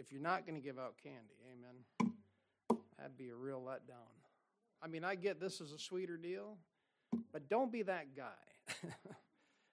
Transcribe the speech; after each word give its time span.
if 0.00 0.10
you're 0.10 0.22
not 0.22 0.46
going 0.46 0.54
to 0.54 0.64
give 0.64 0.78
out 0.78 0.94
candy, 1.02 1.36
amen, 1.52 2.10
that'd 2.96 3.18
be 3.18 3.28
a 3.28 3.34
real 3.34 3.60
letdown. 3.60 4.08
I 4.82 4.86
mean, 4.86 5.04
I 5.04 5.14
get 5.14 5.38
this 5.38 5.60
is 5.60 5.72
a 5.72 5.78
sweeter 5.78 6.16
deal, 6.16 6.56
but 7.32 7.48
don't 7.48 7.70
be 7.70 7.82
that 7.82 8.16
guy. 8.16 8.32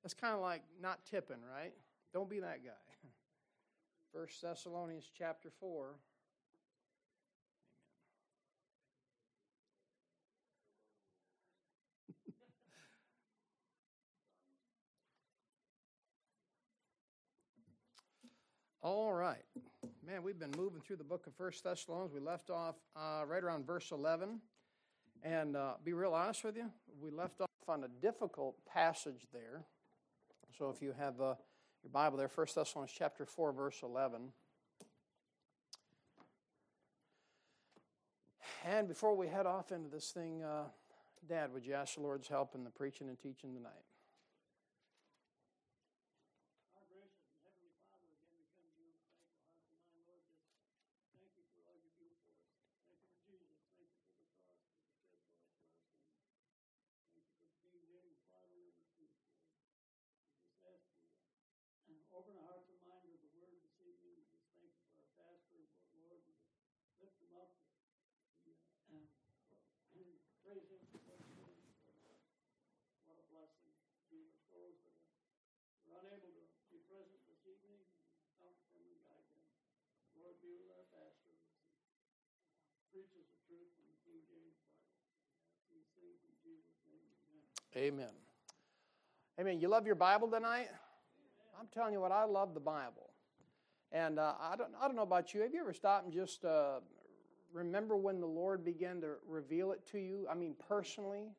It's 0.06 0.14
kind 0.14 0.34
of 0.34 0.40
like 0.40 0.62
not 0.82 1.04
tipping, 1.06 1.42
right? 1.54 1.74
Don't 2.14 2.30
be 2.30 2.40
that 2.40 2.64
guy. 2.64 2.72
First 4.14 4.42
Thessalonians 4.42 5.10
chapter 5.18 5.50
4. 5.60 5.96
All 18.82 19.12
right. 19.12 19.47
Man, 20.08 20.24
we've 20.24 20.40
been 20.40 20.54
moving 20.56 20.80
through 20.80 20.96
the 20.96 21.04
book 21.04 21.28
of 21.28 21.34
First 21.36 21.66
Thessalonians. 21.66 22.14
We 22.14 22.22
left 22.22 22.50
off 22.50 22.76
uh, 22.96 23.26
right 23.28 23.44
around 23.44 23.68
verse 23.68 23.92
11. 23.92 24.40
And 25.22 25.58
uh, 25.58 25.74
be 25.84 25.92
real 25.92 26.14
honest 26.14 26.46
with 26.46 26.56
you, 26.56 26.72
we 27.02 27.12
left 27.12 27.42
off 27.42 27.50
on 27.68 27.84
a 27.84 27.90
difficult 28.02 28.56
passage 28.66 29.28
there. 29.34 29.66
So 30.58 30.70
if 30.70 30.82
you 30.82 30.94
have 30.98 31.20
uh, 31.20 31.36
your 31.84 31.92
Bible 31.92 32.18
there, 32.18 32.32
1 32.34 32.48
Thessalonians 32.56 32.96
chapter 32.98 33.26
4, 33.26 33.52
verse 33.52 33.82
11. 33.84 34.30
And 38.66 38.88
before 38.88 39.14
we 39.14 39.28
head 39.28 39.46
off 39.46 39.74
into 39.74 39.90
this 39.90 40.12
thing, 40.12 40.42
uh, 40.42 40.70
Dad, 41.28 41.52
would 41.54 41.66
you 41.66 41.74
ask 41.74 41.96
the 41.96 42.02
Lord's 42.02 42.30
help 42.30 42.56
in 42.56 42.64
the 42.64 42.70
preaching 42.70 43.10
and 43.10 43.20
teaching 43.20 43.54
tonight? 43.54 43.74
Amen. 87.78 88.10
Amen. 89.40 89.60
You 89.60 89.68
love 89.68 89.86
your 89.86 89.94
Bible 89.94 90.28
tonight? 90.28 90.68
I'm 91.60 91.68
telling 91.72 91.94
you 91.94 92.02
what, 92.02 92.12
I 92.12 92.24
love 92.24 92.56
the 92.56 92.60
Bible. 92.60 93.12
And 93.92 94.18
uh, 94.18 94.34
I, 94.42 94.56
don't, 94.56 94.72
I 94.82 94.88
don't 94.88 94.96
know 94.96 95.04
about 95.04 95.36
you. 95.36 95.42
Have 95.42 95.54
you 95.54 95.60
ever 95.60 95.74
stopped 95.74 96.06
and 96.06 96.14
just 96.14 96.44
uh, 96.44 96.80
remember 97.54 97.96
when 97.96 98.20
the 98.20 98.26
Lord 98.26 98.66
began 98.66 99.00
to 99.02 99.10
reveal 99.28 99.74
it 99.74 99.86
to 99.92 100.00
you? 100.00 100.26
I 100.28 100.34
mean, 100.34 100.56
personally? 100.68 101.30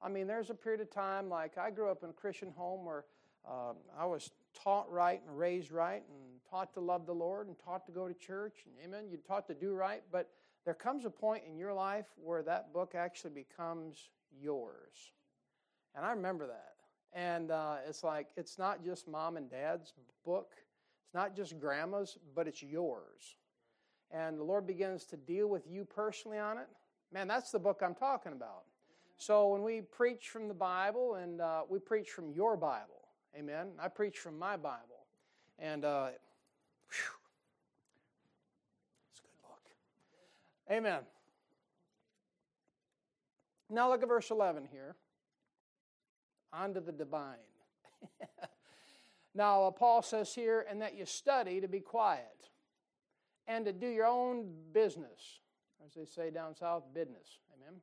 I 0.00 0.08
mean, 0.08 0.28
there's 0.28 0.50
a 0.50 0.54
period 0.54 0.80
of 0.80 0.92
time, 0.92 1.28
like 1.28 1.58
I 1.58 1.72
grew 1.72 1.90
up 1.90 2.04
in 2.04 2.10
a 2.10 2.12
Christian 2.12 2.52
home 2.56 2.84
where 2.84 3.04
uh, 3.44 3.72
I 3.98 4.06
was 4.06 4.30
taught 4.54 4.90
right 4.90 5.20
and 5.26 5.38
raised 5.38 5.72
right 5.72 6.02
and 6.08 6.40
taught 6.48 6.72
to 6.74 6.80
love 6.80 7.06
the 7.06 7.12
Lord 7.14 7.48
and 7.48 7.56
taught 7.58 7.86
to 7.86 7.92
go 7.92 8.08
to 8.08 8.14
church. 8.14 8.64
And 8.66 8.74
amen. 8.84 9.08
You're 9.10 9.20
taught 9.20 9.46
to 9.48 9.54
do 9.54 9.72
right. 9.72 10.02
But 10.12 10.30
there 10.64 10.74
comes 10.74 11.04
a 11.04 11.10
point 11.10 11.44
in 11.46 11.56
your 11.56 11.72
life 11.72 12.06
where 12.16 12.42
that 12.42 12.72
book 12.72 12.94
actually 12.94 13.32
becomes 13.32 14.10
yours. 14.40 15.12
And 15.94 16.04
I 16.04 16.10
remember 16.10 16.46
that. 16.46 16.74
And 17.12 17.50
uh, 17.50 17.76
it's 17.88 18.02
like, 18.02 18.28
it's 18.36 18.58
not 18.58 18.84
just 18.84 19.06
mom 19.06 19.36
and 19.36 19.48
dad's 19.48 19.92
book, 20.24 20.52
it's 21.04 21.14
not 21.14 21.36
just 21.36 21.60
grandma's, 21.60 22.18
but 22.34 22.48
it's 22.48 22.62
yours. 22.62 23.36
And 24.10 24.38
the 24.38 24.44
Lord 24.44 24.66
begins 24.66 25.04
to 25.06 25.16
deal 25.16 25.48
with 25.48 25.66
you 25.68 25.84
personally 25.84 26.38
on 26.38 26.58
it. 26.58 26.68
Man, 27.12 27.28
that's 27.28 27.50
the 27.50 27.58
book 27.58 27.80
I'm 27.84 27.94
talking 27.94 28.32
about. 28.32 28.64
So 29.16 29.48
when 29.48 29.62
we 29.62 29.80
preach 29.80 30.30
from 30.30 30.48
the 30.48 30.54
Bible 30.54 31.14
and 31.14 31.40
uh, 31.40 31.62
we 31.68 31.78
preach 31.78 32.10
from 32.10 32.32
your 32.32 32.56
Bible, 32.56 33.03
amen. 33.38 33.68
I 33.78 33.88
preach 33.88 34.18
from 34.18 34.38
my 34.38 34.56
Bible. 34.56 35.06
And 35.58 35.84
uh, 35.84 36.08
whew, 36.88 37.14
it's 39.10 39.20
a 39.20 39.22
good 39.22 39.42
book. 39.42 39.70
Amen. 40.70 41.02
Now 43.70 43.90
look 43.90 44.02
at 44.02 44.08
verse 44.08 44.30
11 44.30 44.68
here 44.70 44.96
onto 46.52 46.80
the 46.80 46.92
divine. 46.92 47.36
now, 49.34 49.64
uh, 49.64 49.70
Paul 49.70 50.02
says 50.02 50.34
here, 50.34 50.64
and 50.68 50.80
that 50.80 50.96
you 50.96 51.04
study 51.04 51.60
to 51.60 51.68
be 51.68 51.80
quiet 51.80 52.50
and 53.46 53.64
to 53.64 53.72
do 53.72 53.88
your 53.88 54.06
own 54.06 54.46
business, 54.72 55.40
as 55.84 55.94
they 55.94 56.04
say 56.04 56.30
down 56.30 56.54
south, 56.54 56.84
business. 56.94 57.40
Amen. 57.54 57.80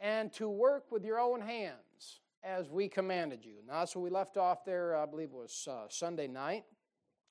And 0.00 0.32
to 0.34 0.48
work 0.48 0.90
with 0.90 1.04
your 1.04 1.18
own 1.18 1.40
hands 1.40 2.20
as 2.44 2.68
we 2.68 2.88
commanded 2.88 3.44
you. 3.44 3.54
Now, 3.66 3.80
that's 3.80 3.96
what 3.96 4.02
we 4.02 4.10
left 4.10 4.36
off 4.36 4.64
there, 4.64 4.96
I 4.96 5.06
believe 5.06 5.28
it 5.28 5.34
was 5.34 5.66
uh, 5.70 5.86
Sunday 5.88 6.28
night. 6.28 6.64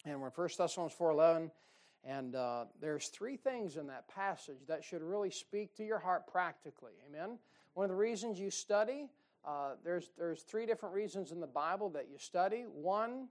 And 0.05 0.19
we're 0.19 0.27
in 0.27 0.33
1 0.33 0.49
Thessalonians 0.57 0.97
4.11. 0.99 1.51
And 2.03 2.35
uh, 2.35 2.65
there's 2.81 3.07
three 3.07 3.37
things 3.37 3.77
in 3.77 3.87
that 3.87 4.07
passage 4.09 4.65
that 4.67 4.83
should 4.83 5.01
really 5.01 5.31
speak 5.31 5.75
to 5.77 5.85
your 5.85 5.99
heart 5.99 6.27
practically. 6.27 6.93
Amen. 7.07 7.37
One 7.75 7.85
of 7.85 7.89
the 7.89 7.95
reasons 7.95 8.39
you 8.39 8.49
study 8.49 9.07
uh, 9.45 9.71
there's, 9.83 10.11
there's 10.17 10.41
three 10.41 10.65
different 10.65 10.95
reasons 10.95 11.31
in 11.31 11.39
the 11.39 11.47
Bible 11.47 11.89
that 11.89 12.07
you 12.09 12.17
study. 12.17 12.65
One, 12.71 13.27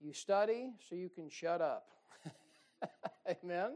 you 0.00 0.12
study 0.12 0.70
so 0.88 0.94
you 0.94 1.10
can 1.10 1.28
shut 1.28 1.60
up. 1.60 1.88
Amen. 3.44 3.72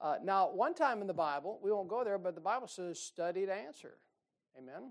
Uh, 0.00 0.16
now, 0.22 0.50
one 0.50 0.74
time 0.74 1.00
in 1.00 1.06
the 1.06 1.14
Bible, 1.14 1.60
we 1.62 1.70
won't 1.70 1.88
go 1.88 2.02
there, 2.02 2.18
but 2.18 2.34
the 2.34 2.40
Bible 2.40 2.66
says 2.66 2.98
study 2.98 3.46
to 3.46 3.54
answer. 3.54 3.94
Amen. 4.58 4.90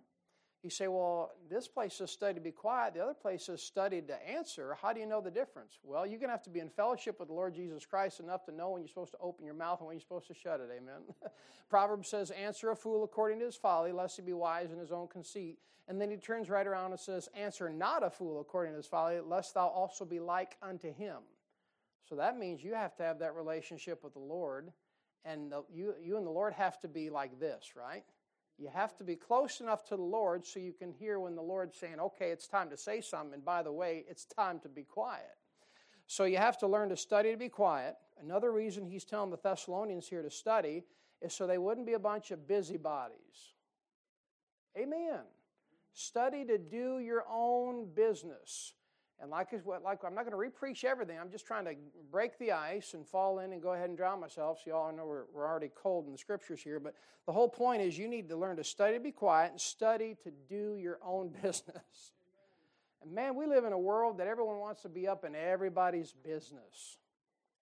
You 0.64 0.70
say, 0.70 0.88
well, 0.88 1.32
this 1.50 1.68
place 1.68 2.00
is 2.00 2.10
study 2.10 2.36
to 2.36 2.40
be 2.40 2.52
quiet, 2.52 2.94
the 2.94 3.02
other 3.02 3.14
place 3.14 3.50
is 3.50 3.62
study 3.62 4.02
to 4.02 4.30
answer. 4.30 4.78
How 4.82 4.94
do 4.94 5.02
you 5.02 5.06
know 5.06 5.20
the 5.20 5.30
difference? 5.30 5.78
Well, 5.84 6.08
you're 6.08 6.20
going 6.20 6.30
to 6.30 6.34
have 6.34 6.44
to 6.44 6.50
be 6.50 6.62
in 6.62 6.70
fellowship 6.70 7.20
with 7.20 7.28
the 7.28 7.34
Lord 7.34 7.54
Jesus 7.54 7.86
Christ 7.86 8.22
enough 8.22 8.46
to 8.46 8.54
know 8.54 8.70
when 8.70 8.82
you're 8.82 8.88
supposed 8.88 9.12
to 9.12 9.18
open 9.20 9.46
your 9.46 9.56
mouth 9.56 9.82
and 9.82 9.88
when 9.88 9.96
you're 9.96 10.02
supposed 10.02 10.28
to 10.28 10.34
shut 10.34 10.62
it. 10.62 10.70
Amen. 10.72 11.02
Proverbs 11.70 12.08
says, 12.08 12.32
Answer 12.32 12.72
a 12.72 12.78
fool 12.78 13.04
according 13.04 13.40
to 13.40 13.46
his 13.46 13.58
folly, 13.58 13.92
lest 13.92 14.16
he 14.16 14.22
be 14.22 14.32
wise 14.32 14.72
in 14.72 14.80
his 14.80 14.94
own 14.94 15.10
conceit. 15.10 15.60
And 15.90 16.00
then 16.00 16.10
he 16.10 16.16
turns 16.16 16.50
right 16.50 16.66
around 16.66 16.92
and 16.92 17.00
says, 17.00 17.28
Answer 17.36 17.70
not 17.70 18.02
a 18.02 18.10
fool 18.10 18.40
according 18.40 18.72
to 18.72 18.78
his 18.78 18.88
folly, 18.88 19.20
lest 19.20 19.56
thou 19.56 19.68
also 19.68 20.06
be 20.06 20.22
like 20.22 20.56
unto 20.62 20.94
him. 20.94 21.18
So 22.08 22.16
that 22.16 22.38
means 22.38 22.64
you 22.64 22.74
have 22.74 22.96
to 22.98 23.04
have 23.04 23.20
that 23.20 23.36
relationship 23.36 24.02
with 24.02 24.14
the 24.14 24.20
Lord, 24.20 24.72
and 25.26 25.54
you, 25.74 25.94
you 26.02 26.18
and 26.18 26.26
the 26.26 26.32
Lord 26.32 26.54
have 26.54 26.80
to 26.82 26.88
be 26.88 27.10
like 27.10 27.38
this, 27.38 27.74
right? 27.76 28.06
You 28.64 28.70
have 28.74 28.96
to 29.00 29.04
be 29.04 29.18
close 29.18 29.60
enough 29.60 29.84
to 29.90 29.98
the 29.98 30.04
Lord 30.04 30.46
so 30.46 30.58
you 30.58 30.72
can 30.72 30.94
hear 30.94 31.20
when 31.20 31.36
the 31.36 31.42
Lord's 31.42 31.78
saying, 31.78 32.00
okay, 32.00 32.30
it's 32.30 32.48
time 32.48 32.70
to 32.70 32.78
say 32.78 33.02
something, 33.02 33.34
and 33.34 33.44
by 33.44 33.62
the 33.62 33.74
way, 33.74 34.06
it's 34.08 34.24
time 34.24 34.62
to 34.62 34.70
be 34.70 34.84
quiet. 34.84 35.36
So 36.08 36.24
you 36.24 36.38
have 36.38 36.58
to 36.60 36.68
learn 36.68 36.88
to 36.88 36.96
study 36.96 37.32
to 37.32 37.38
be 37.38 37.50
quiet. 37.50 37.98
Another 38.22 38.54
reason 38.54 38.86
he's 38.86 39.04
telling 39.04 39.32
the 39.32 39.38
Thessalonians 39.38 40.08
here 40.08 40.22
to 40.22 40.30
study 40.30 40.86
is 41.22 41.34
so 41.34 41.46
they 41.46 41.58
wouldn't 41.58 41.86
be 41.86 41.92
a 41.92 42.00
bunch 42.00 42.32
of 42.32 42.48
busybodies. 42.48 43.18
Amen. 44.78 45.20
Study 45.92 46.46
to 46.46 46.58
do 46.58 47.00
your 47.00 47.26
own 47.30 47.90
business. 47.94 48.76
And 49.24 49.32
like, 49.32 49.48
like 49.66 50.04
I'm 50.04 50.14
not 50.14 50.30
going 50.30 50.52
to 50.52 50.52
repreach 50.52 50.84
everything. 50.84 51.18
I'm 51.18 51.32
just 51.32 51.48
trying 51.48 51.64
to 51.64 51.76
break 52.12 52.38
the 52.40 52.52
ice 52.52 52.94
and 52.94 53.08
fall 53.08 53.40
in 53.40 53.54
and 53.54 53.62
go 53.62 53.72
ahead 53.72 53.88
and 53.88 53.98
drown 53.98 54.20
myself. 54.20 54.60
So 54.64 54.72
y'all 54.72 54.94
know 54.94 55.06
we're, 55.06 55.24
we're 55.34 55.48
already 55.48 55.72
cold 55.74 56.08
in 56.08 56.12
the 56.12 56.18
scriptures 56.18 56.62
here. 56.62 56.78
But 56.78 56.94
the 57.26 57.32
whole 57.32 57.48
point 57.48 57.82
is 57.82 57.98
you 57.98 58.10
need 58.10 58.28
to 58.28 58.36
learn 58.36 58.58
to 58.58 58.66
study 58.66 58.96
to 58.96 59.00
be 59.00 59.14
quiet 59.14 59.52
and 59.52 59.62
study 59.62 60.18
to 60.26 60.32
do 60.50 60.76
your 60.76 61.00
own 61.02 61.30
business. 61.42 62.12
And 63.02 63.14
man, 63.14 63.38
we 63.38 63.46
live 63.46 63.64
in 63.64 63.72
a 63.72 63.80
world 63.80 64.18
that 64.18 64.28
everyone 64.28 64.60
wants 64.60 64.82
to 64.82 64.90
be 64.90 65.08
up 65.08 65.24
in 65.24 65.36
everybody's 65.36 66.12
business. 66.12 66.98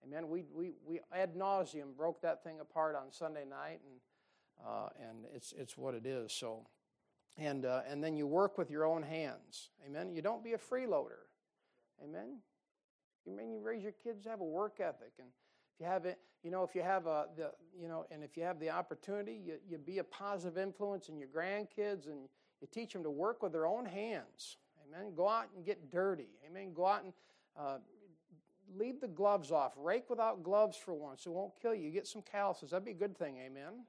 Amen. 0.04 0.30
We, 0.30 0.46
we, 0.52 0.74
we 0.84 1.00
ad 1.14 1.36
nauseum 1.36 1.96
broke 1.96 2.24
that 2.24 2.44
thing 2.44 2.60
apart 2.60 2.96
on 2.96 3.12
Sunday 3.12 3.46
night, 3.48 3.82
and, 3.88 4.68
uh, 4.68 4.90
and 5.00 5.26
it's, 5.36 5.54
it's 5.56 5.78
what 5.78 5.94
it 5.94 6.08
is. 6.08 6.34
So, 6.34 6.66
and, 7.38 7.66
uh, 7.66 7.82
and 7.88 8.04
then 8.04 8.18
you 8.18 8.26
work 8.26 8.58
with 8.58 8.72
your 8.72 8.84
own 8.84 9.04
hands. 9.04 9.70
Amen. 9.86 10.12
You 10.12 10.24
don't 10.24 10.44
be 10.44 10.54
a 10.54 10.58
freeloader. 10.58 11.28
Amen. 12.04 12.38
You 13.26 13.36
mean 13.36 13.52
you 13.52 13.62
raise 13.62 13.84
your 13.84 13.92
kids 13.92 14.24
to 14.24 14.30
have 14.30 14.42
a 14.42 14.46
work 14.46 14.80
ethic, 14.80 15.14
and 15.20 15.28
if 15.28 15.80
you 15.80 15.86
have 15.86 16.06
it, 16.06 16.18
you 16.44 16.50
know, 16.50 16.64
if 16.64 16.74
you 16.74 16.82
have 16.82 17.06
a 17.06 17.28
the 17.36 17.52
you 17.80 17.88
know, 17.88 18.06
and 18.12 18.24
if 18.24 18.36
you 18.36 18.44
have 18.44 18.60
the 18.60 18.70
opportunity, 18.70 19.40
you, 19.46 19.56
you 19.70 19.78
be 19.78 20.00
a 20.00 20.04
positive 20.04 20.58
influence 20.58 21.10
in 21.10 21.18
your 21.18 21.28
grandkids, 21.28 22.08
and 22.08 22.28
you 22.62 22.68
teach 22.72 22.94
them 22.94 23.04
to 23.04 23.12
work 23.12 23.44
with 23.44 23.52
their 23.52 23.68
own 23.68 23.86
hands. 23.86 24.58
Amen. 24.88 25.14
Go 25.16 25.28
out 25.28 25.48
and 25.56 25.66
get 25.66 25.92
dirty. 25.92 26.30
Amen. 26.50 26.74
Go 26.74 26.88
out 26.88 27.04
and 27.04 27.14
uh, 27.58 27.78
leave 28.78 29.00
the 29.00 29.08
gloves 29.08 29.52
off. 29.52 29.74
Rake 29.78 30.10
without 30.10 30.44
gloves 30.44 30.78
for 30.78 30.94
once. 30.94 31.26
It 31.26 31.32
won't 31.32 31.54
kill 31.62 31.76
you. 31.76 31.86
You 31.86 31.92
get 31.92 32.08
some 32.08 32.24
calluses. 32.24 32.72
That'd 32.72 32.86
be 32.86 32.92
a 32.92 32.96
good 32.96 33.18
thing, 33.18 33.38
amen? 33.38 33.86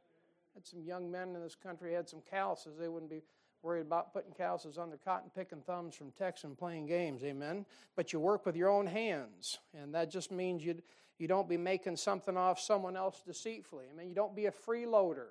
Had 0.54 0.66
some 0.66 0.82
young 0.82 1.10
men 1.10 1.34
in 1.34 1.42
this 1.42 1.54
country 1.54 1.94
had 1.94 2.08
some 2.08 2.22
calluses. 2.28 2.76
They 2.78 2.88
wouldn't 2.88 3.10
be 3.10 3.22
worried 3.62 3.82
about 3.82 4.12
putting 4.12 4.32
calluses 4.32 4.78
on 4.78 4.88
their 4.88 4.98
cotton 4.98 5.30
picking 5.34 5.60
thumbs 5.60 5.94
from 5.94 6.10
texting 6.10 6.56
playing 6.56 6.86
games, 6.86 7.22
amen? 7.24 7.64
But 7.96 8.12
you 8.12 8.20
work 8.20 8.44
with 8.44 8.56
your 8.56 8.68
own 8.68 8.86
hands, 8.86 9.58
and 9.74 9.94
that 9.94 10.10
just 10.10 10.30
means 10.30 10.64
you 10.64 10.82
you 11.18 11.28
don't 11.28 11.48
be 11.48 11.56
making 11.56 11.96
something 11.96 12.36
off 12.36 12.58
someone 12.58 12.96
else 12.96 13.22
deceitfully. 13.24 13.84
I 13.88 13.96
mean, 13.96 14.08
you 14.08 14.14
don't 14.14 14.34
be 14.34 14.46
a 14.46 14.50
freeloader. 14.50 15.28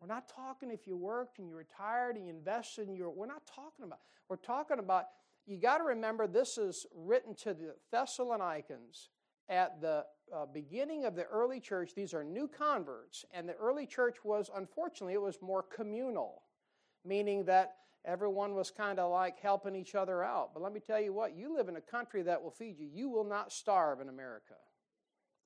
We're 0.00 0.08
not 0.08 0.28
talking 0.28 0.72
if 0.72 0.88
you 0.88 0.96
worked 0.96 1.38
and 1.38 1.48
you 1.48 1.54
retired 1.54 2.16
and 2.16 2.26
you 2.26 2.32
invested 2.32 2.88
in 2.88 2.96
your. 2.96 3.10
We're 3.10 3.26
not 3.26 3.46
talking 3.46 3.84
about. 3.84 4.00
We're 4.28 4.36
talking 4.36 4.80
about. 4.80 5.06
You 5.46 5.58
got 5.58 5.78
to 5.78 5.84
remember 5.84 6.26
this 6.26 6.58
is 6.58 6.86
written 6.94 7.34
to 7.36 7.54
the 7.54 7.74
Thessalonians 7.92 9.10
at 9.48 9.80
the 9.80 10.04
uh, 10.34 10.46
beginning 10.46 11.04
of 11.04 11.14
the 11.14 11.24
early 11.24 11.60
church. 11.60 11.94
These 11.94 12.14
are 12.14 12.24
new 12.24 12.48
converts, 12.48 13.24
and 13.32 13.48
the 13.48 13.54
early 13.54 13.86
church 13.86 14.16
was 14.24 14.50
unfortunately 14.54 15.14
it 15.14 15.22
was 15.22 15.38
more 15.40 15.62
communal, 15.62 16.41
meaning 17.04 17.44
that 17.44 17.76
everyone 18.04 18.54
was 18.54 18.70
kind 18.70 18.98
of 18.98 19.10
like 19.10 19.40
helping 19.40 19.76
each 19.76 19.94
other 19.94 20.22
out. 20.22 20.50
But 20.54 20.62
let 20.62 20.72
me 20.72 20.80
tell 20.80 21.00
you 21.00 21.12
what, 21.12 21.36
you 21.36 21.54
live 21.54 21.68
in 21.68 21.76
a 21.76 21.80
country 21.80 22.22
that 22.22 22.42
will 22.42 22.50
feed 22.50 22.78
you. 22.78 22.88
You 22.92 23.08
will 23.08 23.24
not 23.24 23.52
starve 23.52 24.00
in 24.00 24.08
America. 24.08 24.54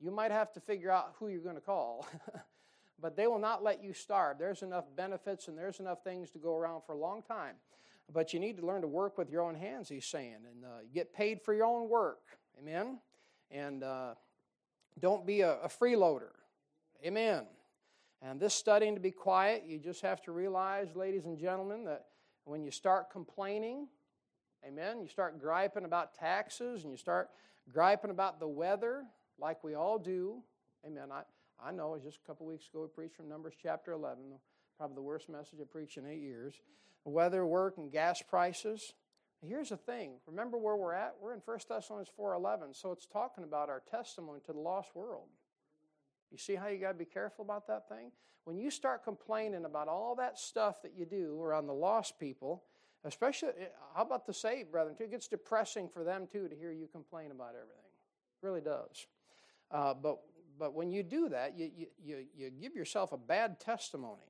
You 0.00 0.10
might 0.10 0.30
have 0.30 0.52
to 0.52 0.60
figure 0.60 0.90
out 0.90 1.14
who 1.18 1.28
you're 1.28 1.40
going 1.40 1.54
to 1.54 1.60
call, 1.60 2.06
but 3.00 3.16
they 3.16 3.26
will 3.26 3.38
not 3.38 3.62
let 3.62 3.82
you 3.82 3.92
starve. 3.92 4.38
There's 4.38 4.62
enough 4.62 4.84
benefits 4.94 5.48
and 5.48 5.56
there's 5.56 5.80
enough 5.80 6.04
things 6.04 6.30
to 6.30 6.38
go 6.38 6.56
around 6.56 6.82
for 6.86 6.92
a 6.92 6.98
long 6.98 7.22
time. 7.22 7.56
But 8.12 8.32
you 8.32 8.38
need 8.38 8.58
to 8.58 8.66
learn 8.66 8.82
to 8.82 8.88
work 8.88 9.18
with 9.18 9.30
your 9.30 9.42
own 9.42 9.54
hands, 9.54 9.88
he's 9.88 10.06
saying, 10.06 10.36
and 10.50 10.64
uh, 10.64 10.68
get 10.94 11.12
paid 11.12 11.42
for 11.42 11.52
your 11.52 11.66
own 11.66 11.88
work. 11.88 12.20
Amen? 12.58 12.98
And 13.50 13.82
uh, 13.82 14.14
don't 15.00 15.26
be 15.26 15.40
a, 15.40 15.54
a 15.60 15.68
freeloader. 15.68 16.30
Amen. 17.04 17.46
And 18.22 18.40
this 18.40 18.54
studying 18.54 18.94
to 18.94 19.00
be 19.00 19.10
quiet, 19.10 19.64
you 19.66 19.78
just 19.78 20.00
have 20.02 20.22
to 20.22 20.32
realize, 20.32 20.88
ladies 20.94 21.26
and 21.26 21.38
gentlemen, 21.38 21.84
that 21.84 22.06
when 22.44 22.64
you 22.64 22.70
start 22.70 23.10
complaining, 23.10 23.88
amen, 24.66 25.00
you 25.00 25.08
start 25.08 25.40
griping 25.40 25.84
about 25.84 26.14
taxes 26.14 26.82
and 26.82 26.90
you 26.90 26.96
start 26.96 27.28
griping 27.70 28.10
about 28.10 28.40
the 28.40 28.48
weather, 28.48 29.04
like 29.38 29.62
we 29.62 29.74
all 29.74 29.98
do. 29.98 30.42
Amen. 30.86 31.08
I, 31.12 31.22
I 31.62 31.72
know, 31.72 31.98
just 32.02 32.20
a 32.22 32.26
couple 32.26 32.46
weeks 32.46 32.68
ago, 32.68 32.82
we 32.82 32.88
preached 32.88 33.16
from 33.16 33.28
Numbers 33.28 33.54
chapter 33.60 33.92
11, 33.92 34.22
probably 34.78 34.94
the 34.94 35.02
worst 35.02 35.28
message 35.28 35.58
I 35.60 35.64
preached 35.64 35.98
in 35.98 36.06
eight 36.06 36.20
years. 36.20 36.54
Weather, 37.04 37.46
work, 37.46 37.78
and 37.78 37.90
gas 37.92 38.22
prices. 38.22 38.94
Here's 39.42 39.68
the 39.68 39.76
thing. 39.76 40.12
Remember 40.26 40.56
where 40.58 40.76
we're 40.76 40.94
at? 40.94 41.14
We're 41.20 41.34
in 41.34 41.40
1 41.44 41.58
Thessalonians 41.68 42.10
4.11, 42.18 42.74
so 42.74 42.92
it's 42.92 43.06
talking 43.06 43.44
about 43.44 43.68
our 43.68 43.82
testimony 43.90 44.40
to 44.46 44.52
the 44.52 44.58
lost 44.58 44.94
world. 44.94 45.28
You 46.30 46.38
see 46.38 46.54
how 46.54 46.68
you 46.68 46.78
got 46.78 46.92
to 46.92 46.98
be 46.98 47.04
careful 47.04 47.44
about 47.44 47.66
that 47.68 47.88
thing? 47.88 48.10
When 48.44 48.58
you 48.58 48.70
start 48.70 49.04
complaining 49.04 49.64
about 49.64 49.88
all 49.88 50.14
that 50.16 50.38
stuff 50.38 50.82
that 50.82 50.92
you 50.96 51.04
do 51.04 51.40
around 51.40 51.66
the 51.66 51.74
lost 51.74 52.18
people, 52.18 52.62
especially, 53.04 53.48
eh, 53.60 53.66
how 53.94 54.02
about 54.02 54.26
the 54.26 54.34
saved 54.34 54.70
brethren 54.70 54.94
too? 54.96 55.04
It 55.04 55.10
gets 55.10 55.28
depressing 55.28 55.88
for 55.88 56.04
them 56.04 56.28
too 56.30 56.48
to 56.48 56.54
hear 56.54 56.70
you 56.70 56.86
complain 56.86 57.30
about 57.30 57.50
everything. 57.50 57.90
It 58.42 58.46
really 58.46 58.60
does. 58.60 59.06
Uh, 59.70 59.94
but, 59.94 60.18
but 60.58 60.74
when 60.74 60.92
you 60.92 61.02
do 61.02 61.28
that, 61.28 61.58
you, 61.58 61.70
you, 61.76 61.86
you, 62.02 62.24
you 62.36 62.50
give 62.50 62.74
yourself 62.74 63.12
a 63.12 63.18
bad 63.18 63.58
testimony. 63.58 64.20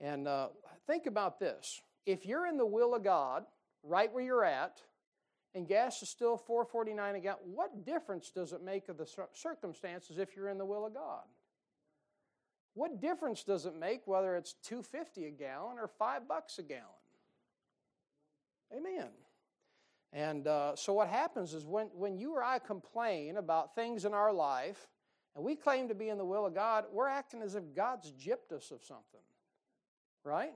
And 0.00 0.28
uh, 0.28 0.48
think 0.86 1.06
about 1.06 1.40
this. 1.40 1.80
If 2.06 2.26
you're 2.26 2.46
in 2.46 2.56
the 2.56 2.66
will 2.66 2.94
of 2.94 3.02
God, 3.02 3.44
right 3.82 4.12
where 4.12 4.22
you're 4.22 4.44
at, 4.44 4.80
and 5.54 5.68
gas 5.68 6.02
is 6.02 6.08
still 6.08 6.36
449 6.36 7.14
a 7.14 7.20
gallon, 7.20 7.38
what 7.44 7.84
difference 7.84 8.30
does 8.30 8.52
it 8.52 8.62
make 8.62 8.88
of 8.88 8.98
the 8.98 9.06
circumstances 9.32 10.18
if 10.18 10.34
you're 10.36 10.48
in 10.48 10.58
the 10.58 10.64
will 10.64 10.86
of 10.86 10.94
God? 10.94 11.22
What 12.74 13.00
difference 13.00 13.44
does 13.44 13.66
it 13.66 13.78
make 13.78 14.02
whether 14.06 14.36
it's 14.36 14.54
250 14.64 15.26
a 15.26 15.30
gallon 15.30 15.78
or 15.78 15.86
5 15.86 16.26
bucks 16.26 16.58
a 16.58 16.62
gallon? 16.62 16.82
Amen. 18.76 19.08
And 20.12 20.46
uh, 20.46 20.74
so 20.76 20.92
what 20.92 21.08
happens 21.08 21.54
is 21.54 21.64
when, 21.64 21.86
when 21.94 22.16
you 22.18 22.34
or 22.34 22.42
I 22.42 22.58
complain 22.58 23.36
about 23.36 23.74
things 23.74 24.04
in 24.04 24.14
our 24.14 24.32
life, 24.32 24.88
and 25.36 25.44
we 25.44 25.56
claim 25.56 25.88
to 25.88 25.94
be 25.94 26.08
in 26.08 26.18
the 26.18 26.24
will 26.24 26.46
of 26.46 26.54
God, 26.54 26.84
we're 26.92 27.08
acting 27.08 27.42
as 27.42 27.54
if 27.54 27.62
God's 27.74 28.12
gypped 28.12 28.52
us 28.56 28.70
of 28.70 28.82
something. 28.84 29.20
Right? 30.24 30.52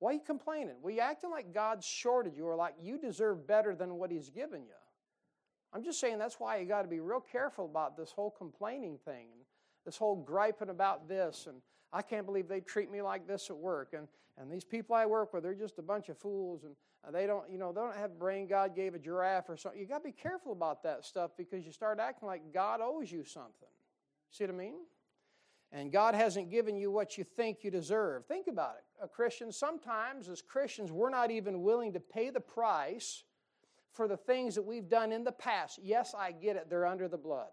Why 0.00 0.10
are 0.10 0.14
you 0.14 0.20
complaining? 0.26 0.76
Well, 0.82 0.92
you 0.92 1.00
acting 1.00 1.30
like 1.30 1.54
God's 1.54 1.86
shorted 1.86 2.34
you 2.36 2.46
or 2.46 2.56
like 2.56 2.74
you 2.82 2.98
deserve 2.98 3.46
better 3.46 3.74
than 3.74 3.94
what 3.96 4.10
He's 4.10 4.30
given 4.30 4.62
you. 4.62 4.74
I'm 5.72 5.84
just 5.84 6.00
saying 6.00 6.18
that's 6.18 6.40
why 6.40 6.56
you 6.58 6.66
got 6.66 6.82
to 6.82 6.88
be 6.88 7.00
real 7.00 7.20
careful 7.20 7.66
about 7.66 7.96
this 7.96 8.10
whole 8.10 8.30
complaining 8.30 8.98
thing 9.04 9.26
and 9.32 9.42
this 9.84 9.96
whole 9.96 10.16
griping 10.16 10.70
about 10.70 11.08
this 11.08 11.46
and 11.46 11.58
I 11.92 12.02
can't 12.02 12.26
believe 12.26 12.48
they 12.48 12.60
treat 12.60 12.90
me 12.90 13.02
like 13.02 13.26
this 13.26 13.50
at 13.50 13.56
work 13.56 13.94
and 13.96 14.08
and 14.38 14.50
these 14.50 14.64
people 14.64 14.96
I 14.96 15.06
work 15.06 15.32
with 15.32 15.42
they're 15.42 15.54
just 15.54 15.78
a 15.78 15.82
bunch 15.82 16.08
of 16.08 16.18
fools 16.18 16.64
and 16.64 16.74
they 17.14 17.26
don't 17.26 17.48
you 17.50 17.58
know 17.58 17.72
they 17.72 17.80
don't 17.80 17.96
have 17.96 18.18
brain 18.18 18.46
God 18.46 18.74
gave 18.74 18.94
a 18.94 18.98
giraffe 18.98 19.48
or 19.48 19.56
something. 19.56 19.80
You 19.80 19.86
got 19.86 19.98
to 19.98 20.04
be 20.04 20.12
careful 20.12 20.52
about 20.52 20.82
that 20.82 21.04
stuff 21.04 21.32
because 21.36 21.64
you 21.64 21.72
start 21.72 22.00
acting 22.00 22.26
like 22.26 22.52
God 22.52 22.80
owes 22.82 23.12
you 23.12 23.22
something. 23.22 23.68
See 24.30 24.44
what 24.44 24.54
I 24.54 24.56
mean? 24.56 24.74
And 25.72 25.92
God 25.92 26.14
hasn't 26.14 26.50
given 26.50 26.76
you 26.76 26.90
what 26.90 27.16
you 27.16 27.22
think 27.22 27.58
you 27.62 27.70
deserve. 27.70 28.26
Think 28.26 28.48
about 28.48 28.74
it. 28.76 29.04
A 29.04 29.08
Christian, 29.08 29.52
sometimes 29.52 30.28
as 30.28 30.42
Christians, 30.42 30.90
we're 30.90 31.10
not 31.10 31.30
even 31.30 31.62
willing 31.62 31.92
to 31.92 32.00
pay 32.00 32.30
the 32.30 32.40
price 32.40 33.22
for 33.92 34.08
the 34.08 34.16
things 34.16 34.54
that 34.56 34.62
we've 34.62 34.88
done 34.88 35.12
in 35.12 35.22
the 35.22 35.32
past. 35.32 35.78
Yes, 35.82 36.14
I 36.16 36.32
get 36.32 36.56
it, 36.56 36.68
they're 36.68 36.86
under 36.86 37.06
the 37.06 37.18
blood. 37.18 37.50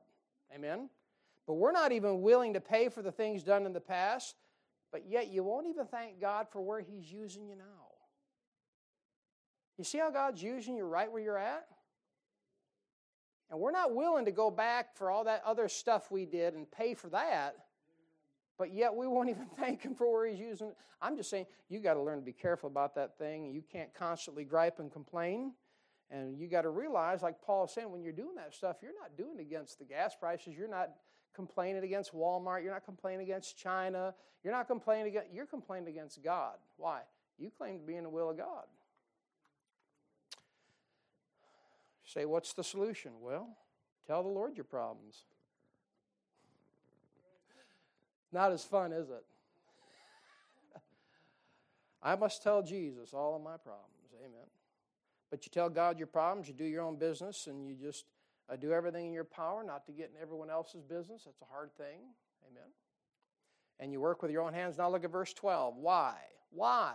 Amen? 0.54 0.90
But 1.46 1.56
we're 1.56 1.72
not 1.72 1.92
even 1.92 2.22
willing 2.22 2.54
to 2.54 2.62
pay 2.62 2.90
for 2.90 3.02
the 3.02 3.12
things 3.12 3.44
done 3.44 3.66
in 3.66 3.74
the 3.74 3.80
past, 3.80 4.36
but 4.92 5.08
yet 5.08 5.32
you 5.32 5.44
won't 5.44 5.68
even 5.68 5.86
thank 5.86 6.20
God 6.20 6.48
for 6.52 6.62
where 6.62 6.82
He's 6.82 7.12
using 7.12 7.48
you 7.48 7.56
now. 7.56 7.64
You 9.78 9.84
see 9.84 10.00
how 10.00 10.10
God's 10.10 10.42
using 10.42 10.76
you 10.76 10.86
right 10.86 11.12
where 11.12 11.22
you're 11.22 11.38
at? 11.38 11.68
And 13.52 13.60
we're 13.60 13.72
not 13.72 13.94
willing 13.94 14.26
to 14.26 14.32
go 14.32 14.50
back 14.50 14.98
for 14.98 15.12
all 15.12 15.24
that 15.26 15.44
other 15.46 15.70
stuff 15.70 16.12
we 16.12 16.26
did 16.26 16.56
and 16.56 16.70
pay 16.70 16.96
for 16.96 17.10
that 17.10 17.56
but 18.58 18.74
yet 18.74 18.96
we 18.96 19.08
won't 19.08 19.30
even 19.30 19.48
thank 19.60 19.82
him 19.82 19.96
for 19.96 20.12
where 20.12 20.28
he's 20.28 20.40
using 20.40 20.70
it. 20.70 20.78
I'm 21.02 21.16
just 21.16 21.30
saying 21.30 21.46
you 21.70 21.80
got 21.80 21.94
to 21.96 22.02
learn 22.02 22.20
to 22.20 22.26
be 22.26 22.34
careful 22.34 22.70
about 22.70 22.96
that 22.96 23.18
thing. 23.18 23.52
You 23.52 23.64
can't 23.72 23.94
constantly 23.94 24.44
gripe 24.44 24.80
and 24.80 24.92
complain. 24.92 25.54
And 26.10 26.40
you 26.40 26.48
got 26.48 26.62
to 26.62 26.70
realize, 26.70 27.22
like 27.22 27.42
Paul 27.42 27.66
is 27.66 27.72
saying, 27.72 27.92
when 27.92 28.02
you're 28.02 28.14
doing 28.14 28.36
that 28.36 28.54
stuff, 28.54 28.78
you're 28.82 28.96
not 29.00 29.18
doing 29.18 29.40
against 29.40 29.78
the 29.78 29.86
gas 29.86 30.16
prices. 30.16 30.54
You're 30.58 30.70
not 30.70 30.92
complaining 31.36 31.84
against 31.84 32.16
Walmart. 32.16 32.64
You're 32.64 32.72
not 32.72 32.86
complaining 32.86 33.22
against 33.22 33.58
China. 33.58 34.14
You're 34.44 34.54
not 34.54 34.68
complaining 34.68 35.08
against, 35.08 35.34
you're 35.34 35.46
complaining 35.46 35.90
against 35.90 36.24
God. 36.24 36.56
Why? 36.78 37.02
You 37.38 37.52
claim 37.56 37.80
to 37.80 37.86
be 37.86 37.96
in 37.96 38.04
the 38.04 38.10
will 38.10 38.30
of 38.30 38.38
God. 38.38 38.64
say, 42.08 42.26
what's 42.26 42.54
the 42.54 42.64
solution? 42.64 43.12
Well, 43.20 43.50
tell 44.08 44.24
the 44.24 44.30
Lord 44.30 44.56
your 44.56 44.64
problems. 44.64 45.26
Not 48.32 48.52
as 48.52 48.64
fun, 48.64 48.92
is 48.92 49.10
it? 49.10 49.24
I 52.04 52.16
must 52.16 52.44
tell 52.44 52.62
Jesus 52.62 53.14
all 53.14 53.36
of 53.36 53.42
my 53.42 53.58
problems. 53.58 54.14
Amen. 54.20 54.48
But 55.30 55.46
you 55.46 55.50
tell 55.52 55.70
God 55.70 55.98
your 55.98 56.08
problems, 56.08 56.48
you 56.48 56.54
do 56.54 56.64
your 56.64 56.84
own 56.84 56.96
business, 56.98 57.48
and 57.48 57.68
you 57.68 57.76
just 57.76 58.06
uh, 58.50 58.56
do 58.56 58.72
everything 58.72 59.08
in 59.08 59.14
your 59.14 59.26
power 59.26 59.64
not 59.64 59.86
to 59.88 59.92
get 59.92 60.12
in 60.16 60.22
everyone 60.22 60.50
else's 60.50 60.82
business. 60.82 61.24
That's 61.26 61.42
a 61.42 61.52
hard 61.52 61.76
thing. 61.78 62.00
Amen. 62.50 62.70
And 63.80 63.92
you 63.92 64.00
work 64.00 64.22
with 64.22 64.32
your 64.32 64.44
own 64.44 64.54
hands. 64.54 64.78
Now 64.78 64.90
look 64.90 65.04
at 65.04 65.12
verse 65.12 65.34
12. 65.34 65.76
Why? 65.78 66.16
Why? 66.52 66.94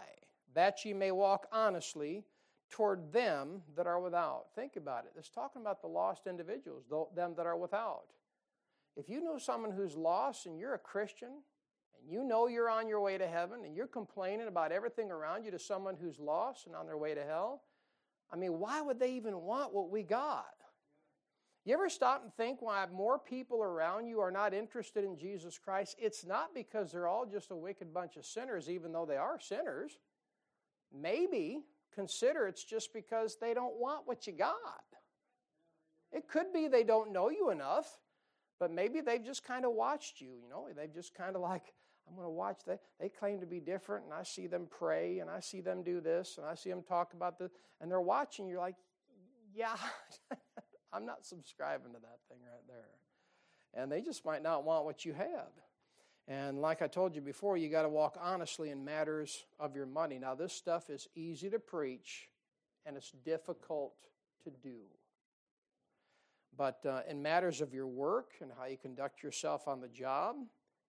That 0.54 0.84
ye 0.84 0.94
may 0.94 1.10
walk 1.10 1.46
honestly 1.52 2.24
toward 2.70 3.12
them 3.12 3.62
that 3.76 3.86
are 3.86 4.00
without. 4.00 4.46
Think 4.54 4.76
about 4.76 5.04
it. 5.04 5.12
It's 5.16 5.28
talking 5.28 5.60
about 5.60 5.82
the 5.82 5.88
lost 5.88 6.26
individuals, 6.26 6.84
them 7.14 7.34
that 7.36 7.46
are 7.46 7.56
without. 7.56 8.04
If 8.96 9.08
you 9.08 9.22
know 9.22 9.38
someone 9.38 9.70
who's 9.70 9.96
lost 9.96 10.46
and 10.46 10.58
you're 10.58 10.74
a 10.74 10.78
Christian 10.78 11.30
and 11.98 12.10
you 12.10 12.24
know 12.24 12.46
you're 12.46 12.68
on 12.68 12.88
your 12.88 13.00
way 13.00 13.16
to 13.16 13.26
heaven 13.26 13.64
and 13.64 13.74
you're 13.74 13.86
complaining 13.86 14.48
about 14.48 14.72
everything 14.72 15.10
around 15.10 15.44
you 15.44 15.50
to 15.50 15.58
someone 15.58 15.96
who's 16.00 16.18
lost 16.18 16.66
and 16.66 16.76
on 16.76 16.86
their 16.86 16.98
way 16.98 17.14
to 17.14 17.22
hell, 17.22 17.62
I 18.32 18.36
mean, 18.36 18.58
why 18.58 18.80
would 18.80 18.98
they 18.98 19.12
even 19.12 19.42
want 19.42 19.74
what 19.74 19.90
we 19.90 20.02
got? 20.02 20.46
You 21.64 21.74
ever 21.74 21.88
stop 21.88 22.22
and 22.24 22.34
think 22.34 22.60
why 22.60 22.84
more 22.92 23.18
people 23.18 23.62
around 23.62 24.08
you 24.08 24.20
are 24.20 24.32
not 24.32 24.52
interested 24.52 25.04
in 25.04 25.16
Jesus 25.16 25.58
Christ? 25.58 25.96
It's 25.98 26.26
not 26.26 26.54
because 26.54 26.90
they're 26.90 27.06
all 27.06 27.24
just 27.24 27.52
a 27.52 27.56
wicked 27.56 27.94
bunch 27.94 28.16
of 28.16 28.26
sinners, 28.26 28.68
even 28.68 28.92
though 28.92 29.06
they 29.06 29.16
are 29.16 29.38
sinners. 29.38 29.98
Maybe 30.92 31.60
consider 31.94 32.48
it's 32.48 32.64
just 32.64 32.92
because 32.92 33.36
they 33.40 33.54
don't 33.54 33.78
want 33.78 34.08
what 34.08 34.26
you 34.26 34.32
got. 34.32 34.56
It 36.10 36.28
could 36.28 36.52
be 36.52 36.66
they 36.66 36.82
don't 36.82 37.12
know 37.12 37.30
you 37.30 37.50
enough. 37.50 37.98
But 38.62 38.70
maybe 38.70 39.00
they've 39.00 39.24
just 39.24 39.42
kind 39.42 39.64
of 39.64 39.72
watched 39.72 40.20
you, 40.20 40.28
you 40.40 40.48
know, 40.48 40.68
they've 40.76 40.94
just 40.94 41.14
kind 41.14 41.34
of 41.34 41.42
like, 41.42 41.74
I'm 42.06 42.14
going 42.14 42.28
to 42.28 42.30
watch 42.30 42.60
that. 42.68 42.78
They 43.00 43.08
claim 43.08 43.40
to 43.40 43.46
be 43.46 43.58
different, 43.58 44.04
and 44.04 44.14
I 44.14 44.22
see 44.22 44.46
them 44.46 44.68
pray, 44.70 45.18
and 45.18 45.28
I 45.28 45.40
see 45.40 45.60
them 45.60 45.82
do 45.82 46.00
this, 46.00 46.38
and 46.38 46.46
I 46.46 46.54
see 46.54 46.70
them 46.70 46.84
talk 46.84 47.12
about 47.12 47.40
this, 47.40 47.50
and 47.80 47.90
they're 47.90 48.00
watching. 48.00 48.46
You're 48.46 48.60
like, 48.60 48.76
yeah, 49.52 49.74
I'm 50.92 51.04
not 51.04 51.26
subscribing 51.26 51.92
to 51.92 51.98
that 52.02 52.20
thing 52.28 52.38
right 52.44 52.62
there. 52.68 53.82
And 53.82 53.90
they 53.90 54.00
just 54.00 54.24
might 54.24 54.44
not 54.44 54.62
want 54.62 54.84
what 54.84 55.04
you 55.04 55.12
have. 55.12 55.50
And 56.28 56.60
like 56.60 56.82
I 56.82 56.86
told 56.86 57.16
you 57.16 57.20
before, 57.20 57.56
you 57.56 57.68
got 57.68 57.82
to 57.82 57.88
walk 57.88 58.16
honestly 58.22 58.70
in 58.70 58.84
matters 58.84 59.44
of 59.58 59.74
your 59.74 59.86
money. 59.86 60.20
Now, 60.20 60.36
this 60.36 60.52
stuff 60.52 60.88
is 60.88 61.08
easy 61.16 61.50
to 61.50 61.58
preach 61.58 62.28
and 62.86 62.96
it's 62.96 63.10
difficult 63.24 63.94
to 64.44 64.50
do. 64.50 64.82
But 66.56 66.84
uh, 66.84 67.00
in 67.08 67.22
matters 67.22 67.60
of 67.60 67.72
your 67.72 67.86
work 67.86 68.32
and 68.40 68.50
how 68.58 68.66
you 68.66 68.76
conduct 68.76 69.22
yourself 69.22 69.68
on 69.68 69.80
the 69.80 69.88
job, 69.88 70.36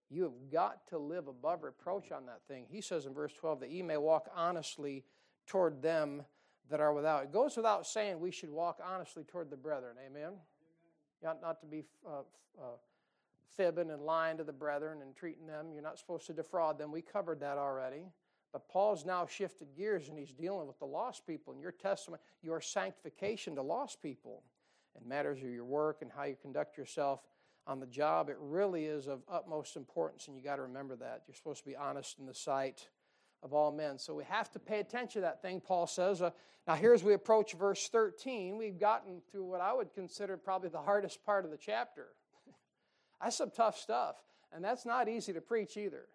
you 0.09 0.23
have 0.23 0.51
got 0.51 0.87
to 0.87 0.97
live 0.97 1.27
above 1.27 1.63
reproach 1.63 2.11
on 2.11 2.25
that 2.25 2.41
thing. 2.47 2.65
He 2.69 2.81
says 2.81 3.05
in 3.05 3.13
verse 3.13 3.33
12 3.33 3.61
that 3.61 3.71
ye 3.71 3.81
may 3.81 3.97
walk 3.97 4.29
honestly 4.35 5.03
toward 5.47 5.81
them 5.81 6.23
that 6.69 6.79
are 6.79 6.93
without. 6.93 7.23
It 7.23 7.31
goes 7.31 7.55
without 7.55 7.87
saying 7.87 8.19
we 8.19 8.31
should 8.31 8.49
walk 8.49 8.79
honestly 8.85 9.23
toward 9.23 9.49
the 9.49 9.57
brethren. 9.57 9.95
Amen? 10.05 10.33
Amen. 11.23 11.37
Not 11.41 11.61
to 11.61 11.65
be 11.65 11.83
uh, 12.05 12.21
uh, 12.59 12.75
fibbing 13.55 13.89
and 13.89 14.01
lying 14.01 14.37
to 14.37 14.43
the 14.43 14.53
brethren 14.53 15.01
and 15.01 15.15
treating 15.15 15.47
them. 15.47 15.67
You're 15.73 15.83
not 15.83 15.97
supposed 15.97 16.27
to 16.27 16.33
defraud 16.33 16.77
them. 16.77 16.91
We 16.91 17.01
covered 17.01 17.39
that 17.41 17.57
already. 17.57 18.05
But 18.51 18.69
Paul's 18.69 19.03
now 19.05 19.25
shifted 19.25 19.69
gears 19.75 20.09
and 20.09 20.17
he's 20.17 20.31
dealing 20.31 20.67
with 20.67 20.77
the 20.77 20.85
lost 20.85 21.25
people. 21.25 21.53
And 21.53 21.61
your 21.61 21.71
testament, 21.71 22.21
your 22.41 22.61
sanctification 22.61 23.55
to 23.55 23.63
lost 23.63 24.01
people, 24.01 24.43
in 24.99 25.07
matters 25.07 25.39
of 25.39 25.49
your 25.49 25.65
work 25.65 26.01
and 26.01 26.11
how 26.15 26.23
you 26.23 26.35
conduct 26.41 26.77
yourself 26.77 27.21
on 27.65 27.79
the 27.79 27.87
job, 27.87 28.29
it 28.29 28.37
really 28.39 28.85
is 28.85 29.07
of 29.07 29.21
utmost 29.31 29.75
importance. 29.75 30.27
And 30.27 30.35
you 30.35 30.43
got 30.43 30.57
to 30.57 30.63
remember 30.63 30.95
that. 30.97 31.23
You're 31.27 31.35
supposed 31.35 31.59
to 31.59 31.69
be 31.69 31.75
honest 31.75 32.19
in 32.19 32.25
the 32.25 32.33
sight 32.33 32.87
of 33.41 33.53
all 33.53 33.71
men. 33.71 33.99
So 33.99 34.13
we 34.13 34.23
have 34.25 34.51
to 34.51 34.59
pay 34.59 34.79
attention 34.79 35.21
to 35.21 35.27
that 35.27 35.41
thing, 35.41 35.61
Paul 35.61 35.87
says. 35.87 36.21
Uh, 36.21 36.31
now, 36.67 36.75
here 36.75 36.93
as 36.93 37.03
we 37.03 37.13
approach 37.13 37.53
verse 37.53 37.89
13, 37.89 38.57
we've 38.57 38.79
gotten 38.79 39.21
through 39.31 39.43
what 39.43 39.61
I 39.61 39.73
would 39.73 39.93
consider 39.93 40.37
probably 40.37 40.69
the 40.69 40.81
hardest 40.81 41.23
part 41.25 41.43
of 41.43 41.51
the 41.51 41.57
chapter. 41.57 42.07
that's 43.21 43.37
some 43.37 43.51
tough 43.51 43.77
stuff, 43.77 44.15
and 44.53 44.63
that's 44.63 44.85
not 44.85 45.09
easy 45.09 45.33
to 45.33 45.41
preach 45.41 45.75
either. 45.75 46.05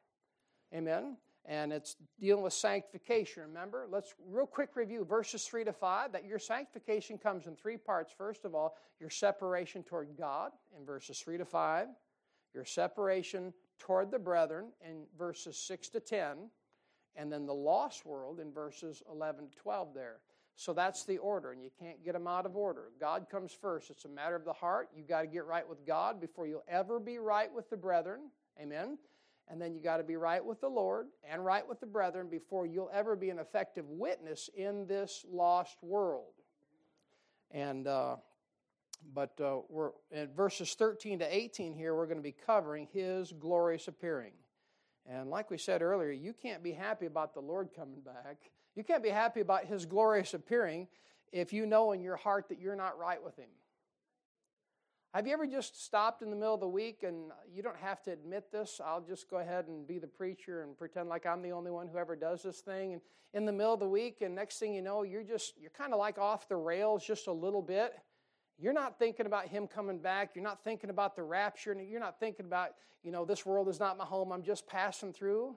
Amen? 0.74 1.16
And 1.48 1.72
it's 1.72 1.96
dealing 2.20 2.44
with 2.44 2.52
sanctification, 2.52 3.42
remember? 3.42 3.86
Let's 3.90 4.14
real 4.30 4.44
quick 4.46 4.76
review 4.76 5.02
verses 5.02 5.44
3 5.46 5.64
to 5.64 5.72
5 5.72 6.12
that 6.12 6.26
your 6.26 6.38
sanctification 6.38 7.16
comes 7.16 7.46
in 7.46 7.56
three 7.56 7.78
parts. 7.78 8.12
First 8.16 8.44
of 8.44 8.54
all, 8.54 8.76
your 9.00 9.08
separation 9.08 9.82
toward 9.82 10.08
God 10.18 10.52
in 10.78 10.84
verses 10.84 11.18
3 11.20 11.38
to 11.38 11.46
5, 11.46 11.88
your 12.52 12.66
separation 12.66 13.54
toward 13.78 14.10
the 14.10 14.18
brethren 14.18 14.66
in 14.86 15.04
verses 15.16 15.56
6 15.56 15.88
to 15.88 16.00
10, 16.00 16.50
and 17.16 17.32
then 17.32 17.46
the 17.46 17.54
lost 17.54 18.04
world 18.04 18.40
in 18.40 18.52
verses 18.52 19.02
11 19.10 19.48
to 19.48 19.56
12 19.56 19.94
there. 19.94 20.18
So 20.54 20.74
that's 20.74 21.04
the 21.04 21.16
order, 21.16 21.52
and 21.52 21.62
you 21.62 21.70
can't 21.80 22.04
get 22.04 22.12
them 22.12 22.26
out 22.26 22.44
of 22.44 22.56
order. 22.56 22.90
God 23.00 23.26
comes 23.30 23.52
first. 23.52 23.90
It's 23.90 24.04
a 24.04 24.08
matter 24.08 24.36
of 24.36 24.44
the 24.44 24.52
heart. 24.52 24.90
You've 24.94 25.08
got 25.08 25.22
to 25.22 25.28
get 25.28 25.46
right 25.46 25.66
with 25.66 25.86
God 25.86 26.20
before 26.20 26.46
you'll 26.46 26.64
ever 26.68 27.00
be 27.00 27.18
right 27.18 27.50
with 27.54 27.70
the 27.70 27.76
brethren. 27.76 28.22
Amen. 28.60 28.98
And 29.50 29.60
then 29.60 29.74
you 29.74 29.82
got 29.82 29.96
to 29.96 30.04
be 30.04 30.16
right 30.16 30.44
with 30.44 30.60
the 30.60 30.68
Lord 30.68 31.06
and 31.28 31.44
right 31.44 31.66
with 31.66 31.80
the 31.80 31.86
brethren 31.86 32.28
before 32.30 32.66
you'll 32.66 32.90
ever 32.92 33.16
be 33.16 33.30
an 33.30 33.38
effective 33.38 33.88
witness 33.88 34.50
in 34.54 34.86
this 34.86 35.24
lost 35.30 35.78
world. 35.82 36.34
And 37.50 37.86
uh, 37.86 38.16
but 39.14 39.40
uh, 39.40 39.58
we're 39.68 39.90
in 40.10 40.28
verses 40.34 40.74
13 40.74 41.20
to 41.20 41.36
18 41.36 41.74
here. 41.74 41.94
We're 41.94 42.06
going 42.06 42.18
to 42.18 42.22
be 42.22 42.34
covering 42.46 42.88
His 42.92 43.32
glorious 43.32 43.88
appearing. 43.88 44.32
And 45.06 45.30
like 45.30 45.50
we 45.50 45.56
said 45.56 45.80
earlier, 45.80 46.10
you 46.10 46.34
can't 46.34 46.62
be 46.62 46.72
happy 46.72 47.06
about 47.06 47.32
the 47.32 47.40
Lord 47.40 47.70
coming 47.74 48.00
back. 48.00 48.36
You 48.74 48.84
can't 48.84 49.02
be 49.02 49.08
happy 49.08 49.40
about 49.40 49.64
His 49.64 49.86
glorious 49.86 50.34
appearing 50.34 50.88
if 51.32 51.52
you 51.52 51.66
know 51.66 51.92
in 51.92 52.00
your 52.00 52.16
heart 52.16 52.48
that 52.48 52.60
you're 52.60 52.76
not 52.76 52.98
right 52.98 53.22
with 53.22 53.36
Him. 53.36 53.48
Have 55.14 55.26
you 55.26 55.32
ever 55.32 55.46
just 55.46 55.82
stopped 55.82 56.20
in 56.20 56.28
the 56.28 56.36
middle 56.36 56.52
of 56.52 56.60
the 56.60 56.68
week 56.68 57.02
and 57.02 57.32
you 57.50 57.62
don't 57.62 57.78
have 57.78 58.02
to 58.02 58.12
admit 58.12 58.52
this? 58.52 58.78
I'll 58.84 59.00
just 59.00 59.30
go 59.30 59.38
ahead 59.38 59.66
and 59.66 59.86
be 59.86 59.98
the 59.98 60.06
preacher 60.06 60.62
and 60.62 60.76
pretend 60.76 61.08
like 61.08 61.24
I'm 61.24 61.40
the 61.40 61.52
only 61.52 61.70
one 61.70 61.88
who 61.88 61.96
ever 61.96 62.14
does 62.14 62.42
this 62.42 62.60
thing. 62.60 62.92
And 62.92 63.02
in 63.32 63.46
the 63.46 63.52
middle 63.52 63.72
of 63.72 63.80
the 63.80 63.88
week, 63.88 64.20
and 64.20 64.34
next 64.34 64.58
thing 64.58 64.74
you 64.74 64.82
know, 64.82 65.04
you're 65.04 65.22
just, 65.22 65.54
you're 65.58 65.70
kind 65.70 65.94
of 65.94 65.98
like 65.98 66.18
off 66.18 66.46
the 66.46 66.56
rails 66.56 67.06
just 67.06 67.26
a 67.26 67.32
little 67.32 67.62
bit. 67.62 67.94
You're 68.58 68.74
not 68.74 68.98
thinking 68.98 69.24
about 69.24 69.48
him 69.48 69.66
coming 69.66 69.98
back. 69.98 70.32
You're 70.34 70.44
not 70.44 70.62
thinking 70.62 70.90
about 70.90 71.16
the 71.16 71.22
rapture. 71.22 71.72
And 71.72 71.88
you're 71.88 72.00
not 72.00 72.20
thinking 72.20 72.44
about, 72.44 72.72
you 73.02 73.10
know, 73.10 73.24
this 73.24 73.46
world 73.46 73.68
is 73.68 73.80
not 73.80 73.96
my 73.96 74.04
home. 74.04 74.30
I'm 74.30 74.42
just 74.42 74.66
passing 74.66 75.14
through. 75.14 75.56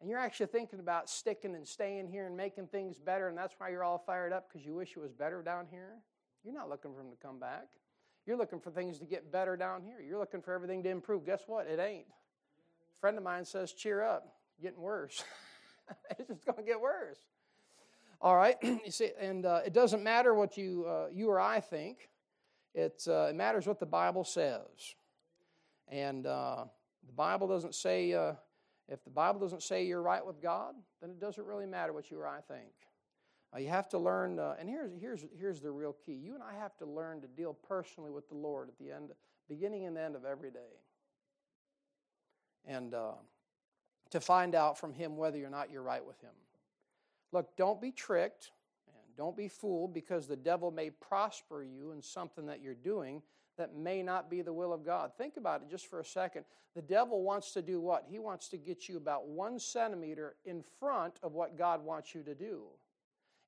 And 0.00 0.10
you're 0.10 0.18
actually 0.18 0.46
thinking 0.46 0.80
about 0.80 1.08
sticking 1.08 1.54
and 1.54 1.66
staying 1.66 2.08
here 2.08 2.26
and 2.26 2.36
making 2.36 2.66
things 2.66 2.98
better. 2.98 3.28
And 3.28 3.38
that's 3.38 3.54
why 3.58 3.68
you're 3.68 3.84
all 3.84 3.98
fired 3.98 4.32
up 4.32 4.48
because 4.48 4.66
you 4.66 4.74
wish 4.74 4.96
it 4.96 5.00
was 5.00 5.12
better 5.12 5.40
down 5.40 5.66
here. 5.70 5.98
You're 6.42 6.54
not 6.54 6.68
looking 6.68 6.92
for 6.92 7.00
him 7.00 7.10
to 7.10 7.16
come 7.16 7.38
back. 7.38 7.68
You're 8.28 8.36
looking 8.36 8.60
for 8.60 8.70
things 8.70 8.98
to 8.98 9.06
get 9.06 9.32
better 9.32 9.56
down 9.56 9.80
here. 9.82 10.06
You're 10.06 10.18
looking 10.18 10.42
for 10.42 10.52
everything 10.52 10.82
to 10.82 10.90
improve. 10.90 11.24
Guess 11.24 11.44
what? 11.46 11.66
It 11.66 11.80
ain't. 11.80 12.04
A 12.04 13.00
friend 13.00 13.16
of 13.16 13.24
mine 13.24 13.46
says, 13.46 13.72
cheer 13.72 14.02
up, 14.02 14.34
getting 14.60 14.82
worse. 14.82 15.24
it's 16.18 16.28
just 16.28 16.44
going 16.44 16.58
to 16.58 16.62
get 16.62 16.78
worse. 16.78 17.16
All 18.20 18.36
right, 18.36 18.56
you 18.62 18.90
see, 18.90 19.12
and 19.18 19.46
uh, 19.46 19.60
it 19.64 19.72
doesn't 19.72 20.02
matter 20.02 20.34
what 20.34 20.58
you, 20.58 20.84
uh, 20.86 21.06
you 21.10 21.30
or 21.30 21.40
I 21.40 21.60
think. 21.60 22.10
Uh, 22.76 22.82
it 22.82 23.34
matters 23.34 23.66
what 23.66 23.80
the 23.80 23.86
Bible 23.86 24.24
says. 24.24 24.60
And 25.90 26.26
uh, 26.26 26.64
the 27.06 27.14
Bible 27.14 27.48
doesn't 27.48 27.74
say, 27.74 28.12
uh, 28.12 28.34
if 28.90 29.02
the 29.04 29.10
Bible 29.10 29.40
doesn't 29.40 29.62
say 29.62 29.86
you're 29.86 30.02
right 30.02 30.24
with 30.24 30.42
God, 30.42 30.74
then 31.00 31.08
it 31.08 31.18
doesn't 31.18 31.46
really 31.46 31.64
matter 31.64 31.94
what 31.94 32.10
you 32.10 32.18
or 32.18 32.28
I 32.28 32.42
think. 32.42 32.72
Uh, 33.54 33.58
you 33.58 33.68
have 33.68 33.88
to 33.88 33.98
learn, 33.98 34.38
uh, 34.38 34.54
and 34.60 34.68
here's, 34.68 34.90
here's, 35.00 35.24
here's 35.38 35.60
the 35.60 35.70
real 35.70 35.96
key. 36.04 36.12
You 36.12 36.34
and 36.34 36.42
I 36.42 36.54
have 36.58 36.76
to 36.78 36.86
learn 36.86 37.22
to 37.22 37.26
deal 37.28 37.54
personally 37.66 38.10
with 38.10 38.28
the 38.28 38.34
Lord 38.34 38.68
at 38.68 38.78
the 38.78 38.92
end, 38.92 39.10
beginning 39.48 39.86
and 39.86 39.96
end 39.96 40.16
of 40.16 40.24
every 40.24 40.50
day. 40.50 40.82
And 42.66 42.92
uh, 42.92 43.12
to 44.10 44.20
find 44.20 44.54
out 44.54 44.78
from 44.78 44.92
Him 44.92 45.16
whether 45.16 45.42
or 45.44 45.50
not 45.50 45.70
you're 45.70 45.82
right 45.82 46.04
with 46.04 46.20
Him. 46.20 46.34
Look, 47.32 47.56
don't 47.56 47.80
be 47.80 47.90
tricked 47.90 48.50
and 48.88 49.16
don't 49.16 49.36
be 49.36 49.48
fooled 49.48 49.94
because 49.94 50.26
the 50.26 50.36
devil 50.36 50.70
may 50.70 50.90
prosper 50.90 51.62
you 51.62 51.92
in 51.92 52.02
something 52.02 52.46
that 52.46 52.60
you're 52.62 52.74
doing 52.74 53.22
that 53.56 53.74
may 53.74 54.02
not 54.02 54.30
be 54.30 54.42
the 54.42 54.52
will 54.52 54.72
of 54.72 54.84
God. 54.84 55.10
Think 55.16 55.36
about 55.36 55.62
it 55.62 55.70
just 55.70 55.88
for 55.88 56.00
a 56.00 56.04
second. 56.04 56.44
The 56.76 56.82
devil 56.82 57.22
wants 57.22 57.52
to 57.52 57.62
do 57.62 57.80
what? 57.80 58.04
He 58.08 58.18
wants 58.18 58.48
to 58.50 58.56
get 58.56 58.88
you 58.88 58.98
about 58.98 59.26
one 59.26 59.58
centimeter 59.58 60.36
in 60.44 60.62
front 60.78 61.18
of 61.22 61.32
what 61.32 61.58
God 61.58 61.84
wants 61.84 62.14
you 62.14 62.22
to 62.22 62.34
do. 62.34 62.62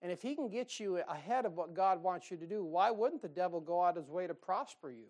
And 0.03 0.11
if 0.11 0.23
he 0.23 0.35
can 0.35 0.49
get 0.49 0.81
you 0.81 0.99
ahead 1.09 1.45
of 1.45 1.57
what 1.57 1.75
God 1.75 2.03
wants 2.03 2.31
you 2.31 2.37
to 2.39 2.47
do, 2.47 2.65
why 2.65 2.91
wouldn't 2.91 3.23
the 3.23 3.29
devil 3.29 3.61
go 3.61 3.83
out 3.83 3.97
his 3.97 4.09
way 4.09 4.27
to 4.27 4.35
prosper 4.35 4.91
you? 4.91 5.09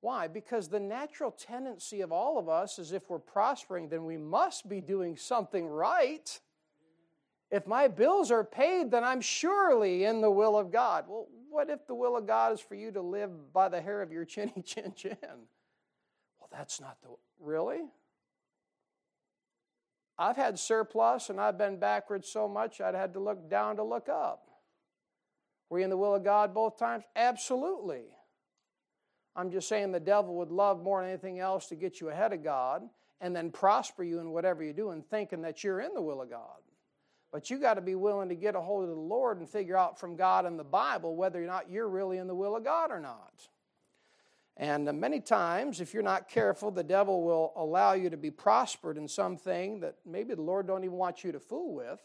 Why? 0.00 0.28
Because 0.28 0.68
the 0.68 0.78
natural 0.78 1.32
tendency 1.32 2.00
of 2.00 2.12
all 2.12 2.38
of 2.38 2.48
us 2.48 2.78
is 2.78 2.92
if 2.92 3.10
we're 3.10 3.18
prospering, 3.18 3.88
then 3.88 4.04
we 4.04 4.16
must 4.16 4.68
be 4.68 4.80
doing 4.80 5.16
something 5.16 5.66
right. 5.66 6.40
If 7.50 7.66
my 7.66 7.88
bills 7.88 8.30
are 8.30 8.44
paid, 8.44 8.90
then 8.90 9.02
I'm 9.02 9.20
surely 9.20 10.04
in 10.04 10.20
the 10.20 10.30
will 10.30 10.56
of 10.56 10.70
God. 10.70 11.06
Well, 11.08 11.26
what 11.50 11.70
if 11.70 11.86
the 11.86 11.94
will 11.94 12.16
of 12.16 12.26
God 12.26 12.52
is 12.52 12.60
for 12.60 12.74
you 12.74 12.92
to 12.92 13.00
live 13.00 13.52
by 13.52 13.68
the 13.68 13.80
hair 13.80 14.02
of 14.02 14.12
your 14.12 14.24
chinny 14.26 14.62
chin 14.64 14.92
chin? 14.94 15.16
Well, 15.22 16.48
that's 16.52 16.80
not 16.80 16.98
the. 17.02 17.08
Really? 17.40 17.82
I've 20.18 20.36
had 20.36 20.58
surplus 20.58 21.28
and 21.28 21.40
I've 21.40 21.58
been 21.58 21.78
backwards 21.78 22.28
so 22.28 22.48
much 22.48 22.80
I'd 22.80 22.94
had 22.94 23.12
to 23.14 23.20
look 23.20 23.50
down 23.50 23.76
to 23.76 23.82
look 23.82 24.08
up. 24.08 24.48
Were 25.68 25.78
you 25.78 25.84
in 25.84 25.90
the 25.90 25.96
will 25.96 26.14
of 26.14 26.24
God 26.24 26.54
both 26.54 26.78
times? 26.78 27.04
Absolutely. 27.14 28.04
I'm 29.34 29.50
just 29.50 29.68
saying 29.68 29.92
the 29.92 30.00
devil 30.00 30.36
would 30.36 30.50
love 30.50 30.82
more 30.82 31.02
than 31.02 31.10
anything 31.10 31.38
else 31.38 31.66
to 31.68 31.74
get 31.74 32.00
you 32.00 32.08
ahead 32.08 32.32
of 32.32 32.42
God 32.42 32.82
and 33.20 33.34
then 33.34 33.50
prosper 33.50 34.02
you 34.02 34.18
in 34.20 34.30
whatever 34.30 34.62
you 34.62 34.72
do 34.72 34.90
and 34.90 35.06
thinking 35.06 35.42
that 35.42 35.62
you're 35.62 35.80
in 35.80 35.92
the 35.94 36.02
will 36.02 36.22
of 36.22 36.30
God. 36.30 36.60
But 37.32 37.50
you 37.50 37.58
got 37.58 37.74
to 37.74 37.80
be 37.82 37.94
willing 37.94 38.30
to 38.30 38.34
get 38.34 38.54
a 38.54 38.60
hold 38.60 38.84
of 38.84 38.88
the 38.88 38.94
Lord 38.94 39.38
and 39.38 39.48
figure 39.48 39.76
out 39.76 39.98
from 40.00 40.16
God 40.16 40.46
and 40.46 40.58
the 40.58 40.64
Bible 40.64 41.16
whether 41.16 41.42
or 41.42 41.46
not 41.46 41.70
you're 41.70 41.88
really 41.88 42.18
in 42.18 42.28
the 42.28 42.34
will 42.34 42.56
of 42.56 42.64
God 42.64 42.90
or 42.90 43.00
not. 43.00 43.48
And 44.56 44.90
many 44.98 45.20
times, 45.20 45.80
if 45.80 45.92
you're 45.92 46.02
not 46.02 46.28
careful, 46.28 46.70
the 46.70 46.82
devil 46.82 47.22
will 47.22 47.52
allow 47.56 47.92
you 47.92 48.08
to 48.08 48.16
be 48.16 48.30
prospered 48.30 48.96
in 48.96 49.06
something 49.06 49.80
that 49.80 49.96
maybe 50.06 50.34
the 50.34 50.42
Lord 50.42 50.66
don't 50.66 50.82
even 50.82 50.96
want 50.96 51.22
you 51.22 51.32
to 51.32 51.40
fool 51.40 51.74
with. 51.74 52.00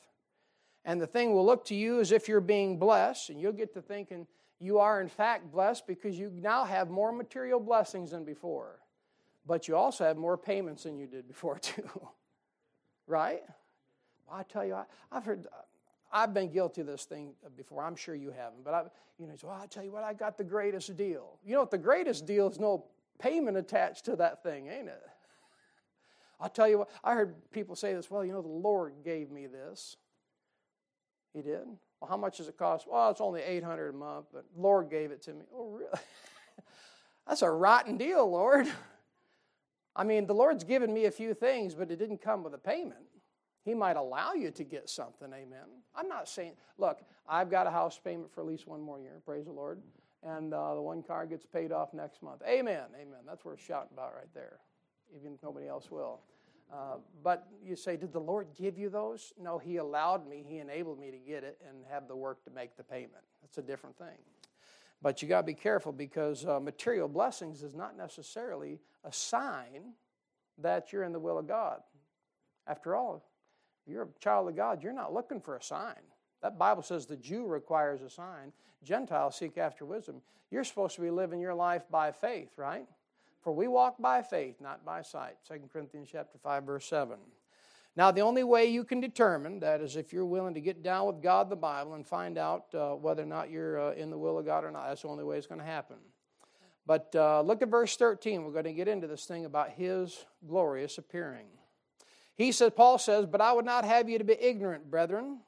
And 0.84 1.00
the 1.00 1.08
thing 1.08 1.34
will 1.34 1.46
look 1.46 1.64
to 1.66 1.76
you 1.76 2.02
as 2.02 2.12
if 2.12 2.28
you're 2.28 2.42
being 2.42 2.78
blessed, 2.78 3.30
and 3.30 3.40
you'll 3.40 3.54
get 3.54 3.74
to 3.76 3.82
thinking 3.82 4.28
you 4.60 4.80
are 4.80 5.02
in 5.02 5.08
fact 5.08 5.52
blessed 5.52 5.88
because 5.88 6.20
you 6.20 6.32
now 6.36 6.66
have 6.66 6.90
more 6.90 7.12
material 7.12 7.60
blessings 7.60 8.12
than 8.12 8.26
before. 8.26 8.80
But 9.46 9.68
you 9.68 9.76
also 9.76 10.04
have 10.04 10.18
more 10.18 10.38
payments 10.38 10.84
than 10.84 10.98
you 10.98 11.08
did 11.08 11.28
before, 11.28 11.58
too. 11.60 11.90
right? 13.08 13.42
I 14.32 14.44
tell 14.44 14.66
you, 14.66 14.76
I, 14.76 14.86
I've 15.12 15.26
heard 15.26 15.48
I've 16.12 16.34
been 16.34 16.52
guilty 16.52 16.82
of 16.82 16.88
this 16.88 17.06
thing 17.06 17.34
before. 17.56 17.84
I'm 17.84 17.96
sure 17.96 18.16
you 18.16 18.32
haven't. 18.32 18.64
But 18.64 18.74
I, 18.74 18.84
you 19.18 19.28
know, 19.28 19.36
so 19.36 19.48
well, 19.48 19.60
I 19.62 19.66
tell 19.68 19.84
you 19.84 19.92
what, 19.92 20.04
I 20.04 20.14
got 20.14 20.38
the 20.38 20.44
greatest 20.44 20.96
deal. 20.98 21.40
You 21.46 21.54
know 21.54 21.62
what? 21.62 21.72
The 21.72 21.78
greatest 21.78 22.26
deal 22.26 22.50
is 22.50 22.60
no 22.60 22.86
payment 23.20 23.58
attached 23.58 24.06
to 24.06 24.16
that 24.18 24.44
thing, 24.44 24.68
ain't 24.68 24.88
it? 24.88 25.02
I'll 26.40 26.50
tell 26.50 26.68
you 26.68 26.80
what. 26.80 26.90
I 27.04 27.14
heard 27.14 27.36
people 27.52 27.76
say 27.76 27.94
this. 27.94 28.12
Well, 28.12 28.26
you 28.26 28.34
know, 28.34 28.42
the 28.42 28.48
Lord 28.48 28.94
gave 29.04 29.32
me 29.32 29.48
this. 29.48 29.96
He 31.34 31.42
did. 31.42 31.66
Well, 32.00 32.10
how 32.10 32.18
much 32.18 32.38
does 32.38 32.48
it 32.48 32.58
cost? 32.58 32.88
Well, 32.90 33.10
it's 33.10 33.22
only 33.22 33.42
800 33.42 33.90
a 33.90 33.94
month, 33.94 34.26
but 34.34 34.46
Lord 34.58 34.90
gave 34.90 35.12
it 35.12 35.22
to 35.24 35.34
me. 35.34 35.46
Oh, 35.56 35.70
really? 35.70 35.92
That's 37.28 37.42
a 37.44 37.50
rotten 37.50 37.98
deal, 37.98 38.30
Lord. 38.30 38.68
I 39.96 40.04
mean, 40.04 40.26
the 40.26 40.34
Lord's 40.34 40.64
given 40.64 40.94
me 40.94 41.06
a 41.06 41.12
few 41.12 41.34
things, 41.34 41.76
but 41.76 41.92
it 41.92 41.98
didn't 41.98 42.22
come 42.22 42.44
with 42.44 42.54
a 42.54 42.58
payment. 42.58 43.06
He 43.64 43.74
might 43.74 43.96
allow 43.96 44.34
you 44.34 44.52
to 44.52 44.64
get 44.64 44.90
something, 44.90 45.28
amen. 45.28 45.66
I'm 45.96 46.08
not 46.08 46.28
saying, 46.28 46.54
look, 46.78 47.02
I've 47.28 47.52
got 47.52 47.68
a 47.68 47.72
house 47.72 48.00
payment 48.04 48.32
for 48.34 48.42
at 48.42 48.48
least 48.48 48.68
one 48.68 48.82
more 48.82 49.00
year, 49.00 49.22
praise 49.24 49.46
the 49.46 49.52
Lord, 49.52 49.80
and 50.24 50.54
uh, 50.54 50.76
the 50.76 50.82
one 50.82 51.04
car 51.04 51.26
gets 51.26 51.46
paid 51.46 51.72
off 51.72 51.94
next 51.94 52.24
month. 52.24 52.42
Amen, 52.48 52.86
amen. 52.96 53.20
That's 53.28 53.46
worth 53.46 53.62
shouting 53.62 53.90
about 53.94 54.16
right 54.16 54.34
there, 54.34 54.60
even 55.16 55.34
if 55.34 55.44
nobody 55.44 55.68
else 55.68 55.92
will. 55.92 56.22
Uh, 56.74 56.96
but 57.22 57.48
you 57.64 57.76
say, 57.76 57.98
did 57.98 58.14
the 58.14 58.20
Lord 58.20 58.48
give 58.58 58.78
you 58.78 58.90
those? 58.90 59.34
No, 59.40 59.58
He 59.58 59.78
allowed 59.78 60.28
me, 60.28 60.44
He 60.48 60.58
enabled 60.58 61.00
me 61.00 61.12
to 61.12 61.18
get 61.18 61.44
it 61.44 61.60
and 61.68 61.84
have 61.90 62.08
the 62.08 62.16
work 62.16 62.44
to 62.46 62.50
make 62.52 62.78
the 62.78 62.84
payment. 62.84 63.24
That's 63.42 63.58
a 63.58 63.62
different 63.62 63.98
thing. 63.98 64.18
But 65.02 65.22
you 65.22 65.28
got 65.28 65.42
to 65.42 65.48
be 65.48 65.54
careful 65.54 65.92
because 65.92 66.46
uh, 66.46 66.60
material 66.60 67.08
blessings 67.08 67.64
is 67.64 67.76
not 67.76 67.98
necessarily 67.98 68.80
a 69.04 69.12
sign 69.12 69.94
that 70.60 70.94
you're 70.94 71.04
in 71.04 71.12
the 71.12 71.20
will 71.20 71.40
of 71.40 71.48
God. 71.48 71.82
After 72.68 72.96
all, 72.96 73.26
you're 73.92 74.04
a 74.04 74.20
child 74.20 74.48
of 74.48 74.56
God, 74.56 74.82
you're 74.82 74.94
not 74.94 75.14
looking 75.14 75.42
for 75.42 75.56
a 75.56 75.62
sign. 75.62 76.02
That 76.42 76.58
Bible 76.58 76.82
says 76.82 77.06
the 77.06 77.18
Jew 77.18 77.46
requires 77.46 78.02
a 78.02 78.10
sign, 78.10 78.52
Gentiles 78.84 79.36
seek 79.36 79.58
after 79.58 79.86
wisdom. 79.86 80.22
You're 80.50 80.64
supposed 80.64 80.96
to 80.96 81.02
be 81.02 81.12
living 81.12 81.40
your 81.40 81.54
life 81.54 81.84
by 81.90 82.12
faith, 82.12 82.50
right? 82.58 82.88
For 83.42 83.54
we 83.54 83.68
walk 83.68 83.96
by 84.00 84.22
faith, 84.22 84.56
not 84.60 84.86
by 84.86 85.02
sight. 85.02 85.38
2 85.48 85.70
Corinthians 85.72 86.10
chapter 86.12 86.38
5, 86.38 86.64
verse 86.64 86.86
7. 86.86 87.18
Now, 87.96 88.12
the 88.12 88.22
only 88.22 88.44
way 88.44 88.68
you 88.68 88.84
can 88.84 89.02
determine 89.02 89.60
that 89.60 89.82
is 89.82 89.96
if 89.96 90.14
you're 90.14 90.26
willing 90.26 90.54
to 90.54 90.62
get 90.62 90.82
down 90.82 91.08
with 91.08 91.22
God, 91.22 91.50
the 91.50 91.56
Bible, 91.56 91.96
and 91.96 92.08
find 92.08 92.38
out 92.38 92.74
uh, 92.74 92.92
whether 92.92 93.24
or 93.24 93.26
not 93.26 93.50
you're 93.50 93.80
uh, 93.80 93.94
in 93.94 94.10
the 94.10 94.18
will 94.18 94.38
of 94.38 94.46
God 94.46 94.64
or 94.64 94.72
not. 94.72 94.88
That's 94.88 95.02
the 95.02 95.10
only 95.10 95.24
way 95.24 95.38
it's 95.38 95.48
going 95.48 95.60
to 95.60 95.66
happen. 95.66 95.98
But 96.86 97.14
uh, 97.16 97.42
look 97.42 97.62
at 97.62 97.70
verse 97.70 97.98
13. 97.98 98.44
We're 98.44 98.52
going 98.52 98.64
to 98.66 98.74
get 98.74 98.88
into 98.88 99.08
this 99.08 99.26
thing 99.26 99.46
about 99.46 99.72
His 99.72 100.26
glorious 100.48 100.98
appearing. 100.98 101.48
He 102.42 102.52
says, 102.52 102.72
Paul 102.76 102.98
says, 102.98 103.28
But 103.28 103.40
I 103.40 103.54
would 103.54 103.66
not 103.66 103.86
have 103.86 104.10
you 104.10 104.18
to 104.18 104.24
be 104.24 104.36
ignorant, 104.40 104.90
brethren. 104.90 105.42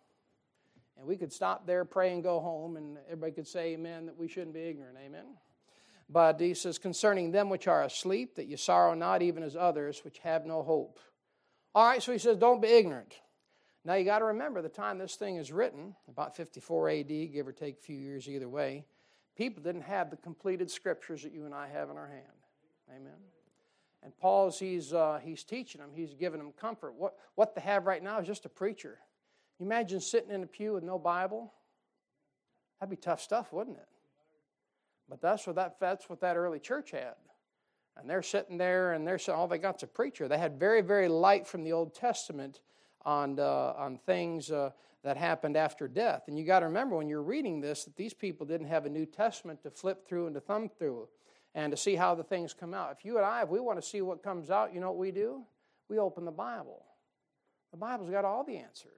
And 0.98 1.08
we 1.08 1.18
could 1.18 1.34
stop 1.34 1.66
there, 1.66 1.86
pray, 1.86 2.14
and 2.14 2.22
go 2.22 2.40
home, 2.40 2.78
and 2.78 2.98
everybody 3.06 3.32
could 3.32 3.48
say, 3.48 3.74
Amen, 3.74 4.06
that 4.06 4.18
we 4.18 4.28
shouldn't 4.28 4.54
be 4.54 4.62
ignorant. 4.62 4.98
Amen. 5.04 5.26
But 6.08 6.40
he 6.40 6.54
says, 6.54 6.78
Concerning 6.78 7.32
them 7.32 7.50
which 7.50 7.68
are 7.68 7.82
asleep, 7.82 8.36
that 8.36 8.46
you 8.46 8.58
sorrow 8.58 8.94
not 8.94 9.24
even 9.24 9.42
as 9.42 9.56
others 9.56 10.04
which 10.06 10.20
have 10.20 10.46
no 10.46 10.62
hope. 10.62 11.00
All 11.74 11.88
right, 11.88 12.04
so 12.04 12.12
he 12.12 12.20
says, 12.20 12.38
don't 12.38 12.62
be 12.62 12.68
ignorant. 12.68 13.16
Now 13.84 13.96
you 13.96 14.06
got 14.06 14.20
to 14.20 14.26
remember 14.26 14.62
the 14.62 14.70
time 14.70 15.00
this 15.00 15.16
thing 15.16 15.38
is 15.38 15.52
written, 15.52 15.96
about 16.08 16.36
54 16.36 16.90
AD, 16.90 17.08
give 17.08 17.48
or 17.48 17.52
take 17.52 17.80
a 17.80 17.82
few 17.82 17.98
years 17.98 18.30
either 18.30 18.48
way, 18.48 18.86
people 19.36 19.64
didn't 19.64 19.82
have 19.82 20.12
the 20.12 20.18
completed 20.18 20.70
scriptures 20.70 21.24
that 21.24 21.34
you 21.34 21.46
and 21.46 21.56
I 21.56 21.68
have 21.68 21.90
in 21.90 21.98
our 21.98 22.08
hand. 22.08 22.22
Amen. 22.96 23.18
And 24.04 24.16
Paul's 24.18 24.60
he's 24.60 24.94
uh, 24.94 25.20
he's 25.24 25.44
teaching 25.44 25.82
them, 25.82 25.92
he's 25.94 26.14
giving 26.14 26.40
them 26.40 26.52
comfort. 26.60 26.94
What 26.98 27.16
what 27.36 27.56
they 27.56 27.62
have 27.62 27.86
right 27.86 28.04
now 28.04 28.20
is 28.20 28.28
just 28.28 28.46
a 28.46 28.50
preacher. 28.50 29.00
You 29.60 29.66
imagine 29.66 30.02
sitting 30.02 30.32
in 30.32 30.44
a 30.44 30.48
pew 30.48 30.74
with 30.74 30.84
no 30.84 31.00
Bible? 31.00 31.54
That'd 32.80 32.90
be 32.90 32.98
tough 32.98 33.22
stuff, 33.22 33.54
wouldn't 33.54 33.78
it? 33.78 33.88
But 35.08 35.22
that's 35.22 35.48
what 35.48 35.56
that 35.56 35.80
that's 35.80 36.10
what 36.10 36.20
that 36.22 36.36
early 36.36 36.60
church 36.60 36.92
had. 36.92 37.16
And 37.98 38.10
they're 38.10 38.24
sitting 38.24 38.58
there 38.58 38.94
and 38.94 39.08
they're 39.08 39.20
all 39.30 39.48
they 39.48 39.58
got's 39.58 39.84
a 39.84 39.88
preacher. 39.88 40.28
They 40.28 40.38
had 40.38 40.60
very, 40.60 40.82
very 40.82 41.08
light 41.08 41.48
from 41.48 41.64
the 41.64 41.74
Old 41.74 41.94
Testament 41.94 42.62
on, 43.06 43.40
uh, 43.40 43.74
on 43.78 44.00
things 44.06 44.50
uh, 44.52 44.72
that 45.04 45.18
happened 45.18 45.58
after 45.58 45.88
death. 45.88 46.24
And 46.28 46.38
you 46.38 46.46
got 46.46 46.62
to 46.62 46.66
remember 46.66 46.96
when 46.96 47.08
you're 47.08 47.22
reading 47.22 47.62
this 47.62 47.84
that 47.86 47.96
these 47.96 48.14
people 48.14 48.46
didn't 48.46 48.68
have 48.68 48.86
a 48.86 48.90
New 48.90 49.06
Testament 49.06 49.62
to 49.64 49.70
flip 49.70 50.08
through 50.08 50.28
and 50.28 50.36
to 50.36 50.42
thumb 50.42 50.70
through 50.70 51.08
and 51.56 51.72
to 51.72 51.78
see 51.78 51.96
how 51.96 52.16
the 52.16 52.24
things 52.24 52.54
come 52.54 52.74
out. 52.74 52.96
If 52.98 53.06
you 53.06 53.18
and 53.18 53.26
I, 53.26 53.44
if 53.44 53.50
we 53.50 53.60
want 53.60 53.82
to 53.82 53.88
see 53.88 54.02
what 54.02 54.24
comes 54.24 54.50
out, 54.50 54.74
you 54.74 54.80
know 54.80 54.92
what 54.92 55.00
we 55.00 55.12
do? 55.12 55.44
We 55.90 56.00
open 56.00 56.26
the 56.26 56.32
Bible. 56.32 56.84
The 57.72 57.78
Bible's 57.78 58.10
got 58.10 58.26
all 58.26 58.44
the 58.44 58.58
answers. 58.58 58.92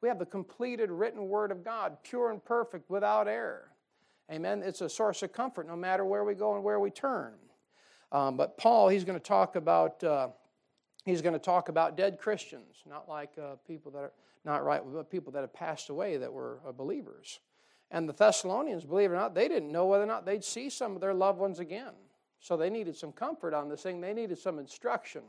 We 0.00 0.08
have 0.08 0.18
the 0.18 0.26
completed 0.26 0.90
written 0.90 1.28
Word 1.28 1.50
of 1.52 1.64
God, 1.64 1.96
pure 2.02 2.30
and 2.30 2.44
perfect, 2.44 2.90
without 2.90 3.28
error. 3.28 3.68
Amen. 4.30 4.62
It's 4.62 4.80
a 4.80 4.88
source 4.88 5.22
of 5.22 5.32
comfort 5.32 5.66
no 5.66 5.76
matter 5.76 6.04
where 6.04 6.24
we 6.24 6.34
go 6.34 6.54
and 6.54 6.64
where 6.64 6.80
we 6.80 6.90
turn. 6.90 7.34
Um, 8.10 8.36
but 8.36 8.56
Paul, 8.56 8.88
he's 8.88 9.04
going 9.04 9.18
to 9.18 9.24
talk 9.24 9.56
about 9.56 10.02
uh, 10.04 10.28
he's 11.04 11.22
going 11.22 11.32
to 11.34 11.38
talk 11.38 11.68
about 11.68 11.96
dead 11.96 12.18
Christians, 12.18 12.82
not 12.88 13.08
like 13.08 13.30
uh, 13.38 13.56
people 13.66 13.90
that 13.92 13.98
are 13.98 14.12
not 14.44 14.64
right, 14.64 14.82
but 14.84 15.10
people 15.10 15.32
that 15.32 15.40
have 15.40 15.52
passed 15.52 15.88
away 15.88 16.16
that 16.16 16.32
were 16.32 16.60
uh, 16.66 16.72
believers. 16.72 17.40
And 17.92 18.08
the 18.08 18.14
Thessalonians, 18.14 18.84
believe 18.84 19.10
it 19.10 19.14
or 19.14 19.18
not, 19.18 19.34
they 19.34 19.46
didn't 19.48 19.70
know 19.70 19.86
whether 19.86 20.02
or 20.02 20.06
not 20.06 20.24
they'd 20.24 20.42
see 20.42 20.70
some 20.70 20.94
of 20.94 21.00
their 21.02 21.12
loved 21.12 21.38
ones 21.38 21.60
again. 21.60 21.92
So 22.40 22.56
they 22.56 22.70
needed 22.70 22.96
some 22.96 23.12
comfort 23.12 23.54
on 23.54 23.68
this 23.68 23.82
thing. 23.82 24.00
They 24.00 24.14
needed 24.14 24.38
some 24.38 24.58
instruction. 24.58 25.22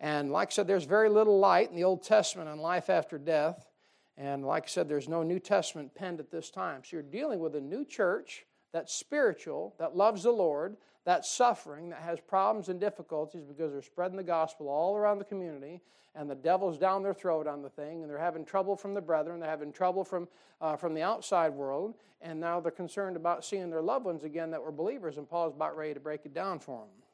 And 0.00 0.32
like 0.32 0.48
I 0.48 0.50
said, 0.50 0.66
there's 0.66 0.84
very 0.84 1.10
little 1.10 1.38
light 1.38 1.68
in 1.68 1.76
the 1.76 1.84
Old 1.84 2.02
Testament 2.02 2.48
on 2.48 2.58
life 2.58 2.88
after 2.88 3.18
death. 3.18 3.68
And 4.16 4.44
like 4.44 4.64
I 4.64 4.66
said, 4.66 4.88
there's 4.88 5.08
no 5.08 5.22
New 5.22 5.38
Testament 5.38 5.94
penned 5.94 6.20
at 6.20 6.30
this 6.30 6.50
time. 6.50 6.82
So 6.82 6.96
you're 6.96 7.02
dealing 7.02 7.38
with 7.38 7.54
a 7.54 7.60
new 7.60 7.84
church 7.84 8.46
that's 8.72 8.92
spiritual, 8.92 9.74
that 9.78 9.94
loves 9.94 10.22
the 10.22 10.32
Lord, 10.32 10.76
that 11.04 11.24
suffering 11.24 11.90
that 11.90 12.00
has 12.00 12.20
problems 12.20 12.68
and 12.68 12.80
difficulties 12.80 13.44
because 13.44 13.72
they're 13.72 13.82
spreading 13.82 14.16
the 14.16 14.22
gospel 14.22 14.68
all 14.68 14.96
around 14.96 15.18
the 15.18 15.24
community 15.24 15.80
and 16.14 16.30
the 16.30 16.34
devil's 16.34 16.78
down 16.78 17.02
their 17.02 17.14
throat 17.14 17.46
on 17.46 17.62
the 17.62 17.68
thing 17.68 18.02
and 18.02 18.10
they're 18.10 18.18
having 18.18 18.44
trouble 18.44 18.76
from 18.76 18.94
the 18.94 19.00
brethren 19.00 19.40
they're 19.40 19.50
having 19.50 19.72
trouble 19.72 20.04
from, 20.04 20.28
uh, 20.60 20.76
from 20.76 20.94
the 20.94 21.02
outside 21.02 21.52
world 21.52 21.94
and 22.22 22.40
now 22.40 22.60
they're 22.60 22.72
concerned 22.72 23.16
about 23.16 23.44
seeing 23.44 23.70
their 23.70 23.82
loved 23.82 24.06
ones 24.06 24.24
again 24.24 24.50
that 24.50 24.62
were 24.62 24.72
believers 24.72 25.18
and 25.18 25.28
paul's 25.28 25.54
about 25.54 25.76
ready 25.76 25.94
to 25.94 26.00
break 26.00 26.24
it 26.24 26.32
down 26.32 26.58
for 26.58 26.80
them 26.80 27.04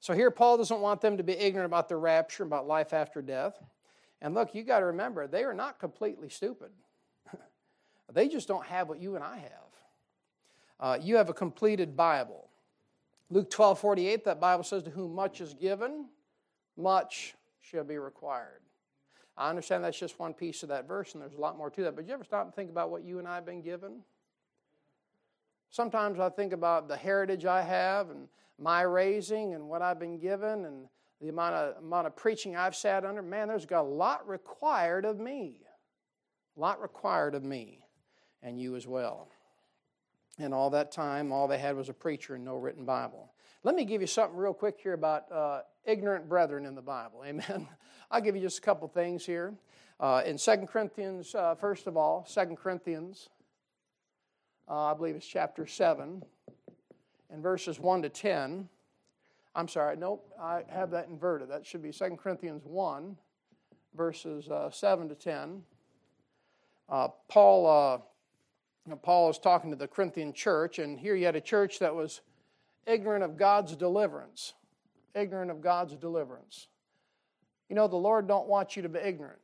so 0.00 0.14
here 0.14 0.30
paul 0.30 0.56
doesn't 0.56 0.80
want 0.80 1.00
them 1.00 1.16
to 1.16 1.22
be 1.22 1.32
ignorant 1.32 1.66
about 1.66 1.88
the 1.88 1.96
rapture 1.96 2.42
about 2.42 2.66
life 2.66 2.92
after 2.92 3.22
death. 3.22 3.58
And 4.22 4.34
look 4.34 4.54
you 4.54 4.62
got 4.62 4.80
to 4.80 4.86
remember 4.86 5.26
they 5.26 5.44
are 5.44 5.54
not 5.54 5.78
completely 5.78 6.28
stupid. 6.28 6.70
They 8.12 8.28
just 8.28 8.46
don't 8.46 8.64
have 8.66 8.88
what 8.88 9.00
you 9.00 9.16
and 9.16 9.24
i 9.24 9.36
have. 9.36 9.50
Uh, 10.78 10.98
you 11.02 11.16
have 11.16 11.28
a 11.28 11.34
completed 11.34 11.96
bible 11.96 12.45
Luke 13.30 13.50
12 13.50 13.78
48, 13.78 14.24
that 14.24 14.40
Bible 14.40 14.64
says, 14.64 14.82
To 14.84 14.90
whom 14.90 15.14
much 15.14 15.40
is 15.40 15.54
given, 15.54 16.06
much 16.76 17.34
shall 17.60 17.84
be 17.84 17.98
required. 17.98 18.60
I 19.36 19.50
understand 19.50 19.84
that's 19.84 19.98
just 19.98 20.18
one 20.18 20.32
piece 20.32 20.62
of 20.62 20.70
that 20.70 20.88
verse, 20.88 21.12
and 21.12 21.22
there's 21.22 21.34
a 21.34 21.40
lot 21.40 21.58
more 21.58 21.70
to 21.70 21.82
that. 21.82 21.96
But 21.96 22.06
you 22.06 22.14
ever 22.14 22.24
stop 22.24 22.44
and 22.44 22.54
think 22.54 22.70
about 22.70 22.90
what 22.90 23.04
you 23.04 23.18
and 23.18 23.28
I 23.28 23.34
have 23.34 23.44
been 23.44 23.60
given? 23.60 24.02
Sometimes 25.68 26.18
I 26.20 26.30
think 26.30 26.52
about 26.52 26.88
the 26.88 26.96
heritage 26.96 27.44
I 27.44 27.60
have 27.62 28.08
and 28.10 28.28
my 28.58 28.82
raising 28.82 29.54
and 29.54 29.68
what 29.68 29.82
I've 29.82 29.98
been 29.98 30.18
given 30.18 30.64
and 30.64 30.88
the 31.20 31.28
amount 31.28 31.54
of, 31.54 31.82
amount 31.82 32.06
of 32.06 32.16
preaching 32.16 32.56
I've 32.56 32.76
sat 32.76 33.04
under. 33.04 33.20
Man, 33.20 33.48
there's 33.48 33.66
got 33.66 33.82
a 33.82 33.88
lot 33.88 34.26
required 34.26 35.04
of 35.04 35.18
me. 35.18 35.60
A 36.56 36.60
lot 36.60 36.80
required 36.80 37.34
of 37.34 37.44
me 37.44 37.80
and 38.42 38.58
you 38.58 38.76
as 38.76 38.86
well. 38.86 39.28
And 40.38 40.52
all 40.52 40.70
that 40.70 40.92
time, 40.92 41.32
all 41.32 41.48
they 41.48 41.58
had 41.58 41.76
was 41.76 41.88
a 41.88 41.94
preacher 41.94 42.34
and 42.34 42.44
no 42.44 42.56
written 42.56 42.84
Bible. 42.84 43.32
Let 43.62 43.74
me 43.74 43.84
give 43.84 44.00
you 44.00 44.06
something 44.06 44.36
real 44.36 44.54
quick 44.54 44.78
here 44.82 44.92
about 44.92 45.30
uh, 45.32 45.62
ignorant 45.84 46.28
brethren 46.28 46.66
in 46.66 46.74
the 46.74 46.82
Bible. 46.82 47.24
Amen. 47.26 47.68
I'll 48.10 48.20
give 48.20 48.36
you 48.36 48.42
just 48.42 48.58
a 48.58 48.62
couple 48.62 48.86
things 48.88 49.24
here. 49.24 49.54
Uh, 49.98 50.22
in 50.26 50.36
2 50.36 50.56
Corinthians, 50.70 51.34
uh, 51.34 51.54
first 51.54 51.86
of 51.86 51.96
all, 51.96 52.28
2 52.30 52.54
Corinthians, 52.54 53.30
uh, 54.68 54.92
I 54.92 54.94
believe 54.94 55.16
it's 55.16 55.26
chapter 55.26 55.66
7, 55.66 56.22
and 57.30 57.42
verses 57.42 57.80
1 57.80 58.02
to 58.02 58.08
10. 58.10 58.68
I'm 59.54 59.68
sorry, 59.68 59.96
nope, 59.96 60.30
I 60.38 60.64
have 60.68 60.90
that 60.90 61.08
inverted. 61.08 61.48
That 61.48 61.64
should 61.64 61.82
be 61.82 61.92
2 61.92 62.18
Corinthians 62.22 62.62
1, 62.66 63.16
verses 63.96 64.48
uh, 64.48 64.70
7 64.70 65.08
to 65.08 65.14
10. 65.14 65.62
Uh, 66.88 67.08
Paul 69.02 69.30
is 69.30 69.38
talking 69.38 69.70
to 69.70 69.76
the 69.76 69.88
Corinthian 69.88 70.32
church, 70.32 70.78
and 70.78 70.98
here 70.98 71.16
you 71.16 71.26
had 71.26 71.34
a 71.34 71.40
church 71.40 71.80
that 71.80 71.94
was 71.94 72.20
ignorant 72.86 73.24
of 73.24 73.36
God's 73.36 73.74
deliverance. 73.74 74.54
Ignorant 75.14 75.50
of 75.50 75.60
God's 75.60 75.94
deliverance. 75.94 76.68
You 77.68 77.74
know, 77.74 77.88
the 77.88 77.96
Lord 77.96 78.28
don't 78.28 78.46
want 78.46 78.76
you 78.76 78.82
to 78.82 78.88
be 78.88 79.00
ignorant. 79.00 79.40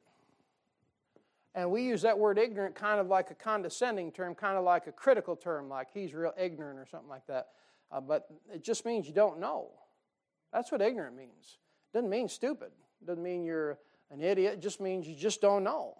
And 1.55 1.71
we 1.71 1.83
use 1.83 2.03
that 2.03 2.19
word 2.19 2.39
ignorant 2.39 2.75
kind 2.75 3.01
of 3.01 3.09
like 3.09 3.31
a 3.31 3.35
condescending 3.35 4.13
term, 4.13 4.35
kind 4.35 4.57
of 4.57 4.65
like 4.65 4.87
a 4.87 4.93
critical 4.93 5.37
term, 5.37 5.69
like 5.69 5.89
he's 5.93 6.15
real 6.15 6.33
ignorant 6.39 6.79
or 6.79 6.87
something 6.87 7.11
like 7.11 7.27
that. 7.27 7.49
Uh, 7.91 8.01
but 8.01 8.27
it 8.53 8.63
just 8.65 8.87
means 8.87 9.07
you 9.07 9.13
don't 9.13 9.39
know. 9.39 9.69
That's 10.53 10.73
what 10.73 10.81
ignorant 10.81 11.17
means. 11.17 11.59
It 11.93 11.99
doesn't 11.99 12.09
mean 12.09 12.29
stupid. 12.29 12.71
It 13.03 13.07
doesn't 13.07 13.23
mean 13.23 13.45
you're 13.45 13.79
an 14.11 14.23
idiot. 14.23 14.55
It 14.55 14.61
just 14.61 14.81
means 14.81 15.07
you 15.07 15.15
just 15.15 15.43
don't 15.43 15.65
know. 15.65 15.95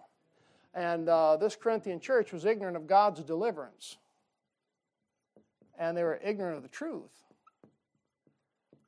And 0.73 1.07
uh, 1.07 1.37
this 1.37 1.55
Corinthian 1.55 1.99
church 1.99 2.33
was 2.33 2.45
ignorant 2.45 2.75
of 2.75 2.87
God's 2.87 3.21
deliverance. 3.21 3.97
And 5.77 5.95
they 5.95 6.03
were 6.03 6.19
ignorant 6.23 6.57
of 6.57 6.63
the 6.63 6.69
truth. 6.69 7.11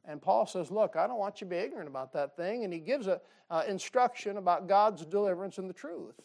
And 0.07 0.21
Paul 0.21 0.45
says, 0.45 0.71
Look, 0.71 0.95
I 0.95 1.07
don't 1.07 1.17
want 1.17 1.41
you 1.41 1.45
to 1.45 1.49
be 1.49 1.57
ignorant 1.57 1.87
about 1.87 2.13
that 2.13 2.35
thing. 2.35 2.63
And 2.63 2.73
he 2.73 2.79
gives 2.79 3.07
an 3.07 3.19
uh, 3.49 3.63
instruction 3.67 4.37
about 4.37 4.67
God's 4.67 5.05
deliverance 5.05 5.57
and 5.57 5.69
the 5.69 5.73
truth. 5.73 6.19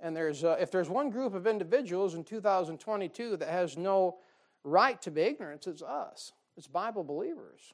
And 0.00 0.14
there's, 0.14 0.44
uh, 0.44 0.56
if 0.60 0.70
there's 0.70 0.90
one 0.90 1.08
group 1.08 1.34
of 1.34 1.46
individuals 1.46 2.14
in 2.14 2.24
2022 2.24 3.38
that 3.38 3.48
has 3.48 3.78
no 3.78 4.18
right 4.62 5.00
to 5.00 5.10
be 5.10 5.22
ignorant, 5.22 5.66
it's 5.66 5.82
us. 5.82 6.32
It's 6.58 6.66
Bible 6.66 7.04
believers. 7.04 7.72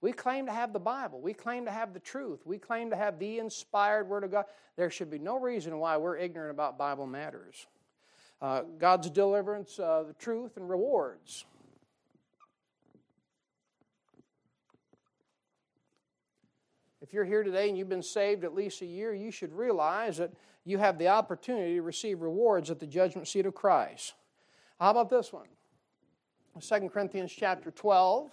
We 0.00 0.12
claim 0.12 0.46
to 0.46 0.52
have 0.52 0.72
the 0.72 0.78
Bible. 0.78 1.20
We 1.20 1.32
claim 1.32 1.64
to 1.64 1.70
have 1.70 1.94
the 1.94 2.00
truth. 2.00 2.40
We 2.44 2.58
claim 2.58 2.90
to 2.90 2.96
have 2.96 3.18
the 3.18 3.38
inspired 3.38 4.08
Word 4.08 4.24
of 4.24 4.30
God. 4.30 4.44
There 4.76 4.90
should 4.90 5.10
be 5.10 5.18
no 5.18 5.38
reason 5.38 5.78
why 5.78 5.96
we're 5.96 6.18
ignorant 6.18 6.50
about 6.50 6.78
Bible 6.78 7.06
matters. 7.06 7.66
Uh, 8.42 8.62
God's 8.78 9.08
deliverance, 9.08 9.78
uh, 9.78 10.04
the 10.06 10.12
truth, 10.12 10.56
and 10.58 10.68
rewards. 10.68 11.46
If 17.00 17.14
you're 17.14 17.24
here 17.24 17.42
today 17.42 17.68
and 17.68 17.78
you've 17.78 17.88
been 17.88 18.02
saved 18.02 18.44
at 18.44 18.54
least 18.54 18.82
a 18.82 18.86
year, 18.86 19.14
you 19.14 19.30
should 19.30 19.52
realize 19.52 20.18
that 20.18 20.32
you 20.64 20.78
have 20.78 20.98
the 20.98 21.08
opportunity 21.08 21.76
to 21.76 21.82
receive 21.82 22.20
rewards 22.20 22.70
at 22.70 22.80
the 22.80 22.86
judgment 22.86 23.28
seat 23.28 23.46
of 23.46 23.54
Christ. 23.54 24.14
How 24.80 24.90
about 24.90 25.08
this 25.08 25.32
one? 25.32 25.46
2 26.60 26.88
Corinthians 26.88 27.32
chapter 27.32 27.70
12, 27.70 28.32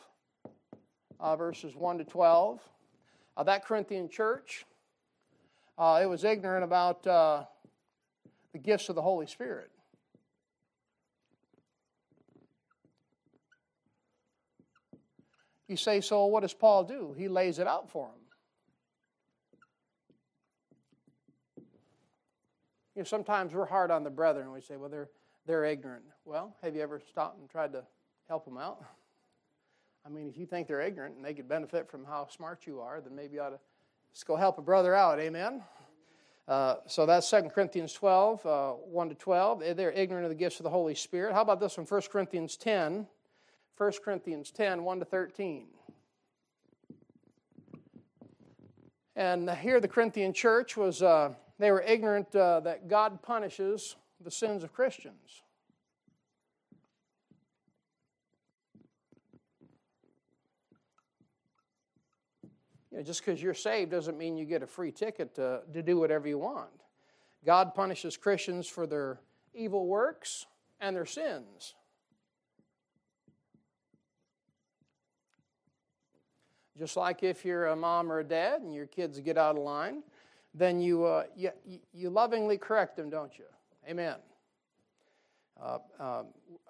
uh, 1.23 1.38
verses 1.38 1.73
1 1.75 1.99
to 1.99 2.03
12. 2.03 2.59
Uh, 3.36 3.43
that 3.43 3.65
Corinthian 3.65 4.09
church, 4.09 4.65
uh, 5.77 5.99
it 6.03 6.05
was 6.05 6.23
ignorant 6.23 6.63
about 6.65 7.07
uh, 7.07 7.45
the 8.51 8.59
gifts 8.59 8.89
of 8.89 8.95
the 8.95 9.01
Holy 9.01 9.25
Spirit. 9.25 9.71
You 15.69 15.77
say, 15.77 16.01
so 16.01 16.25
what 16.25 16.41
does 16.41 16.53
Paul 16.53 16.83
do? 16.83 17.15
He 17.17 17.29
lays 17.29 17.57
it 17.57 17.67
out 17.67 17.89
for 17.89 18.09
them. 18.09 18.19
You 22.95 23.01
know, 23.01 23.03
sometimes 23.05 23.53
we're 23.53 23.65
hard 23.65 23.89
on 23.89 24.03
the 24.03 24.12
brethren. 24.12 24.51
We 24.51 24.62
say, 24.62 24.75
well, 24.75 24.89
they're, 24.89 25.09
they're 25.47 25.65
ignorant. 25.65 26.03
Well, 26.25 26.55
have 26.62 26.75
you 26.75 26.81
ever 26.81 26.99
stopped 26.99 27.39
and 27.39 27.49
tried 27.49 27.71
to 27.71 27.83
help 28.27 28.45
them 28.45 28.57
out? 28.57 28.83
I 30.05 30.09
mean, 30.09 30.27
if 30.27 30.37
you 30.37 30.45
think 30.45 30.67
they're 30.67 30.81
ignorant 30.81 31.15
and 31.15 31.23
they 31.23 31.33
could 31.33 31.47
benefit 31.47 31.89
from 31.89 32.03
how 32.03 32.27
smart 32.27 32.67
you 32.67 32.81
are, 32.81 32.99
then 32.99 33.15
maybe 33.15 33.35
you 33.35 33.41
ought 33.41 33.49
to 33.49 33.59
just 34.13 34.27
go 34.27 34.35
help 34.35 34.57
a 34.57 34.61
brother 34.61 34.93
out. 34.93 35.19
Amen? 35.19 35.63
Uh, 36.47 36.75
so 36.87 37.05
that's 37.05 37.29
2 37.29 37.43
Corinthians 37.43 37.93
12, 37.93 38.45
uh, 38.45 38.71
1 38.71 39.09
to 39.09 39.15
12. 39.15 39.63
They're 39.77 39.91
ignorant 39.91 40.25
of 40.25 40.29
the 40.29 40.35
gifts 40.35 40.59
of 40.59 40.65
the 40.65 40.69
Holy 40.69 40.93
Spirit. 40.93 41.33
How 41.33 41.41
about 41.41 41.61
this 41.61 41.77
one, 41.77 41.85
1 41.85 42.01
Corinthians 42.11 42.57
10? 42.57 43.07
1 43.77 43.91
Corinthians 44.03 44.51
10, 44.51 44.83
1 44.83 44.99
to 44.99 45.05
13. 45.05 45.67
And 49.15 49.49
here 49.49 49.79
the 49.79 49.87
Corinthian 49.87 50.33
church 50.33 50.75
was 50.75 51.01
uh, 51.01 51.33
they 51.59 51.71
were 51.71 51.81
ignorant 51.81 52.35
uh, 52.35 52.59
that 52.61 52.87
God 52.89 53.21
punishes 53.21 53.95
the 54.21 54.31
sins 54.31 54.63
of 54.63 54.73
Christians. 54.73 55.42
You 62.93 62.99
know, 62.99 63.03
just 63.03 63.25
because 63.25 63.41
you're 63.41 63.56
saved 63.56 63.89
doesn't 63.89 64.19
mean 64.19 64.38
you 64.38 64.45
get 64.45 64.62
a 64.62 64.67
free 64.67 64.91
ticket 64.91 65.34
to, 65.36 65.62
to 65.73 65.82
do 65.82 65.97
whatever 65.97 66.27
you 66.27 66.38
want. 66.38 66.69
God 67.43 67.73
punishes 67.73 68.15
Christians 68.15 68.67
for 68.67 68.86
their 68.86 69.19
evil 69.56 69.88
works 69.88 70.45
and 70.79 70.95
their 70.95 71.08
sins. 71.08 71.73
Just 76.77 76.95
like 76.95 77.23
if 77.23 77.43
you're 77.43 77.67
a 77.67 77.75
mom 77.75 78.12
or 78.12 78.19
a 78.19 78.23
dad 78.23 78.62
and 78.62 78.75
your 78.75 78.86
kids 78.86 79.19
get 79.19 79.39
out 79.39 79.58
of 79.58 79.63
line, 79.63 80.03
then 80.53 80.79
you, 80.79 81.03
uh, 81.03 81.23
you, 81.36 81.49
you 81.93 82.12
lovingly 82.12 82.60
correct 82.60 82.95
them, 82.95 83.10
don't 83.10 83.39
you? 83.39 83.45
Amen. 83.89 84.17
Uh, 85.60 85.79
um, 85.99 86.27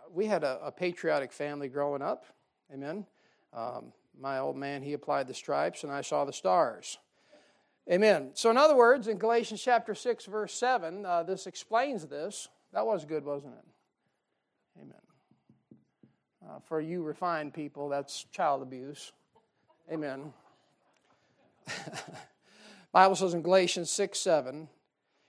we 0.10 0.26
had 0.26 0.46
a, 0.46 0.60
a, 0.64 0.72
patriotic 0.72 1.34
family 1.34 1.68
growing 1.68 2.02
up. 2.02 2.26
Amen. 2.74 3.06
Um, 3.54 3.92
my 4.20 4.40
old 4.40 4.56
man, 4.56 4.82
he 4.82 4.94
applied 4.94 5.28
the 5.28 5.34
stripes, 5.34 5.84
and 5.84 5.92
I 5.92 6.02
saw 6.02 6.26
the 6.26 6.34
stars. 6.34 6.98
Amen. 7.92 8.32
So, 8.34 8.50
in 8.50 8.58
other 8.58 8.76
words, 8.76 9.08
in 9.08 9.18
Galatians 9.18 9.62
chapter 9.62 9.94
6, 9.94 10.26
verse 10.26 10.54
7, 10.54 11.06
uh, 11.06 11.24
this 11.24 11.48
explains 11.48 12.06
this. 12.06 12.48
That 12.72 12.86
was 12.86 13.04
good, 13.06 13.26
wasn't 13.26 13.56
it? 13.56 14.82
Amen. 14.82 14.96
Uh, 16.48 16.60
for 16.68 16.80
you 16.80 17.04
refined 17.04 17.54
people, 17.54 17.90
that's 17.90 18.26
child 18.32 18.62
abuse. 18.62 19.12
Amen. 19.92 20.34
Bible 22.92 23.16
says 23.16 23.34
in 23.34 23.42
Galatians 23.42 23.90
6 23.90 24.18
7, 24.18 24.68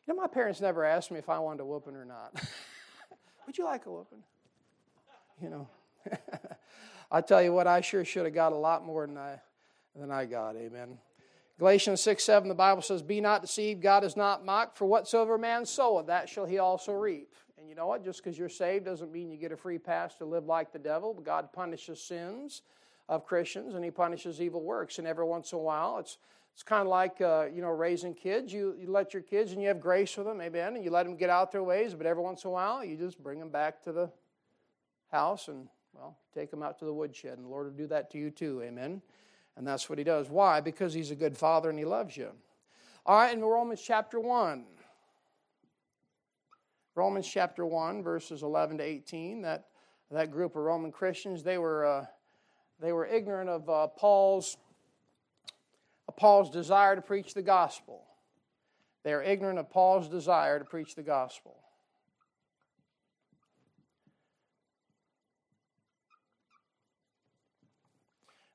you 0.07 0.14
know, 0.14 0.20
my 0.20 0.29
parents 0.29 0.61
never 0.61 0.85
asked 0.85 1.11
me 1.11 1.18
if 1.18 1.29
I 1.29 1.38
wanted 1.38 1.62
a 1.62 1.64
whooping 1.64 1.97
or 1.97 2.05
not. 2.05 2.35
Would 3.47 3.59
you 3.59 3.64
like 3.64 3.87
a 3.87 3.90
whooping? 3.90 4.23
You 5.42 5.51
know. 5.51 5.68
I 7.14 7.20
tell 7.20 7.40
you 7.40 7.53
what, 7.53 7.68
I 7.68 7.81
sure 7.81 8.05
should 8.05 8.24
have 8.24 8.35
got 8.35 8.50
a 8.50 8.57
lot 8.57 8.85
more 8.85 9.07
than 9.07 9.16
I 9.16 9.40
than 9.94 10.11
I 10.11 10.24
got. 10.24 10.57
Amen. 10.57 10.98
Galatians 11.61 12.00
6 12.00 12.24
7, 12.24 12.48
the 12.48 12.57
Bible 12.57 12.83
says, 12.83 13.03
Be 13.03 13.20
not 13.20 13.40
deceived, 13.40 13.81
God 13.81 14.03
is 14.03 14.16
not 14.16 14.44
mocked, 14.44 14.77
for 14.77 14.87
whatsoever 14.87 15.38
man 15.38 15.64
soweth, 15.64 16.09
that 16.09 16.29
shall 16.29 16.44
he 16.44 16.59
also 16.59 16.92
reap. 16.92 17.33
And 17.57 17.68
you 17.68 17.77
know 17.77 17.87
what? 17.87 18.03
Just 18.03 18.24
because 18.24 18.37
you're 18.37 18.48
saved 18.48 18.87
doesn't 18.87 19.12
mean 19.12 19.31
you 19.31 19.37
get 19.37 19.53
a 19.53 19.57
free 19.57 19.79
pass 19.79 20.16
to 20.16 20.24
live 20.24 20.46
like 20.46 20.72
the 20.72 20.79
devil. 20.81 21.14
God 21.14 21.53
punishes 21.53 22.03
sins 22.03 22.62
of 23.09 23.24
Christians 23.24 23.77
and 23.77 23.85
he 23.85 23.92
punishes 23.92 24.40
evil 24.40 24.64
works. 24.64 24.98
And 24.98 25.07
every 25.07 25.24
once 25.24 25.53
in 25.53 25.59
a 25.59 25.62
while, 25.62 25.98
it's 25.98 26.18
it's 26.53 26.64
kind 26.64 26.83
of 26.83 26.88
like 26.88 27.20
uh, 27.20 27.46
you 27.55 27.62
know 27.62 27.70
raising 27.70 28.14
kids. 28.14 28.53
You, 28.53 28.74
you 28.77 28.90
let 28.90 29.14
your 29.14 29.22
kids 29.22 29.53
and 29.53 29.62
you 29.62 29.68
have 29.68 29.81
grace 29.81 30.16
with 30.16 30.27
them, 30.27 30.40
amen, 30.40 30.74
and 30.74 30.85
you 30.85 30.90
let 30.90 31.07
them 31.07 31.14
get 31.14 31.31
out 31.31 31.53
their 31.53 31.62
ways. 31.62 31.94
But 31.94 32.07
every 32.07 32.24
once 32.24 32.42
in 32.42 32.48
a 32.48 32.53
while, 32.53 32.85
you 32.85 32.96
just 32.96 33.22
bring 33.22 33.38
them 33.38 33.50
back 33.50 33.85
to 33.85 33.92
the 33.92 34.11
house 35.12 35.46
and 35.46 35.68
well, 35.94 36.16
take 36.35 36.50
them 36.50 36.62
out 36.62 36.78
to 36.80 36.85
the 36.85 36.92
woodshed. 36.92 37.38
And 37.38 37.44
the 37.44 37.48
Lord 37.50 37.66
will 37.66 37.72
do 37.72 37.87
that 37.88 38.11
to 38.12 38.18
you 38.18 38.30
too, 38.30 38.62
amen. 38.62 39.02
And 39.57 39.66
that's 39.66 39.88
what 39.88 39.98
He 39.98 40.04
does. 40.04 40.28
Why? 40.28 40.61
Because 40.61 40.92
He's 40.92 41.11
a 41.11 41.16
good 41.16 41.37
Father 41.37 41.70
and 41.70 41.78
He 41.78 41.85
loves 41.85 42.16
you. 42.16 42.30
All 43.07 43.18
right, 43.18 43.33
in 43.33 43.42
Romans 43.42 43.83
chapter 43.83 44.18
one. 44.18 44.64
Romans 46.96 47.28
chapter 47.28 47.66
1, 47.66 48.04
verses 48.04 48.44
11 48.44 48.78
to 48.78 48.85
18, 48.85 49.42
that, 49.42 49.66
that 50.12 50.30
group 50.30 50.54
of 50.54 50.62
Roman 50.62 50.92
Christians, 50.92 51.42
they 51.42 51.59
were, 51.59 51.85
uh, 51.85 52.07
they 52.80 52.92
were 52.92 53.04
ignorant 53.04 53.50
of 53.50 53.68
uh, 53.68 53.88
Paul's 53.88 54.57
Paul's 56.16 56.50
desire 56.50 56.94
to 56.94 57.02
preach 57.02 57.35
the 57.35 57.42
gospel. 57.42 58.04
They 59.02 59.12
are 59.12 59.22
ignorant 59.22 59.59
of 59.59 59.68
Paul's 59.68 60.09
desire 60.09 60.59
to 60.59 60.64
preach 60.64 60.94
the 60.94 61.02
gospel. 61.02 61.57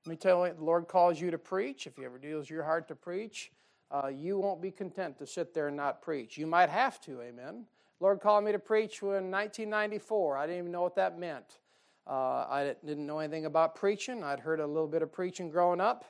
Let 0.09 0.13
me 0.13 0.17
tell 0.17 0.47
you, 0.47 0.53
the 0.55 0.63
Lord 0.63 0.87
calls 0.87 1.21
you 1.21 1.29
to 1.29 1.37
preach. 1.37 1.85
If 1.85 1.95
He 1.95 2.03
ever 2.03 2.17
deals 2.17 2.49
your 2.49 2.63
heart 2.63 2.87
to 2.87 2.95
preach, 2.95 3.51
uh, 3.91 4.07
you 4.07 4.39
won't 4.39 4.59
be 4.59 4.71
content 4.71 5.19
to 5.19 5.27
sit 5.27 5.53
there 5.53 5.67
and 5.67 5.77
not 5.77 6.01
preach. 6.01 6.35
You 6.35 6.47
might 6.47 6.71
have 6.71 6.99
to, 7.01 7.21
amen. 7.21 7.65
Lord 7.99 8.19
called 8.19 8.43
me 8.43 8.51
to 8.51 8.57
preach 8.57 9.03
in 9.03 9.29
1994. 9.29 10.35
I 10.35 10.47
didn't 10.47 10.57
even 10.57 10.71
know 10.71 10.81
what 10.81 10.95
that 10.95 11.19
meant. 11.19 11.59
Uh, 12.07 12.43
I 12.49 12.73
didn't 12.83 13.05
know 13.05 13.19
anything 13.19 13.45
about 13.45 13.75
preaching. 13.75 14.23
I'd 14.23 14.39
heard 14.39 14.59
a 14.59 14.65
little 14.65 14.87
bit 14.87 15.03
of 15.03 15.11
preaching 15.11 15.47
growing 15.47 15.79
up 15.79 16.05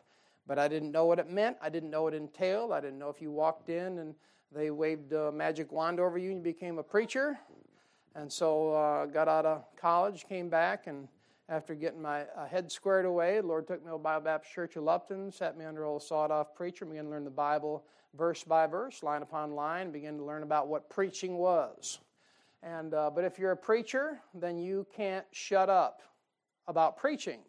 but 0.48 0.58
I 0.58 0.68
didn't 0.68 0.92
know 0.92 1.06
what 1.06 1.20
it 1.20 1.30
meant. 1.30 1.58
I 1.62 1.70
didn't 1.70 1.92
know 1.92 2.04
what 2.04 2.16
it 2.16 2.18
entailed. 2.18 2.72
I 2.72 2.80
didn't 2.80 2.98
know 2.98 3.10
if 3.10 3.22
you 3.22 3.32
walked 3.32 3.70
in 3.70 4.00
and 4.00 4.16
they 4.52 4.72
waved 4.72 5.14
a 5.14 5.32
magic 5.32 5.72
wand 5.72 6.00
over 6.00 6.18
you 6.18 6.32
and 6.32 6.40
you 6.40 6.44
became 6.44 6.80
a 6.80 6.84
preacher. 6.84 7.38
And 8.16 8.32
so 8.34 8.74
I 8.74 9.04
uh, 9.04 9.06
got 9.06 9.28
out 9.28 9.46
of 9.46 9.64
college, 9.76 10.26
came 10.28 10.50
back, 10.50 10.88
and 10.88 11.08
after 11.50 11.74
getting 11.74 12.02
my 12.02 12.22
uh, 12.38 12.46
head 12.46 12.72
squared 12.72 13.06
away, 13.06 13.42
the 13.42 13.48
Lord 13.48 13.68
took 13.68 13.84
me 13.84 13.92
to 13.92 13.98
Bible 13.98 14.26
Baptist 14.26 14.54
Church 14.54 14.76
of 14.76 14.84
Lupton, 14.84 15.32
sat 15.32 15.58
me 15.58 15.66
under 15.66 15.84
old 15.84 16.04
sawed-off 16.04 16.54
preacher, 16.54 16.86
began 16.86 17.06
to 17.06 17.10
learn 17.10 17.24
the 17.24 17.32
Bible 17.32 17.84
verse 18.16 18.44
by 18.44 18.68
verse, 18.68 19.02
line 19.02 19.24
upon 19.24 19.56
line, 19.56 19.92
began 19.92 20.18
to 20.18 20.24
learn 20.24 20.44
about 20.44 20.68
what 20.68 20.90
preaching 20.90 21.38
was. 21.38 22.00
And 22.62 22.94
uh, 22.94 23.10
but 23.10 23.24
if 23.24 23.40
you're 23.40 23.52
a 23.52 23.58
preacher, 23.58 24.20
then 24.34 24.58
you 24.58 24.86
can't 24.96 25.26
shut 25.32 25.70
up 25.70 26.02
about 26.68 26.98
preaching, 26.98 27.40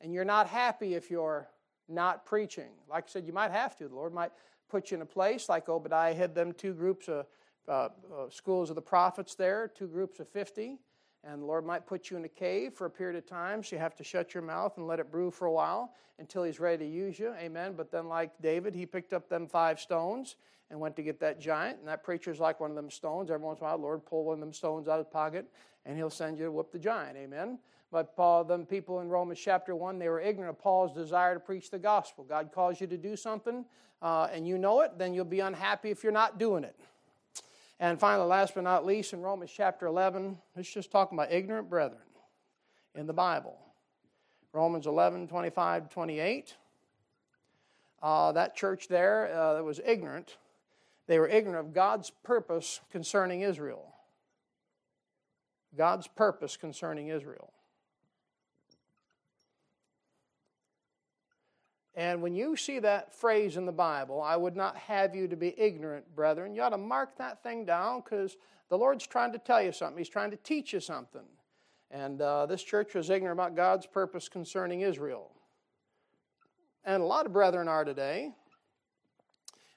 and 0.00 0.12
you're 0.12 0.24
not 0.24 0.48
happy 0.48 0.94
if 0.94 1.10
you're 1.10 1.48
not 1.88 2.26
preaching. 2.26 2.70
Like 2.88 3.04
I 3.04 3.08
said, 3.08 3.26
you 3.26 3.32
might 3.32 3.50
have 3.50 3.76
to. 3.76 3.88
The 3.88 3.94
Lord 3.94 4.12
might 4.12 4.32
put 4.68 4.90
you 4.90 4.96
in 4.96 5.02
a 5.02 5.06
place 5.06 5.48
like 5.48 5.68
Obadiah 5.68 6.14
had 6.14 6.34
them 6.34 6.52
two 6.52 6.72
groups 6.72 7.08
of 7.08 7.26
uh, 7.68 7.72
uh, 7.72 7.88
schools 8.30 8.70
of 8.70 8.76
the 8.76 8.82
prophets 8.82 9.34
there, 9.34 9.70
two 9.74 9.86
groups 9.86 10.18
of 10.18 10.28
50. 10.28 10.78
And 11.28 11.42
the 11.42 11.46
Lord 11.46 11.66
might 11.66 11.86
put 11.86 12.10
you 12.10 12.16
in 12.16 12.24
a 12.24 12.28
cave 12.28 12.72
for 12.72 12.86
a 12.86 12.90
period 12.90 13.16
of 13.16 13.26
time, 13.26 13.62
so 13.62 13.76
you 13.76 13.80
have 13.80 13.94
to 13.96 14.04
shut 14.04 14.32
your 14.32 14.42
mouth 14.42 14.78
and 14.78 14.86
let 14.86 14.98
it 14.98 15.10
brew 15.10 15.30
for 15.30 15.46
a 15.46 15.52
while 15.52 15.92
until 16.18 16.42
He's 16.42 16.58
ready 16.58 16.86
to 16.86 16.90
use 16.90 17.18
you. 17.18 17.34
Amen. 17.38 17.74
But 17.76 17.90
then, 17.90 18.08
like 18.08 18.30
David, 18.40 18.74
he 18.74 18.86
picked 18.86 19.12
up 19.12 19.28
them 19.28 19.46
five 19.46 19.78
stones 19.78 20.36
and 20.70 20.80
went 20.80 20.96
to 20.96 21.02
get 21.02 21.20
that 21.20 21.38
giant. 21.38 21.80
And 21.80 21.88
that 21.88 22.02
preacher's 22.02 22.40
like 22.40 22.60
one 22.60 22.70
of 22.70 22.76
them 22.76 22.90
stones. 22.90 23.30
Every 23.30 23.44
once 23.44 23.60
in 23.60 23.66
a 23.66 23.68
while, 23.68 23.76
the 23.76 23.82
Lord 23.82 24.06
pull 24.06 24.24
one 24.24 24.34
of 24.34 24.40
them 24.40 24.52
stones 24.52 24.88
out 24.88 24.98
of 24.98 25.06
his 25.06 25.12
pocket 25.12 25.46
and 25.84 25.96
He'll 25.96 26.10
send 26.10 26.38
you 26.38 26.46
to 26.46 26.52
whoop 26.52 26.72
the 26.72 26.78
giant. 26.78 27.16
Amen. 27.16 27.58
But 27.90 28.16
Paul, 28.16 28.44
them 28.44 28.66
people 28.66 29.00
in 29.00 29.08
Romans 29.08 29.38
chapter 29.38 29.74
1, 29.74 29.98
they 29.98 30.08
were 30.08 30.20
ignorant 30.20 30.50
of 30.50 30.58
Paul's 30.58 30.94
desire 30.94 31.34
to 31.34 31.40
preach 31.40 31.70
the 31.70 31.78
gospel. 31.78 32.24
God 32.24 32.52
calls 32.52 32.80
you 32.80 32.86
to 32.86 32.98
do 32.98 33.16
something 33.16 33.64
uh, 34.00 34.28
and 34.32 34.46
you 34.46 34.58
know 34.58 34.82
it, 34.82 34.92
then 34.98 35.14
you'll 35.14 35.24
be 35.24 35.40
unhappy 35.40 35.90
if 35.90 36.02
you're 36.02 36.12
not 36.12 36.38
doing 36.38 36.64
it. 36.64 36.78
And 37.80 38.00
finally, 38.00 38.26
last 38.28 38.54
but 38.54 38.64
not 38.64 38.84
least, 38.84 39.12
in 39.12 39.22
Romans 39.22 39.52
chapter 39.54 39.86
11, 39.86 40.38
it's 40.56 40.72
just 40.72 40.90
talking 40.90 41.16
about 41.16 41.32
ignorant 41.32 41.70
brethren 41.70 42.02
in 42.94 43.06
the 43.06 43.12
Bible. 43.12 43.56
Romans 44.52 44.86
11, 44.86 45.28
25, 45.28 45.88
28. 45.88 46.56
Uh, 48.02 48.32
that 48.32 48.56
church 48.56 48.88
there 48.88 49.32
uh, 49.32 49.54
that 49.54 49.64
was 49.64 49.80
ignorant, 49.84 50.36
they 51.06 51.18
were 51.18 51.28
ignorant 51.28 51.66
of 51.66 51.74
God's 51.74 52.10
purpose 52.22 52.80
concerning 52.90 53.42
Israel. 53.42 53.94
God's 55.76 56.06
purpose 56.06 56.56
concerning 56.56 57.08
Israel. 57.08 57.52
And 61.98 62.22
when 62.22 62.32
you 62.32 62.54
see 62.54 62.78
that 62.78 63.12
phrase 63.12 63.56
in 63.56 63.66
the 63.66 63.72
Bible, 63.72 64.22
I 64.22 64.36
would 64.36 64.54
not 64.54 64.76
have 64.76 65.16
you 65.16 65.26
to 65.26 65.34
be 65.34 65.52
ignorant, 65.58 66.04
brethren, 66.14 66.54
you 66.54 66.62
ought 66.62 66.68
to 66.68 66.78
mark 66.78 67.18
that 67.18 67.42
thing 67.42 67.64
down 67.64 68.02
because 68.04 68.36
the 68.68 68.78
Lord's 68.78 69.04
trying 69.04 69.32
to 69.32 69.38
tell 69.38 69.60
you 69.60 69.72
something. 69.72 69.98
He's 69.98 70.08
trying 70.08 70.30
to 70.30 70.36
teach 70.36 70.72
you 70.72 70.78
something. 70.78 71.24
And 71.90 72.22
uh, 72.22 72.46
this 72.46 72.62
church 72.62 72.94
was 72.94 73.10
ignorant 73.10 73.36
about 73.36 73.56
God's 73.56 73.84
purpose 73.84 74.28
concerning 74.28 74.82
Israel. 74.82 75.32
And 76.84 77.02
a 77.02 77.04
lot 77.04 77.26
of 77.26 77.32
brethren 77.32 77.66
are 77.66 77.84
today. 77.84 78.30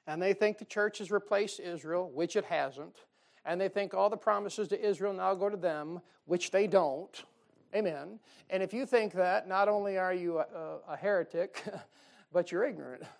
And 0.05 0.21
they 0.21 0.33
think 0.33 0.59
the 0.59 0.65
church 0.65 0.99
has 0.99 1.09
replaced 1.09 1.59
Israel, 1.59 2.11
which 2.13 2.35
it 2.35 2.45
hasn't. 2.45 2.97
And 3.45 3.59
they 3.59 3.67
think 3.67 3.95
all 3.95 4.11
the 4.11 4.17
promises 4.17 4.67
to 4.67 4.79
Israel 4.79 5.13
now 5.13 5.33
go 5.33 5.49
to 5.49 5.57
them, 5.57 6.01
which 6.25 6.51
they 6.51 6.67
don't. 6.67 7.23
Amen. 7.73 8.19
And 8.51 8.61
if 8.61 8.75
you 8.75 8.85
think 8.85 9.13
that, 9.13 9.47
not 9.47 9.67
only 9.67 9.97
are 9.97 10.13
you 10.13 10.37
a, 10.37 10.41
a, 10.41 10.93
a 10.93 10.97
heretic, 10.97 11.63
but 12.31 12.51
you're 12.51 12.63
ignorant. 12.63 13.03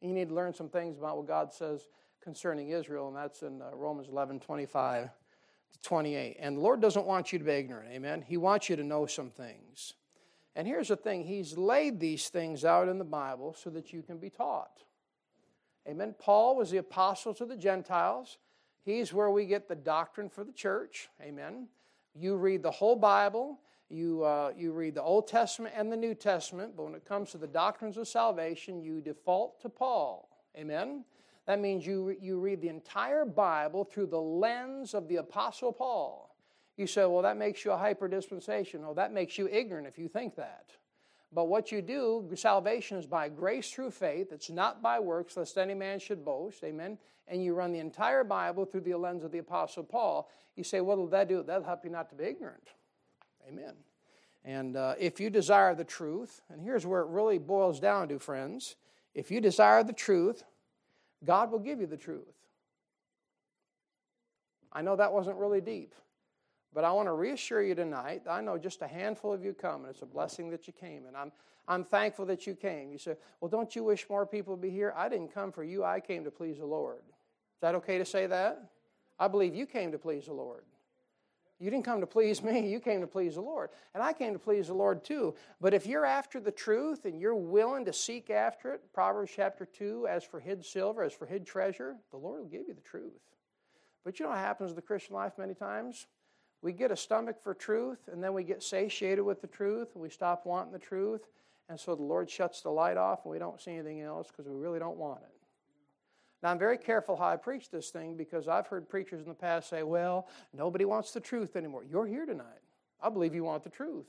You 0.00 0.12
need 0.12 0.28
to 0.28 0.34
learn 0.36 0.54
some 0.54 0.68
things 0.68 0.96
about 0.96 1.16
what 1.16 1.26
God 1.26 1.52
says 1.52 1.88
concerning 2.22 2.68
Israel, 2.68 3.08
and 3.08 3.16
that's 3.16 3.42
in 3.42 3.60
uh, 3.60 3.74
Romans 3.74 4.06
11 4.08 4.38
25 4.38 5.10
to 5.72 5.78
28. 5.82 6.36
And 6.38 6.56
the 6.56 6.60
Lord 6.60 6.80
doesn't 6.80 7.04
want 7.04 7.32
you 7.32 7.40
to 7.40 7.44
be 7.44 7.50
ignorant, 7.50 7.90
amen? 7.90 8.22
He 8.24 8.36
wants 8.36 8.68
you 8.68 8.76
to 8.76 8.84
know 8.84 9.06
some 9.06 9.30
things. 9.30 9.94
And 10.54 10.68
here's 10.68 10.86
the 10.86 10.96
thing 10.96 11.24
He's 11.24 11.56
laid 11.56 11.98
these 11.98 12.28
things 12.28 12.64
out 12.64 12.88
in 12.88 12.98
the 12.98 13.04
Bible 13.04 13.56
so 13.58 13.70
that 13.70 13.92
you 13.92 14.02
can 14.02 14.18
be 14.18 14.30
taught. 14.30 14.84
Amen. 15.88 16.14
Paul 16.18 16.56
was 16.56 16.70
the 16.70 16.78
apostle 16.78 17.32
to 17.34 17.46
the 17.46 17.56
Gentiles. 17.56 18.38
He's 18.84 19.12
where 19.12 19.30
we 19.30 19.46
get 19.46 19.68
the 19.68 19.74
doctrine 19.74 20.28
for 20.28 20.44
the 20.44 20.52
church. 20.52 21.08
Amen. 21.22 21.68
You 22.14 22.36
read 22.36 22.62
the 22.62 22.70
whole 22.70 22.96
Bible, 22.96 23.58
you, 23.90 24.22
uh, 24.22 24.52
you 24.56 24.72
read 24.72 24.94
the 24.94 25.02
Old 25.02 25.26
Testament 25.26 25.74
and 25.76 25.90
the 25.90 25.96
New 25.96 26.14
Testament, 26.14 26.76
but 26.76 26.84
when 26.84 26.94
it 26.94 27.04
comes 27.04 27.30
to 27.30 27.38
the 27.38 27.46
doctrines 27.46 27.96
of 27.96 28.06
salvation, 28.06 28.82
you 28.82 29.00
default 29.00 29.60
to 29.62 29.68
Paul. 29.68 30.28
Amen? 30.56 31.04
That 31.46 31.60
means 31.60 31.86
you, 31.86 32.14
you 32.20 32.38
read 32.38 32.60
the 32.60 32.68
entire 32.68 33.24
Bible 33.24 33.84
through 33.84 34.08
the 34.08 34.20
lens 34.20 34.92
of 34.92 35.08
the 35.08 35.16
Apostle 35.16 35.72
Paul. 35.72 36.36
You 36.76 36.86
say, 36.86 37.06
well, 37.06 37.22
that 37.22 37.38
makes 37.38 37.64
you 37.64 37.72
a 37.72 37.76
hyper 37.76 38.06
dispensation. 38.06 38.84
That 38.94 39.12
makes 39.12 39.38
you 39.38 39.48
ignorant 39.48 39.86
if 39.86 39.98
you 39.98 40.08
think 40.08 40.36
that. 40.36 40.66
But 41.32 41.48
what 41.48 41.72
you 41.72 41.82
do, 41.82 42.28
salvation 42.34 42.98
is 42.98 43.06
by 43.06 43.28
grace 43.28 43.70
through 43.70 43.90
faith. 43.90 44.32
It's 44.32 44.50
not 44.50 44.82
by 44.82 44.98
works, 45.00 45.36
lest 45.36 45.58
any 45.58 45.74
man 45.74 45.98
should 45.98 46.24
boast. 46.24 46.62
Amen. 46.64 46.98
And 47.26 47.42
you 47.42 47.54
run 47.54 47.72
the 47.72 47.80
entire 47.80 48.24
Bible 48.24 48.64
through 48.64 48.82
the 48.82 48.96
lens 48.96 49.24
of 49.24 49.32
the 49.32 49.38
Apostle 49.38 49.84
Paul. 49.84 50.30
You 50.56 50.64
say, 50.64 50.80
what 50.80 50.98
will 50.98 51.08
that 51.08 51.28
do? 51.28 51.42
That'll 51.42 51.64
help 51.64 51.84
you 51.84 51.90
not 51.90 52.08
to 52.10 52.14
be 52.14 52.24
ignorant. 52.24 52.68
Amen. 53.48 53.74
And 54.44 54.76
uh, 54.76 54.94
if 54.98 55.20
you 55.20 55.30
desire 55.30 55.74
the 55.74 55.84
truth, 55.84 56.40
and 56.50 56.60
here's 56.60 56.86
where 56.86 57.00
it 57.00 57.08
really 57.08 57.38
boils 57.38 57.80
down 57.80 58.08
to, 58.08 58.18
friends 58.18 58.76
if 59.14 59.30
you 59.30 59.40
desire 59.40 59.82
the 59.82 59.92
truth, 59.92 60.44
God 61.24 61.50
will 61.50 61.58
give 61.58 61.80
you 61.80 61.86
the 61.86 61.96
truth. 61.96 62.34
I 64.72 64.82
know 64.82 64.94
that 64.96 65.12
wasn't 65.12 65.38
really 65.38 65.60
deep, 65.60 65.94
but 66.72 66.84
I 66.84 66.92
want 66.92 67.08
to 67.08 67.14
reassure 67.14 67.62
you 67.62 67.74
tonight. 67.74 68.22
I 68.28 68.40
know 68.42 68.58
just 68.58 68.82
a 68.82 68.86
handful 68.86 69.32
of 69.32 69.42
you 69.42 69.54
come, 69.54 69.82
and 69.82 69.90
it's 69.90 70.02
a 70.02 70.06
blessing 70.06 70.50
that 70.50 70.66
you 70.66 70.72
came, 70.72 71.06
and 71.06 71.16
I'm, 71.16 71.32
I'm 71.66 71.84
thankful 71.84 72.26
that 72.26 72.46
you 72.46 72.54
came. 72.54 72.92
You 72.92 72.98
say, 72.98 73.16
Well, 73.40 73.48
don't 73.48 73.74
you 73.74 73.82
wish 73.82 74.08
more 74.08 74.24
people 74.24 74.52
would 74.54 74.62
be 74.62 74.70
here? 74.70 74.92
I 74.96 75.08
didn't 75.08 75.34
come 75.34 75.50
for 75.50 75.64
you, 75.64 75.84
I 75.84 76.00
came 76.00 76.22
to 76.24 76.30
please 76.30 76.58
the 76.58 76.66
Lord. 76.66 77.02
Is 77.08 77.62
that 77.62 77.74
okay 77.76 77.98
to 77.98 78.04
say 78.04 78.26
that? 78.26 78.70
I 79.18 79.26
believe 79.26 79.54
you 79.54 79.66
came 79.66 79.90
to 79.90 79.98
please 79.98 80.26
the 80.26 80.34
Lord. 80.34 80.62
You 81.60 81.70
didn't 81.70 81.84
come 81.84 82.00
to 82.00 82.06
please 82.06 82.42
me, 82.42 82.68
you 82.68 82.78
came 82.78 83.00
to 83.00 83.06
please 83.06 83.34
the 83.34 83.40
Lord. 83.40 83.70
And 83.94 84.02
I 84.02 84.12
came 84.12 84.32
to 84.32 84.38
please 84.38 84.68
the 84.68 84.74
Lord 84.74 85.04
too. 85.04 85.34
But 85.60 85.74
if 85.74 85.86
you're 85.86 86.06
after 86.06 86.38
the 86.38 86.52
truth 86.52 87.04
and 87.04 87.20
you're 87.20 87.34
willing 87.34 87.84
to 87.86 87.92
seek 87.92 88.30
after 88.30 88.74
it, 88.74 88.92
Proverbs 88.92 89.32
chapter 89.34 89.66
2, 89.66 90.06
as 90.08 90.22
for 90.22 90.38
hid 90.38 90.64
silver, 90.64 91.02
as 91.02 91.12
for 91.12 91.26
hid 91.26 91.46
treasure, 91.46 91.96
the 92.10 92.16
Lord 92.16 92.40
will 92.40 92.48
give 92.48 92.68
you 92.68 92.74
the 92.74 92.80
truth. 92.80 93.20
But 94.04 94.18
you 94.18 94.24
know 94.24 94.30
what 94.30 94.38
happens 94.38 94.70
in 94.70 94.76
the 94.76 94.82
Christian 94.82 95.16
life 95.16 95.32
many 95.36 95.54
times? 95.54 96.06
We 96.62 96.72
get 96.72 96.90
a 96.90 96.96
stomach 96.96 97.42
for 97.42 97.54
truth, 97.54 98.08
and 98.10 98.22
then 98.22 98.34
we 98.34 98.42
get 98.42 98.62
satiated 98.62 99.24
with 99.24 99.40
the 99.40 99.46
truth, 99.46 99.88
and 99.94 100.02
we 100.02 100.10
stop 100.10 100.46
wanting 100.46 100.72
the 100.72 100.78
truth. 100.78 101.28
And 101.68 101.78
so 101.78 101.94
the 101.94 102.02
Lord 102.02 102.30
shuts 102.30 102.62
the 102.62 102.70
light 102.70 102.96
off, 102.96 103.24
and 103.24 103.32
we 103.32 103.38
don't 103.38 103.60
see 103.60 103.72
anything 103.72 104.00
else 104.00 104.28
because 104.28 104.48
we 104.50 104.56
really 104.56 104.78
don't 104.78 104.96
want 104.96 105.20
it. 105.22 105.37
Now, 106.42 106.50
I'm 106.50 106.58
very 106.58 106.78
careful 106.78 107.16
how 107.16 107.26
I 107.26 107.36
preach 107.36 107.70
this 107.70 107.90
thing 107.90 108.16
because 108.16 108.46
I've 108.46 108.68
heard 108.68 108.88
preachers 108.88 109.22
in 109.22 109.28
the 109.28 109.34
past 109.34 109.68
say, 109.68 109.82
well, 109.82 110.28
nobody 110.52 110.84
wants 110.84 111.10
the 111.10 111.20
truth 111.20 111.56
anymore. 111.56 111.82
You're 111.88 112.06
here 112.06 112.26
tonight. 112.26 112.62
I 113.02 113.10
believe 113.10 113.34
you 113.34 113.44
want 113.44 113.64
the 113.64 113.70
truth. 113.70 114.06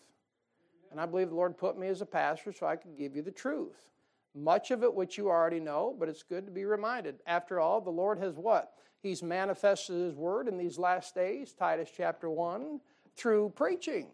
And 0.92 1.00
I 1.00 1.06
believe 1.06 1.30
the 1.30 1.36
Lord 1.36 1.58
put 1.58 1.78
me 1.78 1.88
as 1.88 2.02
a 2.02 2.06
pastor 2.06 2.52
so 2.52 2.68
I 2.68 2.76
could 2.76 2.98
give 2.98 3.16
you 3.16 3.22
the 3.22 3.32
truth. 3.32 3.90
Much 4.36 4.70
of 4.72 4.84
it 4.84 4.94
which 4.94 5.18
you 5.18 5.28
already 5.28 5.60
know, 5.60 5.96
but 6.00 6.08
it's 6.08 6.24
good 6.24 6.46
to 6.46 6.52
be 6.52 6.66
reminded. 6.66 7.16
After 7.26 7.60
all, 7.60 7.82
the 7.82 7.90
Lord 7.90 8.20
has 8.20 8.36
what? 8.36 8.74
He's 9.02 9.24
manifested 9.24 9.96
His 9.96 10.16
word 10.16 10.48
in 10.48 10.58
these 10.58 10.78
last 10.78 11.16
days, 11.16 11.54
Titus 11.54 11.90
chapter 11.96 12.30
1, 12.30 12.80
through 13.16 13.54
preaching. 13.56 14.08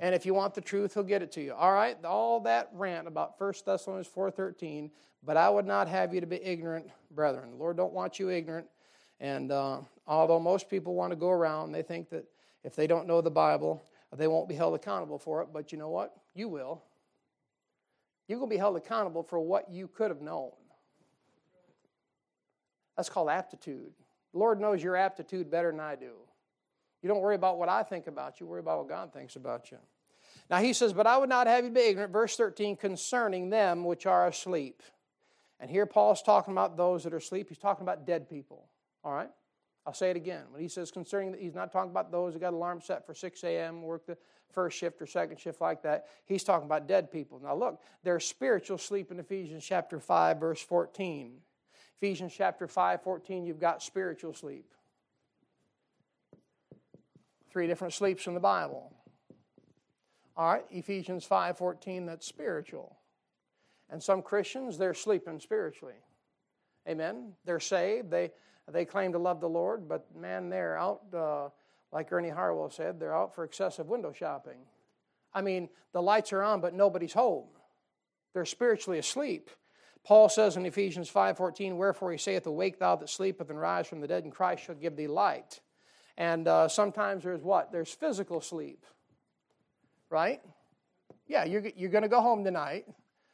And 0.00 0.14
if 0.14 0.26
you 0.26 0.34
want 0.34 0.54
the 0.54 0.60
truth, 0.60 0.94
he'll 0.94 1.02
get 1.02 1.22
it 1.22 1.32
to 1.32 1.42
you. 1.42 1.54
All 1.54 1.72
right, 1.72 1.96
all 2.04 2.40
that 2.40 2.70
rant 2.72 3.06
about 3.06 3.40
1 3.40 3.54
Thessalonians 3.64 4.08
4.13, 4.08 4.90
but 5.22 5.36
I 5.36 5.48
would 5.48 5.66
not 5.66 5.88
have 5.88 6.12
you 6.12 6.20
to 6.20 6.26
be 6.26 6.42
ignorant, 6.42 6.86
brethren. 7.12 7.50
The 7.50 7.56
Lord 7.56 7.76
don't 7.76 7.92
want 7.92 8.18
you 8.18 8.30
ignorant. 8.30 8.66
And 9.20 9.52
uh, 9.52 9.80
although 10.06 10.40
most 10.40 10.68
people 10.68 10.94
want 10.94 11.12
to 11.12 11.16
go 11.16 11.30
around, 11.30 11.70
they 11.72 11.82
think 11.82 12.10
that 12.10 12.24
if 12.64 12.74
they 12.74 12.86
don't 12.86 13.06
know 13.06 13.20
the 13.20 13.30
Bible, 13.30 13.82
they 14.16 14.26
won't 14.26 14.48
be 14.48 14.54
held 14.54 14.74
accountable 14.74 15.18
for 15.18 15.42
it. 15.42 15.48
But 15.52 15.70
you 15.70 15.78
know 15.78 15.90
what? 15.90 16.16
You 16.34 16.48
will. 16.48 16.82
You're 18.26 18.38
going 18.38 18.50
to 18.50 18.54
be 18.54 18.58
held 18.58 18.76
accountable 18.76 19.22
for 19.22 19.38
what 19.38 19.70
you 19.70 19.88
could 19.88 20.10
have 20.10 20.20
known. 20.20 20.50
That's 22.96 23.08
called 23.08 23.30
aptitude. 23.30 23.92
The 24.32 24.38
Lord 24.38 24.60
knows 24.60 24.82
your 24.82 24.96
aptitude 24.96 25.50
better 25.50 25.70
than 25.70 25.80
I 25.80 25.96
do. 25.96 26.12
You 27.02 27.08
don't 27.08 27.20
worry 27.20 27.34
about 27.34 27.58
what 27.58 27.68
I 27.68 27.82
think 27.82 28.06
about 28.06 28.40
you, 28.40 28.46
worry 28.46 28.60
about 28.60 28.78
what 28.78 28.88
God 28.88 29.12
thinks 29.12 29.36
about 29.36 29.70
you. 29.70 29.78
Now 30.48 30.58
he 30.58 30.72
says, 30.72 30.92
But 30.92 31.06
I 31.06 31.18
would 31.18 31.28
not 31.28 31.46
have 31.46 31.64
you 31.64 31.70
be 31.70 31.80
ignorant, 31.80 32.12
verse 32.12 32.36
13, 32.36 32.76
concerning 32.76 33.50
them 33.50 33.84
which 33.84 34.06
are 34.06 34.26
asleep. 34.28 34.82
And 35.58 35.70
here 35.70 35.86
Paul's 35.86 36.22
talking 36.22 36.52
about 36.52 36.76
those 36.76 37.04
that 37.04 37.12
are 37.12 37.18
asleep. 37.18 37.48
He's 37.48 37.58
talking 37.58 37.82
about 37.82 38.06
dead 38.06 38.28
people. 38.28 38.64
All 39.04 39.12
right? 39.12 39.30
I'll 39.86 39.94
say 39.94 40.10
it 40.10 40.16
again. 40.16 40.44
When 40.50 40.62
he 40.62 40.68
says 40.68 40.90
concerning, 40.90 41.34
he's 41.38 41.54
not 41.54 41.72
talking 41.72 41.90
about 41.90 42.12
those 42.12 42.34
that 42.34 42.40
got 42.40 42.52
alarm 42.52 42.80
set 42.80 43.04
for 43.04 43.14
6 43.14 43.42
a.m., 43.42 43.82
work 43.82 44.06
the 44.06 44.16
first 44.52 44.78
shift 44.78 45.02
or 45.02 45.06
second 45.06 45.40
shift 45.40 45.60
like 45.60 45.82
that. 45.82 46.06
He's 46.24 46.44
talking 46.44 46.66
about 46.66 46.86
dead 46.86 47.10
people. 47.10 47.40
Now 47.42 47.56
look, 47.56 47.80
there's 48.04 48.24
spiritual 48.24 48.78
sleep 48.78 49.10
in 49.10 49.18
Ephesians 49.18 49.64
chapter 49.64 49.98
5, 49.98 50.38
verse 50.38 50.60
14. 50.60 51.32
Ephesians 51.96 52.32
chapter 52.36 52.68
5, 52.68 53.02
14, 53.02 53.44
you've 53.44 53.60
got 53.60 53.82
spiritual 53.82 54.34
sleep. 54.34 54.66
Three 57.52 57.66
different 57.66 57.92
sleeps 57.92 58.26
in 58.26 58.34
the 58.34 58.40
Bible. 58.40 58.92
All 60.36 60.50
right, 60.50 60.64
Ephesians 60.70 61.26
5:14 61.26 62.06
that's 62.06 62.26
spiritual. 62.26 62.96
And 63.90 64.02
some 64.02 64.22
Christians 64.22 64.78
they're 64.78 64.94
sleeping 64.94 65.38
spiritually. 65.38 66.02
Amen. 66.88 67.34
They're 67.44 67.60
saved. 67.60 68.10
They 68.10 68.32
they 68.68 68.86
claim 68.86 69.12
to 69.12 69.18
love 69.18 69.40
the 69.40 69.48
Lord, 69.48 69.86
but 69.86 70.14
man, 70.16 70.48
they're 70.48 70.78
out 70.78 71.02
uh, 71.12 71.48
like 71.92 72.10
Ernie 72.10 72.30
Harwell 72.30 72.70
said, 72.70 72.98
they're 72.98 73.14
out 73.14 73.34
for 73.34 73.44
excessive 73.44 73.88
window 73.88 74.12
shopping. 74.12 74.60
I 75.34 75.42
mean, 75.42 75.68
the 75.92 76.00
lights 76.00 76.32
are 76.32 76.42
on, 76.42 76.62
but 76.62 76.72
nobody's 76.72 77.12
home. 77.12 77.48
They're 78.32 78.46
spiritually 78.46 78.98
asleep. 78.98 79.50
Paul 80.04 80.30
says 80.30 80.56
in 80.56 80.64
Ephesians 80.64 81.10
5:14, 81.10 81.76
"Wherefore 81.76 82.12
he 82.12 82.18
saith, 82.18 82.46
Awake 82.46 82.78
thou 82.78 82.96
that 82.96 83.10
sleepeth, 83.10 83.50
and 83.50 83.60
rise 83.60 83.86
from 83.86 84.00
the 84.00 84.08
dead, 84.08 84.24
and 84.24 84.32
Christ 84.32 84.64
shall 84.64 84.74
give 84.74 84.96
thee 84.96 85.06
light." 85.06 85.60
And 86.16 86.46
uh, 86.46 86.68
sometimes 86.68 87.24
there's 87.24 87.42
what? 87.42 87.72
There's 87.72 87.90
physical 87.90 88.40
sleep, 88.40 88.84
right? 90.10 90.40
Yeah, 91.26 91.44
you're, 91.44 91.62
you're 91.76 91.90
going 91.90 92.02
to 92.02 92.08
go 92.08 92.20
home 92.20 92.44
tonight. 92.44 92.86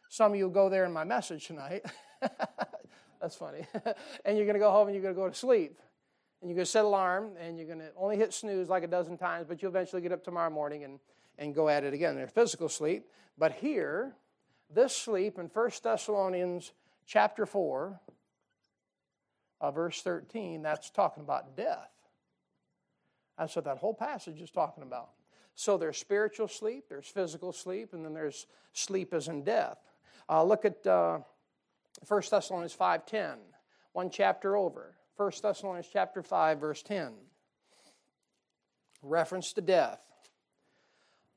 Some 0.09 0.33
of 0.33 0.39
you 0.39 0.45
will 0.45 0.53
go 0.53 0.69
there 0.69 0.85
in 0.85 0.93
my 0.93 1.05
message 1.05 1.47
tonight. 1.47 1.85
That's 3.21 3.35
funny. 3.35 3.67
and 4.25 4.37
you're 4.37 4.47
going 4.47 4.55
to 4.55 4.61
go 4.61 4.71
home 4.71 4.89
and 4.89 4.95
you're 4.95 5.03
going 5.03 5.15
to 5.15 5.21
go 5.21 5.29
to 5.29 5.35
sleep. 5.35 5.79
And 6.41 6.49
you're 6.49 6.55
going 6.55 6.67
to 6.67 6.71
set 6.71 6.85
alarm 6.85 7.31
and 7.41 7.59
you're 7.59 7.67
going 7.67 7.81
to 7.81 7.91
only 7.97 8.17
hit 8.17 8.33
snooze 8.33 8.69
like 8.69 8.85
a 8.85 8.87
dozen 8.87 9.19
times, 9.19 9.47
but 9.49 9.61
you'll 9.61 9.73
eventually 9.73 10.01
get 10.01 10.13
up 10.13 10.25
tomorrow 10.25 10.51
morning 10.51 10.85
and, 10.85 11.01
and 11.37 11.55
go 11.55 11.69
at 11.69 11.83
it 11.83 11.93
again. 11.93 12.15
There's 12.15 12.31
physical 12.31 12.69
sleep. 12.69 13.07
But 13.37 13.53
here, 13.53 14.15
this 14.73 14.95
sleep 14.97 15.39
in 15.39 15.47
1 15.47 15.71
Thessalonians 15.83 16.73
chapter 17.07 17.45
4, 17.45 18.01
uh, 19.61 19.71
verse 19.73 20.01
13, 20.03 20.63
that's 20.63 20.91
talking 20.91 21.25
about 21.25 21.57
death. 21.57 21.91
That's 23.39 23.55
what 23.55 23.65
that 23.67 23.79
whole 23.79 23.95
passage 23.95 24.41
is 24.41 24.51
talking 24.51 24.83
about. 24.83 25.11
So 25.55 25.77
there's 25.77 25.97
spiritual 25.97 26.49
sleep, 26.49 26.85
there's 26.89 27.07
physical 27.07 27.53
sleep, 27.53 27.93
and 27.93 28.05
then 28.05 28.15
there's 28.15 28.47
sleep 28.73 29.15
as 29.15 29.29
in 29.29 29.45
death. 29.45 29.79
Uh, 30.29 30.45
look 30.45 30.65
at 30.65 30.87
uh, 30.87 31.19
1 32.07 32.23
Thessalonians 32.31 32.77
5.10, 32.77 33.37
one 33.93 34.11
chapter 34.11 34.57
over. 34.57 34.95
1 35.17 35.33
Thessalonians 35.43 35.89
chapter 35.93 36.23
5, 36.23 36.61
verse 36.61 36.83
10. 36.83 37.13
Reference 39.03 39.53
to 39.55 39.61
death. 39.61 40.01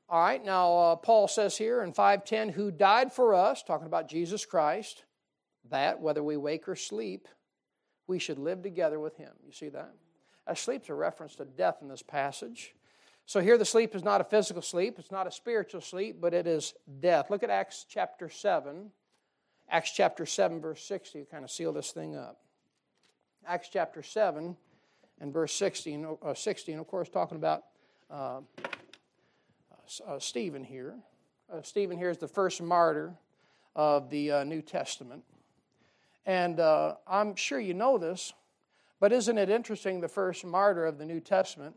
All 0.08 0.20
right, 0.20 0.44
now 0.44 0.76
uh, 0.76 0.96
Paul 0.96 1.26
says 1.26 1.56
here 1.56 1.82
in 1.82 1.92
5:10, 1.92 2.50
who 2.50 2.70
died 2.70 3.14
for 3.14 3.34
us, 3.34 3.62
talking 3.62 3.86
about 3.86 4.08
Jesus 4.08 4.44
Christ, 4.44 5.04
that 5.70 6.00
whether 6.00 6.22
we 6.22 6.36
wake 6.36 6.68
or 6.68 6.76
sleep, 6.76 7.28
we 8.06 8.18
should 8.18 8.38
live 8.38 8.62
together 8.62 9.00
with 9.00 9.16
him. 9.16 9.32
You 9.46 9.52
see 9.52 9.70
that? 9.70 9.94
A 10.46 10.56
sleep's 10.56 10.88
a 10.88 10.94
reference 10.94 11.36
to 11.36 11.44
death 11.44 11.78
in 11.82 11.88
this 11.88 12.02
passage. 12.02 12.74
So 13.26 13.40
here 13.40 13.56
the 13.56 13.64
sleep 13.64 13.94
is 13.94 14.02
not 14.02 14.20
a 14.20 14.24
physical 14.24 14.62
sleep, 14.62 14.98
it's 14.98 15.12
not 15.12 15.26
a 15.26 15.30
spiritual 15.30 15.80
sleep, 15.80 16.20
but 16.20 16.34
it 16.34 16.46
is 16.46 16.74
death. 17.00 17.30
Look 17.30 17.42
at 17.42 17.50
Acts 17.50 17.86
chapter 17.88 18.28
7. 18.28 18.90
Acts 19.70 19.92
chapter 19.92 20.26
7, 20.26 20.60
verse 20.60 20.84
60, 20.84 21.20
to 21.20 21.24
kind 21.26 21.44
of 21.44 21.50
seal 21.50 21.72
this 21.72 21.92
thing 21.92 22.16
up. 22.16 22.40
Acts 23.46 23.68
chapter 23.72 24.02
7 24.02 24.56
and 25.20 25.32
verse 25.32 25.54
16, 25.54 26.16
uh, 26.22 26.34
16 26.34 26.78
of 26.78 26.86
course, 26.86 27.08
talking 27.08 27.36
about 27.36 27.64
uh, 28.10 28.40
uh, 30.06 30.18
Stephen 30.18 30.64
here. 30.64 30.94
Uh, 31.52 31.62
Stephen 31.62 31.96
here 31.96 32.10
is 32.10 32.18
the 32.18 32.28
first 32.28 32.60
martyr 32.60 33.14
of 33.74 34.10
the 34.10 34.30
uh, 34.30 34.44
New 34.44 34.62
Testament. 34.62 35.22
And 36.26 36.60
uh, 36.60 36.96
I'm 37.06 37.34
sure 37.34 37.58
you 37.58 37.74
know 37.74 37.98
this, 37.98 38.32
but 39.02 39.10
isn't 39.10 39.36
it 39.36 39.50
interesting 39.50 40.00
the 40.00 40.06
first 40.06 40.44
martyr 40.44 40.86
of 40.86 40.96
the 40.96 41.04
New 41.04 41.18
Testament 41.18 41.74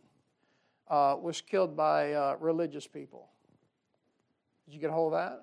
uh, 0.89 1.15
was 1.19 1.41
killed 1.41 1.75
by 1.75 2.13
uh, 2.13 2.35
religious 2.39 2.85
people? 2.85 3.29
Did 4.63 4.75
you 4.75 4.79
get 4.79 4.91
a 4.91 4.93
hold 4.93 5.15
of 5.15 5.19
that? 5.19 5.41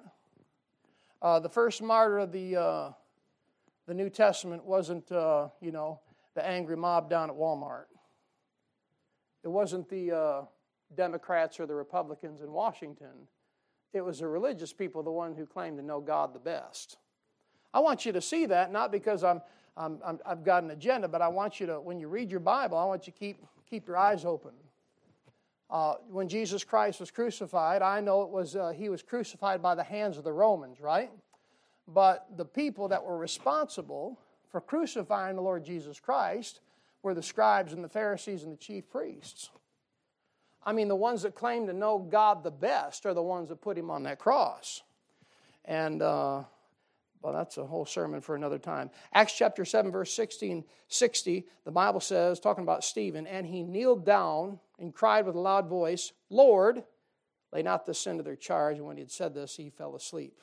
Uh, 1.20 1.40
the 1.40 1.48
first 1.48 1.82
martyr 1.82 2.18
of 2.18 2.30
the, 2.30 2.54
uh, 2.54 2.92
the 3.88 3.94
New 3.94 4.08
Testament 4.10 4.64
wasn't, 4.64 5.10
uh, 5.10 5.48
you 5.60 5.72
know, 5.72 5.98
the 6.36 6.46
angry 6.46 6.76
mob 6.76 7.10
down 7.10 7.28
at 7.28 7.34
Walmart. 7.34 7.86
It 9.42 9.48
wasn't 9.48 9.88
the 9.88 10.46
Democrats 10.94 11.58
or 11.58 11.66
the 11.66 11.74
Republicans 11.74 12.42
in 12.42 12.52
Washington. 12.52 13.26
It 13.92 14.02
was 14.02 14.20
the 14.20 14.28
religious 14.28 14.72
people, 14.72 15.02
the 15.02 15.10
one 15.10 15.34
who 15.34 15.46
claimed 15.46 15.78
to 15.78 15.84
know 15.84 16.00
God 16.00 16.32
the 16.32 16.38
best. 16.38 16.98
I 17.74 17.80
want 17.80 18.06
you 18.06 18.12
to 18.12 18.20
see 18.20 18.46
that, 18.46 18.70
not 18.70 18.92
because 18.92 19.24
I'm, 19.24 19.40
I'm, 19.76 19.98
i 20.04 20.28
have 20.28 20.44
got 20.44 20.62
an 20.62 20.70
agenda, 20.70 21.08
but 21.08 21.22
I 21.22 21.28
want 21.28 21.60
you 21.60 21.66
to, 21.66 21.80
when 21.80 21.98
you 21.98 22.08
read 22.08 22.30
your 22.30 22.40
Bible, 22.40 22.76
I 22.76 22.84
want 22.84 23.06
you 23.06 23.12
to 23.12 23.18
keep, 23.18 23.44
keep 23.68 23.88
your 23.88 23.96
eyes 23.96 24.24
open. 24.24 24.52
Uh, 25.70 25.94
when 26.10 26.28
Jesus 26.28 26.64
Christ 26.64 27.00
was 27.00 27.10
crucified, 27.10 27.80
I 27.80 28.00
know 28.00 28.22
it 28.22 28.28
was 28.28 28.54
uh, 28.54 28.72
he 28.76 28.90
was 28.90 29.02
crucified 29.02 29.62
by 29.62 29.74
the 29.74 29.82
hands 29.82 30.18
of 30.18 30.24
the 30.24 30.32
Romans, 30.32 30.80
right? 30.80 31.10
But 31.88 32.26
the 32.36 32.44
people 32.44 32.88
that 32.88 33.02
were 33.02 33.16
responsible 33.16 34.18
for 34.50 34.60
crucifying 34.60 35.34
the 35.34 35.42
Lord 35.42 35.64
Jesus 35.64 35.98
Christ 35.98 36.60
were 37.02 37.14
the 37.14 37.22
scribes 37.22 37.72
and 37.72 37.82
the 37.82 37.88
Pharisees 37.88 38.42
and 38.42 38.52
the 38.52 38.58
chief 38.58 38.90
priests. 38.90 39.48
I 40.64 40.72
mean, 40.72 40.88
the 40.88 40.96
ones 40.96 41.22
that 41.22 41.34
claim 41.34 41.66
to 41.66 41.72
know 41.72 41.98
God 41.98 42.44
the 42.44 42.50
best 42.50 43.06
are 43.06 43.14
the 43.14 43.22
ones 43.22 43.48
that 43.48 43.62
put 43.62 43.76
him 43.76 43.90
on 43.90 44.02
that 44.04 44.18
cross. 44.18 44.82
And 45.64 46.02
uh, 46.02 46.42
well, 47.22 47.32
that's 47.32 47.56
a 47.56 47.64
whole 47.64 47.86
sermon 47.86 48.20
for 48.20 48.34
another 48.34 48.58
time. 48.58 48.90
Acts 49.14 49.34
chapter 49.36 49.64
7, 49.64 49.92
verse 49.92 50.12
16, 50.12 50.64
60, 50.88 51.46
the 51.64 51.70
Bible 51.70 52.00
says, 52.00 52.40
talking 52.40 52.64
about 52.64 52.84
Stephen, 52.84 53.26
and 53.26 53.46
he 53.46 53.62
kneeled 53.62 54.04
down 54.04 54.58
and 54.78 54.92
cried 54.92 55.24
with 55.24 55.36
a 55.36 55.40
loud 55.40 55.68
voice, 55.68 56.12
Lord, 56.30 56.82
lay 57.52 57.62
not 57.62 57.86
this 57.86 58.00
sin 58.00 58.16
to 58.16 58.22
their 58.22 58.36
charge. 58.36 58.78
And 58.78 58.86
when 58.86 58.96
he 58.96 59.02
had 59.02 59.10
said 59.10 59.34
this, 59.34 59.56
he 59.56 59.70
fell 59.70 59.94
asleep. 59.94 60.40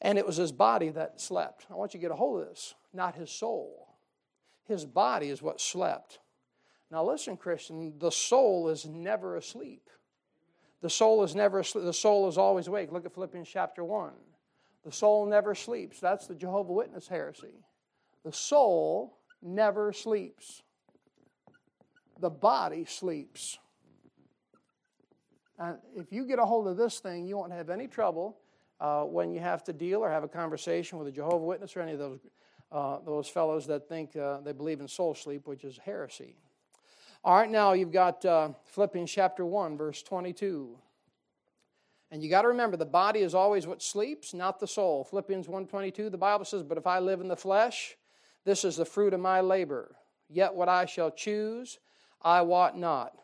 And 0.00 0.18
it 0.18 0.26
was 0.26 0.36
his 0.36 0.52
body 0.52 0.90
that 0.90 1.20
slept. 1.20 1.66
I 1.70 1.74
want 1.74 1.94
you 1.94 2.00
to 2.00 2.02
get 2.02 2.12
a 2.12 2.16
hold 2.16 2.40
of 2.40 2.48
this, 2.48 2.74
not 2.92 3.16
his 3.16 3.30
soul. 3.30 3.88
His 4.66 4.84
body 4.84 5.28
is 5.28 5.42
what 5.42 5.60
slept. 5.60 6.20
Now, 6.90 7.04
listen, 7.04 7.36
Christian, 7.36 7.94
the 7.98 8.10
soul 8.10 8.68
is 8.68 8.86
never 8.86 9.36
asleep. 9.36 9.88
The 10.80 10.90
soul 10.90 11.22
is 11.22 11.34
never 11.34 11.60
asleep. 11.60 11.84
The 11.84 11.92
soul 11.92 12.28
is 12.28 12.36
always 12.36 12.68
awake. 12.68 12.92
Look 12.92 13.06
at 13.06 13.14
Philippians 13.14 13.48
chapter 13.48 13.82
1. 13.82 14.12
The 14.84 14.92
soul 14.92 15.26
never 15.26 15.54
sleeps. 15.54 16.00
That's 16.00 16.26
the 16.26 16.34
Jehovah 16.34 16.72
Witness 16.72 17.08
heresy. 17.08 17.64
The 18.24 18.32
soul 18.32 19.18
never 19.40 19.92
sleeps. 19.92 20.62
The 22.20 22.30
body 22.30 22.84
sleeps. 22.84 23.58
And 25.58 25.78
if 25.96 26.12
you 26.12 26.26
get 26.26 26.38
a 26.38 26.44
hold 26.44 26.66
of 26.66 26.76
this 26.76 26.98
thing, 26.98 27.26
you 27.26 27.36
won't 27.36 27.52
have 27.52 27.70
any 27.70 27.86
trouble 27.86 28.38
uh, 28.80 29.02
when 29.02 29.32
you 29.32 29.40
have 29.40 29.62
to 29.64 29.72
deal 29.72 30.00
or 30.00 30.10
have 30.10 30.24
a 30.24 30.28
conversation 30.28 30.98
with 30.98 31.06
a 31.06 31.12
Jehovah 31.12 31.44
Witness 31.44 31.76
or 31.76 31.80
any 31.80 31.92
of 31.92 31.98
those, 31.98 32.18
uh, 32.72 32.98
those 33.04 33.28
fellows 33.28 33.66
that 33.68 33.88
think 33.88 34.16
uh, 34.16 34.40
they 34.40 34.52
believe 34.52 34.80
in 34.80 34.88
soul 34.88 35.14
sleep, 35.14 35.46
which 35.46 35.62
is 35.62 35.78
heresy. 35.78 36.36
All 37.24 37.36
right, 37.36 37.50
now 37.50 37.72
you've 37.72 37.92
got 37.92 38.24
uh, 38.24 38.48
Philippians 38.64 39.08
chapter 39.08 39.46
1, 39.46 39.76
verse 39.76 40.02
22. 40.02 40.76
And 42.12 42.22
you 42.22 42.28
got 42.28 42.42
to 42.42 42.48
remember 42.48 42.76
the 42.76 42.84
body 42.84 43.20
is 43.20 43.34
always 43.34 43.66
what 43.66 43.82
sleeps, 43.82 44.34
not 44.34 44.60
the 44.60 44.66
soul. 44.66 45.02
Philippians 45.02 45.48
1:22 45.48 46.10
the 46.10 46.18
Bible 46.18 46.44
says, 46.44 46.62
"But 46.62 46.76
if 46.76 46.86
I 46.86 46.98
live 46.98 47.22
in 47.22 47.28
the 47.28 47.36
flesh, 47.36 47.96
this 48.44 48.66
is 48.66 48.76
the 48.76 48.84
fruit 48.84 49.14
of 49.14 49.20
my 49.20 49.40
labor. 49.40 49.96
Yet 50.28 50.54
what 50.54 50.68
I 50.68 50.84
shall 50.84 51.10
choose, 51.10 51.78
I 52.20 52.42
wot 52.42 52.76
not. 52.76 53.18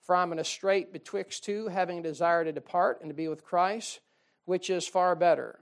For 0.00 0.16
I'm 0.16 0.32
in 0.32 0.40
a 0.40 0.44
strait 0.44 0.92
betwixt 0.92 1.44
two, 1.44 1.68
having 1.68 2.00
a 2.00 2.02
desire 2.02 2.44
to 2.44 2.50
depart 2.50 3.00
and 3.00 3.10
to 3.10 3.14
be 3.14 3.28
with 3.28 3.44
Christ, 3.44 4.00
which 4.44 4.70
is 4.70 4.88
far 4.88 5.14
better." 5.14 5.60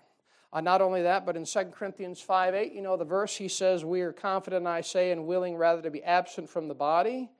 Uh, 0.50 0.62
not 0.62 0.80
only 0.80 1.02
that, 1.02 1.26
but 1.26 1.36
in 1.36 1.44
2 1.44 1.72
Corinthians 1.72 2.22
5 2.22 2.54
8, 2.54 2.72
you 2.72 2.80
know 2.80 2.96
the 2.96 3.04
verse, 3.04 3.36
he 3.36 3.48
says, 3.48 3.84
We 3.84 4.00
are 4.00 4.12
confident, 4.12 4.66
I 4.66 4.80
say, 4.80 5.10
and 5.10 5.26
willing 5.26 5.56
rather 5.56 5.82
to 5.82 5.90
be 5.90 6.02
absent 6.02 6.48
from 6.48 6.68
the 6.68 6.74
body 6.74 7.30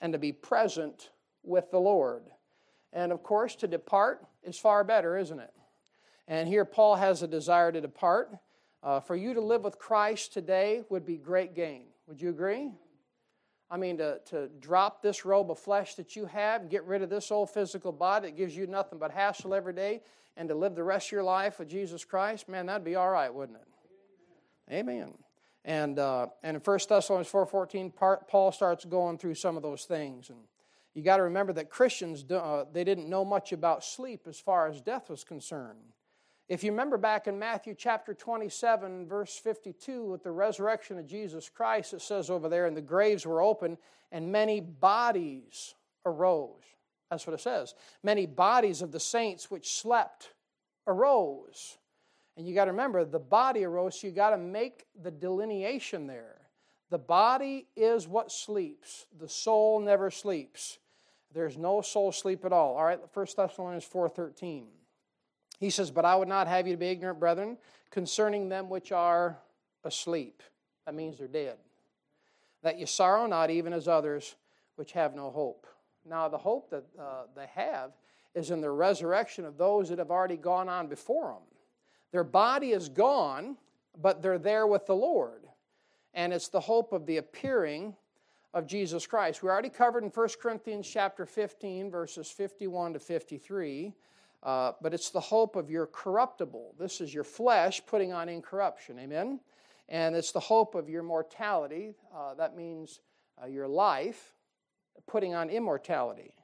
and 0.00 0.12
to 0.12 0.18
be 0.18 0.32
present 0.32 1.10
with 1.44 1.70
the 1.70 1.78
Lord. 1.78 2.24
And 2.92 3.12
of 3.12 3.22
course, 3.22 3.54
to 3.56 3.68
depart 3.68 4.26
is 4.44 4.58
far 4.58 4.84
better, 4.84 5.16
isn't 5.16 5.38
it? 5.38 5.52
And 6.28 6.48
here 6.48 6.64
Paul 6.64 6.96
has 6.96 7.22
a 7.22 7.28
desire 7.28 7.72
to 7.72 7.80
depart. 7.80 8.30
Uh, 8.82 9.00
for 9.00 9.14
you 9.14 9.34
to 9.34 9.40
live 9.40 9.62
with 9.62 9.78
Christ 9.78 10.32
today 10.32 10.82
would 10.88 11.06
be 11.06 11.16
great 11.16 11.54
gain. 11.54 11.84
Would 12.08 12.20
you 12.20 12.30
agree? 12.30 12.70
I 13.70 13.76
mean, 13.76 13.96
to, 13.98 14.20
to 14.26 14.48
drop 14.60 15.02
this 15.02 15.24
robe 15.24 15.50
of 15.50 15.58
flesh 15.58 15.94
that 15.94 16.14
you 16.14 16.26
have, 16.26 16.68
get 16.68 16.84
rid 16.84 17.02
of 17.02 17.08
this 17.08 17.30
old 17.30 17.50
physical 17.50 17.92
body 17.92 18.28
that 18.28 18.36
gives 18.36 18.56
you 18.56 18.66
nothing 18.66 18.98
but 18.98 19.10
hassle 19.10 19.54
every 19.54 19.72
day, 19.72 20.02
and 20.36 20.48
to 20.48 20.54
live 20.54 20.74
the 20.74 20.84
rest 20.84 21.08
of 21.08 21.12
your 21.12 21.22
life 21.22 21.58
with 21.58 21.68
Jesus 21.68 22.04
Christ, 22.04 22.48
man, 22.48 22.66
that'd 22.66 22.84
be 22.84 22.96
all 22.96 23.08
right, 23.08 23.32
wouldn't 23.32 23.58
it? 23.58 23.66
Amen. 24.70 24.98
Amen. 24.98 25.14
And, 25.64 25.98
uh, 25.98 26.26
and 26.42 26.56
in 26.56 26.60
1 26.60 26.78
Thessalonians 26.88 27.30
4.14, 27.30 28.26
Paul 28.28 28.52
starts 28.52 28.84
going 28.84 29.16
through 29.16 29.36
some 29.36 29.56
of 29.56 29.62
those 29.62 29.84
things. 29.84 30.28
And 30.28 30.38
you 30.94 31.02
got 31.02 31.16
to 31.16 31.22
remember 31.22 31.52
that 31.54 31.70
Christians, 31.70 32.24
uh, 32.30 32.64
they 32.72 32.84
didn't 32.84 33.08
know 33.08 33.24
much 33.24 33.52
about 33.52 33.84
sleep 33.84 34.26
as 34.28 34.38
far 34.38 34.68
as 34.68 34.80
death 34.80 35.08
was 35.08 35.24
concerned. 35.24 35.94
If 36.48 36.62
you 36.62 36.70
remember 36.70 36.98
back 36.98 37.28
in 37.28 37.38
Matthew 37.38 37.74
chapter 37.74 38.12
27, 38.12 39.06
verse 39.06 39.38
52, 39.38 40.04
with 40.04 40.22
the 40.22 40.32
resurrection 40.32 40.98
of 40.98 41.06
Jesus 41.06 41.48
Christ, 41.48 41.94
it 41.94 42.02
says 42.02 42.28
over 42.28 42.48
there, 42.48 42.66
and 42.66 42.76
the 42.76 42.82
graves 42.82 43.24
were 43.24 43.40
open, 43.40 43.78
and 44.10 44.30
many 44.30 44.60
bodies 44.60 45.74
arose. 46.04 46.62
That's 47.10 47.26
what 47.26 47.34
it 47.34 47.40
says. 47.40 47.74
Many 48.02 48.26
bodies 48.26 48.82
of 48.82 48.92
the 48.92 49.00
saints 49.00 49.50
which 49.50 49.72
slept 49.72 50.34
arose. 50.86 51.78
And 52.36 52.46
you 52.46 52.54
got 52.54 52.66
to 52.66 52.72
remember, 52.72 53.04
the 53.04 53.18
body 53.18 53.64
arose, 53.64 54.00
so 54.00 54.06
you 54.06 54.12
got 54.12 54.30
to 54.30 54.38
make 54.38 54.84
the 55.00 55.10
delineation 55.10 56.06
there. 56.06 56.36
The 56.90 56.98
body 56.98 57.66
is 57.76 58.06
what 58.06 58.30
sleeps, 58.30 59.06
the 59.18 59.28
soul 59.28 59.80
never 59.80 60.10
sleeps. 60.10 60.78
There's 61.34 61.56
no 61.56 61.80
soul 61.80 62.12
sleep 62.12 62.44
at 62.44 62.52
all. 62.52 62.76
All 62.76 62.84
right, 62.84 63.00
1 63.12 63.26
Thessalonians 63.36 63.86
4.13. 63.86 64.64
He 65.58 65.70
says, 65.70 65.90
But 65.90 66.04
I 66.04 66.16
would 66.16 66.28
not 66.28 66.48
have 66.48 66.66
you 66.66 66.74
to 66.74 66.78
be 66.78 66.88
ignorant, 66.88 67.20
brethren, 67.20 67.56
concerning 67.90 68.48
them 68.48 68.68
which 68.68 68.92
are 68.92 69.38
asleep. 69.84 70.42
That 70.86 70.94
means 70.94 71.18
they're 71.18 71.28
dead. 71.28 71.56
That 72.62 72.78
you 72.78 72.86
sorrow 72.86 73.26
not 73.26 73.50
even 73.50 73.72
as 73.72 73.88
others 73.88 74.36
which 74.76 74.92
have 74.92 75.14
no 75.14 75.30
hope. 75.30 75.66
Now, 76.08 76.28
the 76.28 76.38
hope 76.38 76.70
that 76.70 76.84
uh, 76.98 77.24
they 77.36 77.46
have 77.54 77.92
is 78.34 78.50
in 78.50 78.60
the 78.60 78.70
resurrection 78.70 79.44
of 79.44 79.56
those 79.56 79.88
that 79.88 79.98
have 79.98 80.10
already 80.10 80.36
gone 80.36 80.68
on 80.68 80.88
before 80.88 81.28
them. 81.28 81.42
Their 82.10 82.24
body 82.24 82.72
is 82.72 82.88
gone, 82.88 83.56
but 84.00 84.22
they're 84.22 84.38
there 84.38 84.66
with 84.66 84.86
the 84.86 84.96
Lord. 84.96 85.46
And 86.14 86.32
it's 86.32 86.48
the 86.48 86.60
hope 86.60 86.92
of 86.92 87.06
the 87.06 87.18
appearing 87.18 87.94
of 88.54 88.66
Jesus 88.66 89.06
Christ. 89.06 89.42
We 89.42 89.48
already 89.48 89.70
covered 89.70 90.04
in 90.04 90.10
1 90.10 90.28
Corinthians 90.40 90.88
chapter 90.88 91.24
15, 91.24 91.90
verses 91.90 92.30
51 92.30 92.94
to 92.94 92.98
53. 92.98 93.94
Uh, 94.42 94.72
but 94.82 94.92
it's 94.92 95.10
the 95.10 95.20
hope 95.20 95.54
of 95.54 95.70
your 95.70 95.86
corruptible. 95.86 96.74
This 96.78 97.00
is 97.00 97.14
your 97.14 97.24
flesh 97.24 97.80
putting 97.86 98.12
on 98.12 98.28
incorruption. 98.28 98.98
Amen? 98.98 99.40
And 99.88 100.16
it's 100.16 100.32
the 100.32 100.40
hope 100.40 100.74
of 100.74 100.88
your 100.88 101.02
mortality. 101.02 101.94
Uh, 102.14 102.34
that 102.34 102.56
means 102.56 103.00
uh, 103.42 103.46
your 103.46 103.68
life, 103.68 104.34
putting 105.06 105.34
on 105.34 105.48
immortality. 105.48 106.34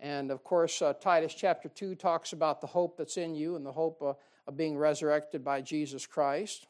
And 0.00 0.30
of 0.30 0.44
course, 0.44 0.82
uh, 0.82 0.94
Titus 0.94 1.34
chapter 1.34 1.68
2 1.68 1.94
talks 1.94 2.32
about 2.32 2.60
the 2.60 2.66
hope 2.66 2.96
that's 2.96 3.16
in 3.16 3.34
you 3.34 3.56
and 3.56 3.64
the 3.64 3.72
hope 3.72 4.02
uh, 4.02 4.14
of 4.46 4.56
being 4.56 4.76
resurrected 4.76 5.44
by 5.44 5.60
Jesus 5.60 6.06
Christ. 6.06 6.66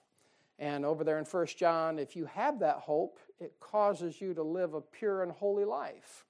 And 0.59 0.85
over 0.85 1.05
there 1.05 1.19
in 1.19 1.25
1 1.25 1.47
John, 1.57 1.99
if 1.99 2.17
you 2.17 2.27
have 2.27 2.59
that 2.61 2.77
hope, 2.77 3.21
it 3.39 3.55
causes 3.61 4.21
you 4.21 4.35
to 4.35 4.43
live 4.43 4.75
a 4.75 4.81
pure 4.81 5.23
and 5.23 5.31
holy 5.31 5.65
life. 5.65 6.25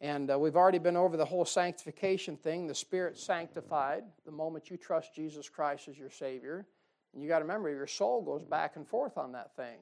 And 0.00 0.30
uh, 0.30 0.38
we've 0.38 0.56
already 0.56 0.78
been 0.78 0.96
over 0.96 1.16
the 1.16 1.24
whole 1.24 1.44
sanctification 1.44 2.36
thing. 2.36 2.66
The 2.66 2.74
Spirit 2.74 3.16
sanctified 3.16 4.04
the 4.24 4.32
moment 4.32 4.70
you 4.70 4.76
trust 4.76 5.14
Jesus 5.14 5.48
Christ 5.48 5.88
as 5.88 5.98
your 5.98 6.10
Savior. 6.10 6.66
And 7.12 7.22
you 7.22 7.28
got 7.28 7.38
to 7.38 7.44
remember, 7.44 7.68
your 7.68 7.86
soul 7.86 8.22
goes 8.22 8.44
back 8.44 8.76
and 8.76 8.86
forth 8.86 9.18
on 9.18 9.32
that 9.32 9.54
thing. 9.54 9.78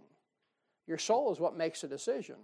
Your 0.86 0.98
soul 0.98 1.32
is 1.32 1.38
what 1.38 1.56
makes 1.56 1.84
a 1.84 1.88
decision. 1.88 2.36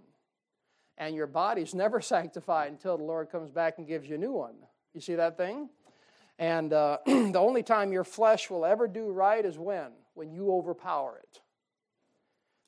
And 0.97 1.15
your 1.15 1.27
body's 1.27 1.73
never 1.75 2.01
sanctified 2.01 2.71
until 2.71 2.97
the 2.97 3.03
Lord 3.03 3.29
comes 3.29 3.51
back 3.51 3.77
and 3.77 3.87
gives 3.87 4.07
you 4.07 4.15
a 4.15 4.19
new 4.19 4.33
one. 4.33 4.55
You 4.93 5.01
see 5.01 5.15
that 5.15 5.37
thing? 5.37 5.69
And 6.39 6.73
uh, 6.73 6.99
the 7.05 7.39
only 7.39 7.63
time 7.63 7.91
your 7.91 8.03
flesh 8.03 8.49
will 8.49 8.65
ever 8.65 8.87
do 8.87 9.11
right 9.11 9.43
is 9.43 9.57
when? 9.57 9.91
When 10.17 10.31
you 10.31 10.51
overpower 10.51 11.21
it. 11.21 11.41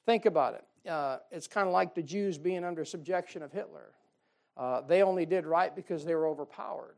Think 0.06 0.28
about 0.28 0.54
it. 0.54 0.89
Uh, 0.89 1.18
it's 1.32 1.47
kind 1.47 1.68
of 1.68 1.74
like 1.74 1.95
the 1.95 2.04
Jews 2.04 2.38
being 2.38 2.64
under 2.64 2.86
subjection 2.86 3.41
of 3.41 3.52
Hitler. 3.52 3.91
Uh, 4.56 4.82
they 4.82 5.02
only 5.02 5.26
did 5.26 5.47
right 5.47 5.76
because 5.76 6.06
they 6.06 6.14
were 6.14 6.28
overpowered. 6.28 6.97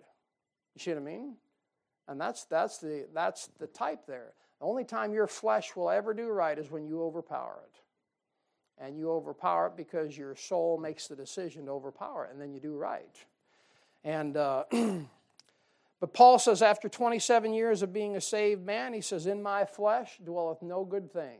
You 0.75 0.79
see 0.79 0.91
what 0.91 0.97
I 0.97 1.03
mean? 1.03 1.35
And 2.07 2.19
that's, 2.19 2.43
that's, 2.45 2.79
the, 2.79 3.07
that's 3.13 3.47
the 3.59 3.67
type 3.67 4.05
there. 4.07 4.33
The 4.59 4.65
only 4.65 4.83
time 4.83 5.13
your 5.13 5.27
flesh 5.27 5.73
will 5.75 5.89
ever 5.89 6.13
do 6.13 6.27
right 6.27 6.57
is 6.57 6.69
when 6.69 6.85
you 6.85 7.01
overpower 7.01 7.61
it. 7.65 8.83
And 8.83 8.97
you 8.97 9.09
overpower 9.11 9.67
it 9.67 9.77
because 9.77 10.17
your 10.17 10.35
soul 10.35 10.77
makes 10.77 11.07
the 11.07 11.15
decision 11.15 11.65
to 11.65 11.71
overpower 11.71 12.25
it, 12.25 12.31
and 12.33 12.41
then 12.41 12.51
you 12.51 12.59
do 12.59 12.75
right. 12.75 13.15
And 14.03 14.35
uh, 14.35 14.63
but 16.01 16.13
Paul 16.13 16.39
says, 16.39 16.61
after 16.63 16.89
27 16.89 17.53
years 17.53 17.83
of 17.83 17.93
being 17.93 18.17
a 18.17 18.21
saved 18.21 18.65
man, 18.65 18.91
he 18.91 19.01
says, 19.01 19.27
"In 19.27 19.41
my 19.41 19.63
flesh 19.63 20.19
dwelleth 20.21 20.61
no 20.61 20.83
good 20.83 21.13
thing." 21.13 21.39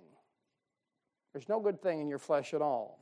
There's 1.34 1.50
no 1.50 1.60
good 1.60 1.82
thing 1.82 2.00
in 2.00 2.08
your 2.08 2.20
flesh 2.20 2.54
at 2.54 2.62
all. 2.62 3.00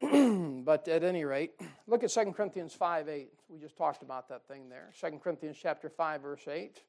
but 0.00 0.88
at 0.88 1.04
any 1.04 1.24
rate, 1.24 1.52
look 1.86 2.02
at 2.02 2.10
2 2.10 2.32
Corinthians 2.32 2.74
5 2.74 3.08
8. 3.08 3.30
We 3.48 3.58
just 3.58 3.76
talked 3.76 4.02
about 4.02 4.28
that 4.30 4.48
thing 4.48 4.68
there. 4.68 4.90
2 4.98 5.18
Corinthians 5.18 5.58
chapter 5.60 5.90
5, 5.90 6.22
verse 6.22 6.48
8. 6.48 6.82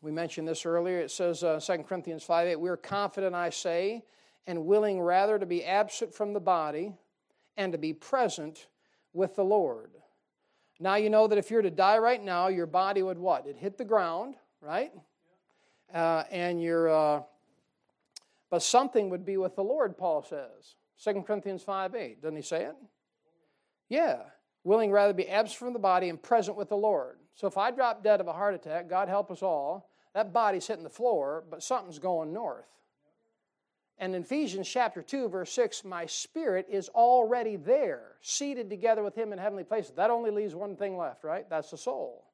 We 0.00 0.10
mentioned 0.10 0.46
this 0.46 0.64
earlier. 0.64 0.98
It 0.98 1.10
says, 1.10 1.42
uh, 1.44 1.60
2 1.60 1.84
Corinthians 1.84 2.24
5 2.24 2.48
8, 2.48 2.56
we 2.56 2.68
are 2.68 2.76
confident, 2.76 3.34
I 3.34 3.50
say, 3.50 4.04
and 4.46 4.66
willing 4.66 5.00
rather 5.00 5.38
to 5.38 5.46
be 5.46 5.64
absent 5.64 6.14
from 6.14 6.32
the 6.32 6.40
body 6.40 6.94
and 7.56 7.72
to 7.72 7.78
be 7.78 7.92
present 7.92 8.66
with 9.12 9.36
the 9.36 9.44
Lord. 9.44 9.90
Now 10.80 10.94
you 10.94 11.10
know 11.10 11.26
that 11.26 11.38
if 11.38 11.50
you're 11.50 11.62
to 11.62 11.70
die 11.70 11.98
right 11.98 12.22
now, 12.22 12.48
your 12.48 12.66
body 12.66 13.02
would 13.02 13.18
what? 13.18 13.46
It 13.46 13.56
hit 13.56 13.78
the 13.78 13.84
ground, 13.84 14.36
right? 14.60 14.92
Uh, 15.92 16.24
and 16.30 16.62
your, 16.62 16.88
uh, 16.88 17.22
but 18.50 18.62
something 18.62 19.10
would 19.10 19.24
be 19.24 19.36
with 19.36 19.56
the 19.56 19.64
Lord, 19.64 19.96
Paul 19.96 20.22
says. 20.22 20.76
2 21.02 21.22
Corinthians 21.22 21.62
5 21.62 21.94
8. 21.94 22.22
Doesn't 22.22 22.36
he 22.36 22.42
say 22.42 22.64
it? 22.64 22.76
Yeah. 23.88 24.18
Willing 24.64 24.90
rather 24.90 25.12
be 25.12 25.28
absent 25.28 25.58
from 25.58 25.72
the 25.72 25.78
body 25.78 26.08
and 26.08 26.22
present 26.22 26.56
with 26.56 26.68
the 26.68 26.76
Lord. 26.76 27.18
So 27.34 27.46
if 27.46 27.56
I 27.56 27.70
drop 27.70 28.02
dead 28.02 28.20
of 28.20 28.26
a 28.26 28.32
heart 28.32 28.54
attack, 28.54 28.88
God 28.88 29.08
help 29.08 29.30
us 29.30 29.42
all, 29.42 29.90
that 30.14 30.32
body's 30.32 30.66
hitting 30.66 30.82
the 30.82 30.90
floor, 30.90 31.44
but 31.48 31.62
something's 31.62 31.98
going 31.98 32.32
north. 32.32 32.66
And 34.00 34.14
in 34.14 34.22
Ephesians 34.22 34.68
chapter 34.68 35.02
2, 35.02 35.28
verse 35.28 35.52
6, 35.52 35.84
my 35.84 36.06
spirit 36.06 36.66
is 36.70 36.88
already 36.90 37.56
there, 37.56 38.16
seated 38.20 38.70
together 38.70 39.02
with 39.02 39.16
him 39.16 39.32
in 39.32 39.38
heavenly 39.38 39.64
places. 39.64 39.92
That 39.96 40.10
only 40.10 40.30
leaves 40.30 40.54
one 40.54 40.76
thing 40.76 40.96
left, 40.96 41.24
right? 41.24 41.48
That's 41.50 41.70
the 41.70 41.78
soul. 41.78 42.24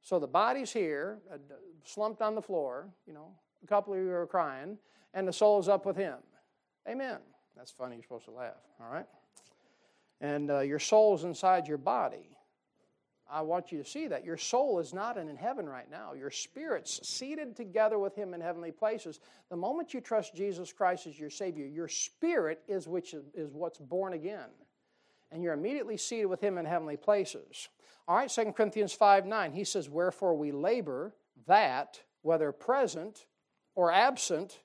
So 0.00 0.18
the 0.18 0.26
body's 0.26 0.72
here, 0.72 1.18
uh, 1.32 1.36
slumped 1.84 2.22
on 2.22 2.34
the 2.34 2.40
floor, 2.40 2.88
you 3.06 3.12
know, 3.12 3.28
a 3.62 3.66
couple 3.66 3.92
of 3.92 4.00
you 4.00 4.10
are 4.10 4.26
crying, 4.26 4.78
and 5.12 5.28
the 5.28 5.32
soul's 5.32 5.68
up 5.68 5.84
with 5.84 5.96
him. 5.96 6.16
Amen. 6.88 7.18
That's 7.56 7.70
funny. 7.70 7.96
You're 7.96 8.04
supposed 8.04 8.24
to 8.26 8.30
laugh. 8.30 8.54
All 8.80 8.90
right? 8.90 9.06
And 10.20 10.50
uh, 10.50 10.60
your 10.60 10.78
soul's 10.78 11.24
inside 11.24 11.68
your 11.68 11.78
body. 11.78 12.30
I 13.30 13.42
want 13.42 13.70
you 13.70 13.78
to 13.82 13.88
see 13.88 14.06
that. 14.08 14.24
Your 14.24 14.38
soul 14.38 14.78
is 14.78 14.94
not 14.94 15.18
in 15.18 15.36
heaven 15.36 15.68
right 15.68 15.90
now. 15.90 16.14
Your 16.14 16.30
spirit's 16.30 17.06
seated 17.06 17.54
together 17.54 17.98
with 17.98 18.14
Him 18.14 18.32
in 18.32 18.40
heavenly 18.40 18.72
places. 18.72 19.20
The 19.50 19.56
moment 19.56 19.92
you 19.92 20.00
trust 20.00 20.34
Jesus 20.34 20.72
Christ 20.72 21.06
as 21.06 21.18
your 21.18 21.28
Savior, 21.28 21.66
your 21.66 21.88
spirit 21.88 22.62
is 22.66 22.88
which 22.88 23.14
is 23.34 23.52
what's 23.52 23.78
born 23.78 24.14
again. 24.14 24.48
And 25.30 25.42
you're 25.42 25.52
immediately 25.52 25.98
seated 25.98 26.26
with 26.26 26.40
Him 26.40 26.56
in 26.56 26.64
heavenly 26.64 26.96
places. 26.96 27.68
All 28.06 28.16
right, 28.16 28.30
2 28.30 28.52
Corinthians 28.52 28.94
5 28.94 29.26
9, 29.26 29.52
he 29.52 29.64
says, 29.64 29.90
Wherefore 29.90 30.34
we 30.34 30.50
labor 30.50 31.14
that, 31.46 32.00
whether 32.22 32.50
present 32.50 33.26
or 33.74 33.92
absent, 33.92 34.60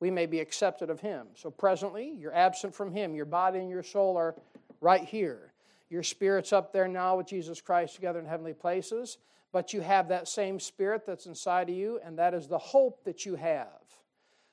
we 0.00 0.10
may 0.10 0.24
be 0.24 0.40
accepted 0.40 0.88
of 0.88 1.00
Him. 1.00 1.28
So 1.34 1.50
presently, 1.50 2.14
you're 2.16 2.34
absent 2.34 2.74
from 2.74 2.90
Him. 2.92 3.14
Your 3.14 3.26
body 3.26 3.58
and 3.58 3.68
your 3.68 3.82
soul 3.82 4.16
are 4.16 4.34
right 4.80 5.04
here. 5.04 5.49
Your 5.90 6.02
spirit's 6.02 6.52
up 6.52 6.72
there 6.72 6.88
now 6.88 7.16
with 7.16 7.26
Jesus 7.26 7.60
Christ 7.60 7.94
together 7.94 8.18
in 8.18 8.26
heavenly 8.26 8.54
places, 8.54 9.18
but 9.52 9.72
you 9.74 9.82
have 9.82 10.08
that 10.08 10.28
same 10.28 10.58
spirit 10.58 11.04
that's 11.04 11.26
inside 11.26 11.68
of 11.68 11.74
you, 11.74 12.00
and 12.04 12.18
that 12.18 12.32
is 12.32 12.46
the 12.46 12.58
hope 12.58 13.04
that 13.04 13.26
you 13.26 13.34
have. 13.34 13.66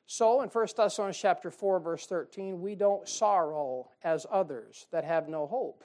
So 0.08 0.42
in 0.42 0.50
1 0.50 0.68
Thessalonians 0.76 1.18
chapter 1.18 1.52
4, 1.52 1.80
verse 1.80 2.06
13, 2.08 2.60
we 2.60 2.76
don't 2.76 3.08
sorrow 3.08 3.90
as 4.04 4.26
others 4.32 4.88
that 4.92 5.04
have 5.04 5.30
no 5.30 5.46
hope. 5.46 5.84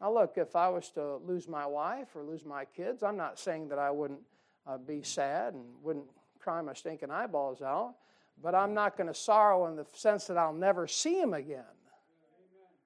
Now, 0.00 0.12
look, 0.12 0.34
if 0.36 0.54
I 0.54 0.68
was 0.68 0.90
to 0.90 1.16
lose 1.16 1.48
my 1.48 1.66
wife 1.66 2.14
or 2.14 2.22
lose 2.22 2.44
my 2.44 2.64
kids, 2.64 3.02
I'm 3.02 3.16
not 3.16 3.38
saying 3.38 3.68
that 3.70 3.78
I 3.78 3.90
wouldn't 3.90 4.20
uh, 4.66 4.78
be 4.78 5.02
sad 5.02 5.54
and 5.54 5.64
wouldn't 5.82 6.06
cry 6.38 6.60
my 6.60 6.74
stinking 6.74 7.10
eyeballs 7.10 7.62
out 7.62 7.94
but 8.42 8.54
I'm 8.54 8.74
not 8.74 8.96
going 8.96 9.08
to 9.08 9.14
sorrow 9.14 9.66
in 9.66 9.76
the 9.76 9.86
sense 9.92 10.26
that 10.26 10.36
I'll 10.36 10.52
never 10.52 10.86
see 10.86 11.20
him 11.20 11.34
again. 11.34 11.64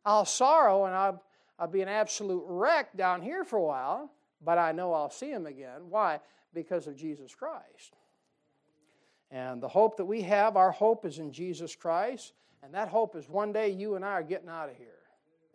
I'll 0.05 0.25
sorrow 0.25 0.87
and 0.87 0.95
I'll, 0.95 1.23
I'll 1.59 1.69
be 1.69 1.83
an 1.83 1.89
absolute 1.89 2.45
wreck 2.47 2.97
down 2.97 3.23
here 3.23 3.45
for 3.45 3.57
a 3.57 3.63
while, 3.63 4.11
but 4.45 4.59
I 4.59 4.73
know 4.73 4.93
I'll 4.93 5.11
see 5.11 5.31
him 5.31 5.47
again. 5.47 5.83
Why? 5.89 6.21
Because 6.55 6.87
of 6.87 6.97
Jesus 6.97 7.35
Christ. 7.35 7.97
And 9.31 9.63
the 9.63 9.69
hope 9.69 9.97
that 9.97 10.05
we 10.05 10.23
have, 10.23 10.57
our 10.57 10.71
hope 10.71 11.07
is 11.07 11.19
in 11.19 11.33
Jesus 11.33 11.75
Christ, 11.75 12.33
and 12.63 12.75
that 12.75 12.89
hope 12.89 13.17
is 13.17 13.29
one 13.29 13.53
day 13.53 13.71
you 13.71 13.95
and 13.95 14.05
I 14.05 14.11
are 14.13 14.23
getting 14.23 14.49
out 14.49 14.69
of 14.69 14.77
here. 14.77 14.89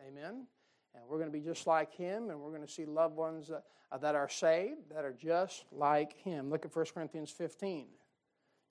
Amen? 0.07 0.47
And 0.95 1.03
we're 1.07 1.17
going 1.17 1.31
to 1.31 1.37
be 1.37 1.43
just 1.43 1.67
like 1.67 1.93
him, 1.93 2.29
and 2.29 2.39
we're 2.39 2.49
going 2.49 2.65
to 2.65 2.71
see 2.71 2.85
loved 2.85 3.15
ones 3.15 3.49
that, 3.49 3.63
uh, 3.91 3.97
that 3.99 4.15
are 4.15 4.29
saved 4.29 4.89
that 4.93 5.05
are 5.05 5.13
just 5.13 5.65
like 5.71 6.13
him. 6.13 6.49
Look 6.49 6.65
at 6.65 6.75
1 6.75 6.85
Corinthians 6.93 7.29
15. 7.29 7.85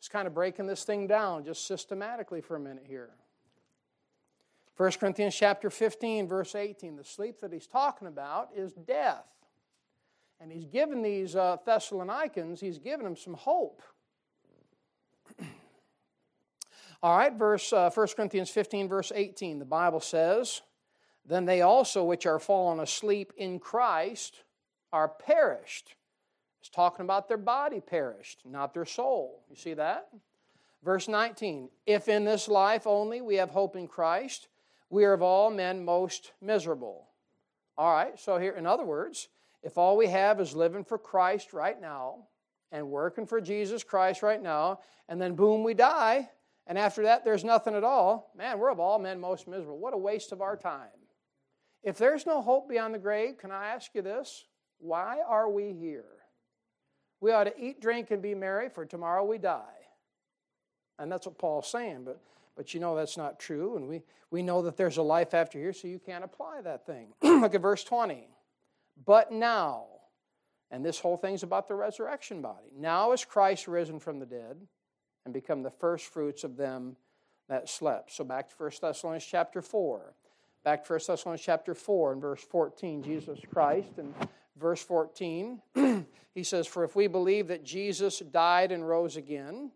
Just 0.01 0.11
kind 0.11 0.27
of 0.27 0.35
breaking 0.35 0.67
this 0.67 0.85
thing 0.85 1.07
down 1.07 1.45
just 1.45 1.67
systematically 1.67 2.41
for 2.41 2.57
a 2.57 2.61
minute 2.61 2.85
here. 2.87 3.11
1 4.77 4.93
Corinthians 4.93 5.35
chapter 5.35 5.71
15, 5.71 6.29
verse 6.29 6.55
18. 6.55 6.97
The 6.97 7.05
sleep 7.05 7.41
that 7.41 7.53
he's 7.53 7.67
talking 7.67 8.09
about 8.09 8.51
is 8.55 8.73
death. 8.73 9.25
And 10.39 10.53
he's 10.53 10.67
given 10.67 11.01
these 11.03 11.35
uh, 11.35 11.57
Thessalonians, 11.65 12.61
he's 12.61 12.79
given 12.79 13.05
them 13.05 13.17
some 13.17 13.35
hope. 13.35 13.81
All 17.03 17.17
right, 17.17 17.33
verse 17.33 17.73
uh, 17.73 17.91
1 17.91 18.07
Corinthians 18.17 18.51
15, 18.51 18.89
verse 18.89 19.13
18. 19.15 19.59
The 19.59 19.65
Bible 19.65 20.01
says, 20.01 20.61
Then 21.25 21.47
they 21.47 21.63
also 21.63 22.05
which 22.05 22.27
are 22.27 22.39
fallen 22.39 22.81
asleep 22.81 23.33
in 23.39 23.59
Christ 23.59 24.43
are 24.93 25.09
perished. 25.09 25.95
It's 26.61 26.69
talking 26.69 27.05
about 27.05 27.29
their 27.29 27.39
body 27.39 27.81
perished, 27.81 28.41
not 28.45 28.75
their 28.75 28.85
soul. 28.85 29.43
You 29.49 29.57
see 29.57 29.75
that? 29.75 30.09
Verse 30.83 31.09
19 31.09 31.71
If 31.87 32.09
in 32.09 32.25
this 32.25 32.47
life 32.47 32.87
only 32.87 33.23
we 33.23 33.37
have 33.37 33.51
hope 33.51 33.75
in 33.75 33.89
Christ, 33.89 34.49
we 34.91 35.05
are 35.05 35.13
of 35.13 35.23
all 35.23 35.51
men 35.51 35.85
most 35.85 36.33
miserable. 36.41 37.09
All 37.77 37.93
right, 37.93 38.19
so 38.19 38.39
here, 38.39 38.53
in 38.53 38.67
other 38.67 38.85
words, 38.85 39.29
if 39.63 39.77
all 39.77 39.97
we 39.97 40.07
have 40.07 40.41
is 40.41 40.55
living 40.55 40.85
for 40.85 40.99
Christ 40.99 41.53
right 41.53 41.81
now 41.81 42.29
and 42.73 42.89
working 42.89 43.27
for 43.27 43.41
Jesus 43.41 43.85
Christ 43.85 44.23
right 44.23 44.43
now, 44.43 44.81
and 45.09 45.21
then 45.21 45.35
boom, 45.35 45.63
we 45.63 45.75
die, 45.75 46.29
and 46.67 46.79
after 46.79 47.03
that 47.03 47.25
there's 47.25 47.45
nothing 47.45 47.75
at 47.75 47.85
all, 47.85 48.33
man, 48.37 48.59
we're 48.59 48.71
of 48.71 48.81
all 48.81 48.99
men 48.99 49.21
most 49.21 49.47
miserable. 49.47 49.79
What 49.79 49.95
a 49.95 49.99
waste 49.99 50.33
of 50.33 50.41
our 50.41 50.57
time. 50.57 50.89
If 51.83 51.99
there's 51.99 52.27
no 52.27 52.43
hope 52.43 52.69
beyond 52.69 52.95
the 52.95 52.99
grave, 52.99 53.39
can 53.39 53.51
I 53.51 53.69
ask 53.69 53.95
you 53.95 54.03
this? 54.03 54.47
Why 54.79 55.19
are 55.27 55.49
we 55.49 55.73
here? 55.73 56.05
We 57.21 57.33
ought 57.33 57.45
to 57.45 57.61
eat, 57.61 57.81
drink, 57.81 58.11
and 58.11 58.21
be 58.21 58.35
merry, 58.35 58.69
for 58.69 58.85
tomorrow 58.85 59.25
we 59.25 59.39
die. 59.39 59.63
And 60.99 61.11
that's 61.11 61.27
what 61.27 61.39
Paul's 61.39 61.71
saying, 61.71 62.05
but, 62.05 62.21
but 62.57 62.73
you 62.73 62.81
know 62.81 62.97
that's 62.97 63.17
not 63.17 63.39
true, 63.39 63.77
and 63.77 63.87
we, 63.87 64.03
we 64.31 64.43
know 64.43 64.63
that 64.63 64.77
there's 64.77 64.97
a 64.97 65.03
life 65.03 65.35
after 65.35 65.59
here, 65.59 65.73
so 65.73 65.89
you 65.89 65.99
can't 65.99 66.25
apply 66.25 66.63
that 66.63 66.87
thing. 66.87 67.09
Look 67.23 67.55
at 67.55 67.61
verse 67.61 67.85
20. 67.85 68.29
But 69.05 69.31
now, 69.31 69.87
and 70.71 70.85
this 70.85 70.99
whole 70.99 71.17
thing's 71.17 71.43
about 71.43 71.69
the 71.69 71.75
resurrection 71.75 72.41
body. 72.41 72.73
Now 72.77 73.13
is 73.13 73.25
Christ 73.25 73.69
risen 73.69 74.01
from 74.01 74.19
the 74.19 74.27
dead 74.27 74.57
and 75.25 75.35
become 75.35 75.63
the 75.63 75.71
first 75.71 76.07
fruits 76.07 76.45
of 76.45 76.57
them 76.57 76.97
that 77.49 77.69
slept. 77.69 78.13
So 78.13 78.25
back 78.25 78.49
to 78.49 78.55
1 78.57 78.71
Thessalonians 78.81 79.25
chapter 79.25 79.63
4. 79.63 80.15
Back 80.65 80.85
to 80.85 80.93
1 80.95 81.01
Thessalonians 81.07 81.43
chapter 81.43 81.75
4 81.75 82.13
and 82.15 82.21
verse 82.21 82.43
14, 82.43 83.03
Jesus 83.03 83.39
Christ. 83.53 83.99
And 83.99 84.15
verse 84.59 84.83
14, 84.83 85.61
he 86.35 86.43
says, 86.43 86.67
For 86.67 86.83
if 86.85 86.97
we 86.97 87.07
believe 87.07 87.49
that 87.49 87.65
Jesus 87.65 88.19
died 88.19 88.73
and 88.73 88.89
rose 88.89 89.17
again, 89.17 89.71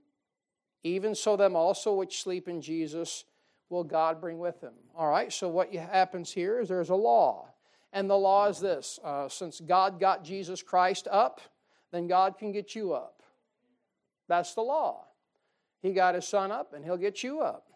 even 0.83 1.15
so 1.15 1.37
them 1.37 1.57
also 1.57 1.95
which 1.95 2.23
sleep 2.23 2.49
in 2.49 2.61
Jesus 2.61 3.25
will 3.69 3.85
God 3.85 4.21
bring 4.21 4.39
with 4.39 4.61
him. 4.61 4.73
All 4.97 5.09
right, 5.09 5.33
so 5.33 5.49
what 5.49 5.73
happens 5.73 6.33
here 6.33 6.61
is 6.61 6.69
there's 6.69 6.91
a 6.91 6.95
law. 6.95 7.49
And 7.93 8.09
the 8.09 8.17
law 8.17 8.49
is 8.49 8.61
this 8.61 8.99
uh, 9.05 9.29
since 9.29 9.61
God 9.61 9.99
got 9.99 10.25
Jesus 10.25 10.63
Christ 10.63 11.09
up, 11.11 11.41
then 11.93 12.07
God 12.07 12.39
can 12.39 12.53
get 12.53 12.75
you 12.75 12.93
up. 12.93 13.23
That's 14.29 14.55
the 14.55 14.63
law. 14.63 15.07
He 15.83 15.93
got 15.93 16.15
his 16.15 16.27
son 16.27 16.53
up, 16.53 16.73
and 16.73 16.85
he'll 16.85 16.97
get 16.97 17.23
you 17.23 17.41
up. 17.41 17.67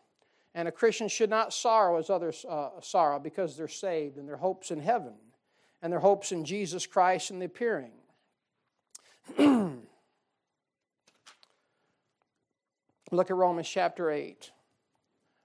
And 0.54 0.68
a 0.68 0.72
Christian 0.72 1.08
should 1.08 1.30
not 1.30 1.52
sorrow 1.52 1.98
as 1.98 2.10
others 2.10 2.44
uh, 2.48 2.80
sorrow 2.80 3.18
because 3.18 3.56
they're 3.56 3.66
saved 3.66 4.18
and 4.18 4.28
their 4.28 4.36
hopes 4.36 4.70
in 4.70 4.78
heaven 4.78 5.14
and 5.82 5.92
their 5.92 6.00
hopes 6.00 6.30
in 6.30 6.44
Jesus 6.44 6.86
Christ 6.86 7.30
and 7.30 7.42
the 7.42 7.46
appearing. 7.46 7.90
look 13.10 13.30
at 13.30 13.36
Romans 13.36 13.68
chapter 13.68 14.10
8. 14.10 14.50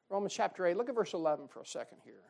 Romans 0.10 0.34
chapter 0.34 0.66
8, 0.66 0.76
look 0.76 0.89
at 0.89 0.95
verse 0.95 1.14
11 1.14 1.47
for 1.49 1.62
a 1.62 1.66
second 1.66 1.99
here. 2.03 2.24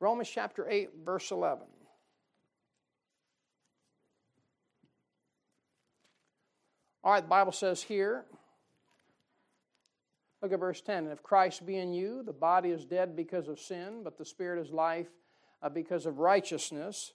Romans 0.00 0.30
chapter 0.32 0.66
8, 0.68 0.90
verse 1.04 1.30
11. 1.30 1.66
All 7.04 7.12
right, 7.12 7.22
the 7.22 7.28
Bible 7.28 7.52
says 7.52 7.82
here, 7.82 8.24
look 10.42 10.52
at 10.52 10.60
verse 10.60 10.80
10. 10.80 11.04
And 11.04 11.12
if 11.12 11.22
Christ 11.22 11.66
be 11.66 11.76
in 11.76 11.92
you, 11.92 12.22
the 12.22 12.32
body 12.32 12.70
is 12.70 12.86
dead 12.86 13.14
because 13.14 13.48
of 13.48 13.60
sin, 13.60 14.00
but 14.02 14.16
the 14.16 14.24
spirit 14.24 14.60
is 14.60 14.70
life 14.70 15.08
uh, 15.62 15.68
because 15.68 16.06
of 16.06 16.18
righteousness. 16.18 17.12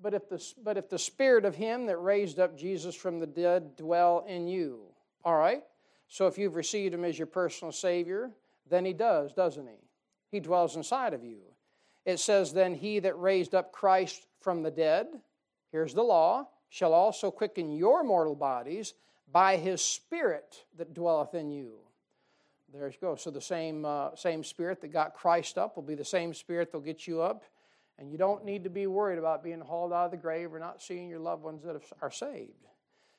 But 0.00 0.14
if, 0.14 0.28
the, 0.28 0.44
but 0.62 0.76
if 0.76 0.88
the 0.88 0.98
spirit 0.98 1.44
of 1.44 1.54
him 1.54 1.86
that 1.86 1.96
raised 1.96 2.38
up 2.38 2.56
Jesus 2.56 2.94
from 2.94 3.18
the 3.18 3.26
dead 3.26 3.76
dwell 3.76 4.24
in 4.28 4.46
you, 4.46 4.80
all 5.24 5.36
right? 5.36 5.62
So 6.08 6.26
if 6.26 6.38
you've 6.38 6.54
received 6.54 6.94
him 6.94 7.04
as 7.04 7.18
your 7.18 7.26
personal 7.26 7.72
Savior, 7.72 8.30
then 8.68 8.84
he 8.84 8.92
does, 8.92 9.32
doesn't 9.32 9.66
he? 9.66 9.78
He 10.30 10.40
dwells 10.40 10.76
inside 10.76 11.14
of 11.14 11.24
you. 11.24 11.40
It 12.04 12.18
says, 12.18 12.52
Then 12.52 12.74
he 12.74 12.98
that 13.00 13.18
raised 13.18 13.54
up 13.54 13.72
Christ 13.72 14.26
from 14.40 14.62
the 14.62 14.70
dead, 14.70 15.06
here's 15.72 15.94
the 15.94 16.02
law, 16.02 16.48
shall 16.68 16.94
also 16.94 17.30
quicken 17.30 17.72
your 17.72 18.04
mortal 18.04 18.34
bodies 18.34 18.94
by 19.30 19.56
his 19.56 19.82
Spirit 19.82 20.64
that 20.76 20.94
dwelleth 20.94 21.34
in 21.34 21.50
you. 21.50 21.74
There 22.72 22.86
you 22.86 22.94
go. 23.00 23.16
So 23.16 23.30
the 23.30 23.40
same, 23.40 23.84
uh, 23.84 24.14
same 24.14 24.44
Spirit 24.44 24.80
that 24.82 24.88
got 24.88 25.14
Christ 25.14 25.56
up 25.56 25.76
will 25.76 25.82
be 25.82 25.94
the 25.94 26.04
same 26.04 26.34
Spirit 26.34 26.68
that'll 26.68 26.80
get 26.80 27.06
you 27.06 27.22
up. 27.22 27.42
And 27.98 28.12
you 28.12 28.18
don't 28.18 28.44
need 28.44 28.64
to 28.64 28.70
be 28.70 28.86
worried 28.86 29.18
about 29.18 29.42
being 29.42 29.60
hauled 29.60 29.92
out 29.92 30.06
of 30.06 30.10
the 30.12 30.16
grave 30.16 30.54
or 30.54 30.60
not 30.60 30.80
seeing 30.80 31.08
your 31.08 31.18
loved 31.18 31.42
ones 31.42 31.64
that 31.64 31.80
are 32.00 32.10
saved. 32.10 32.66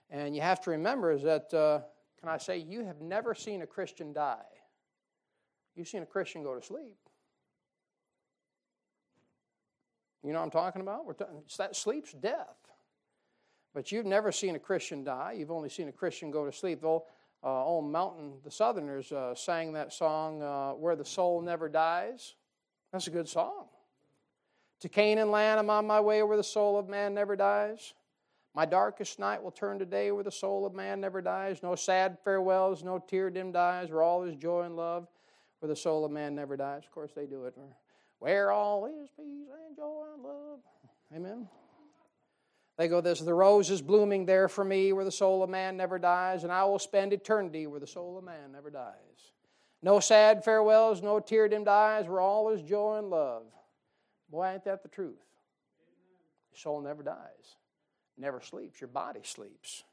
And 0.10 0.36
you 0.36 0.42
have 0.42 0.62
to 0.62 0.72
remember 0.72 1.12
is 1.12 1.24
that, 1.24 1.54
uh, 1.54 1.82
can 2.20 2.30
I 2.30 2.38
say, 2.38 2.58
you 2.58 2.86
have 2.86 3.02
never 3.02 3.36
seen 3.36 3.62
a 3.62 3.68
Christian 3.68 4.14
die. 4.14 4.38
You've 5.76 5.88
seen 5.88 6.02
a 6.02 6.06
Christian 6.06 6.44
go 6.44 6.56
to 6.56 6.66
sleep. 6.66 6.98
You 10.24 10.34
know 10.34 10.40
what 10.40 10.46
I'm 10.46 10.52
talking 10.52 10.82
about? 10.82 11.06
We're 11.06 11.14
talking, 11.14 11.44
that 11.58 11.76
sleep's 11.76 12.12
death. 12.12 12.58
But 13.74 13.92
you've 13.92 14.06
never 14.06 14.32
seen 14.32 14.56
a 14.56 14.60
Christian 14.60 15.04
die. 15.04 15.36
You've 15.38 15.52
only 15.52 15.70
seen 15.70 15.88
a 15.88 15.92
Christian 15.94 16.32
go 16.32 16.46
to 16.46 16.52
sleep. 16.52 16.84
Old, 16.84 17.04
uh, 17.44 17.64
old 17.64 17.90
Mountain, 17.90 18.34
the 18.44 18.52
Southerners 18.52 19.12
uh, 19.12 19.36
sang 19.36 19.74
that 19.74 19.94
song, 19.94 20.42
uh, 20.42 20.72
Where 20.72 20.96
the 20.96 21.06
Soul 21.06 21.42
Never 21.42 21.70
Dies. 21.70 22.36
That's 22.92 23.08
a 23.08 23.12
good 23.12 23.30
song. 23.30 23.69
To 24.82 24.90
Canaan 24.90 25.32
land, 25.32 25.60
I'm 25.60 25.70
on 25.70 25.86
my 25.88 26.00
way 26.00 26.24
where 26.24 26.38
the 26.38 26.44
soul 26.44 26.78
of 26.78 26.88
man 26.88 27.14
never 27.14 27.36
dies. 27.36 27.94
My 28.56 28.66
darkest 28.66 29.20
night 29.20 29.44
will 29.44 29.52
turn 29.52 29.80
to 29.80 29.86
day 29.86 30.12
where 30.12 30.24
the 30.24 30.32
soul 30.32 30.66
of 30.66 30.74
man 30.74 31.02
never 31.02 31.22
dies. 31.22 31.62
No 31.62 31.76
sad 31.76 32.18
farewells, 32.24 32.84
no 32.84 32.98
tear 33.00 33.30
dimmed 33.30 33.56
eyes, 33.56 33.92
where 33.92 34.02
all 34.02 34.24
is 34.24 34.36
joy 34.36 34.64
and 34.64 34.76
love, 34.76 35.08
where 35.60 35.68
the 35.68 35.76
soul 35.76 36.06
of 36.06 36.12
man 36.12 36.34
never 36.34 36.58
dies. 36.58 36.84
Of 36.86 36.92
course, 36.92 37.12
they 37.16 37.26
do 37.26 37.46
it. 37.46 37.56
Where 38.20 38.52
all 38.52 38.86
is 38.86 39.10
peace 39.16 39.48
and 39.68 39.76
joy 39.76 40.06
and 40.14 40.24
love. 40.24 40.60
Amen. 41.16 41.48
They 42.78 42.88
go 42.88 43.02
this 43.02 43.20
The 43.20 43.34
rose 43.34 43.70
is 43.70 43.82
blooming 43.82 44.26
there 44.26 44.48
for 44.48 44.64
me 44.64 44.94
where 44.94 45.06
the 45.06 45.12
soul 45.12 45.44
of 45.44 45.50
man 45.50 45.76
never 45.76 46.00
dies, 46.00 46.44
and 46.44 46.52
I 46.52 46.64
will 46.64 46.80
spend 46.80 47.12
eternity 47.12 47.68
where 47.68 47.80
the 47.80 47.88
soul 47.88 48.18
of 48.18 48.24
man 48.24 48.54
never 48.54 48.70
dies. 48.70 49.34
No 49.82 50.00
sad 50.00 50.44
farewells, 50.44 51.02
no 51.02 51.20
tear 51.20 51.50
dimmed 51.50 51.68
eyes, 51.68 52.08
where 52.08 52.22
all 52.22 52.50
is 52.50 52.62
joy 52.62 52.98
and 52.98 53.10
love. 53.10 53.44
Boy, 54.32 54.52
ain't 54.54 54.66
that 54.66 54.84
the 54.84 54.90
truth? 54.90 55.20
Your 56.52 56.60
soul 56.60 56.82
never 56.82 57.04
dies, 57.04 57.56
never 58.18 58.42
sleeps. 58.42 58.82
Your 58.82 58.88
body 58.88 59.22
sleeps. 59.24 59.84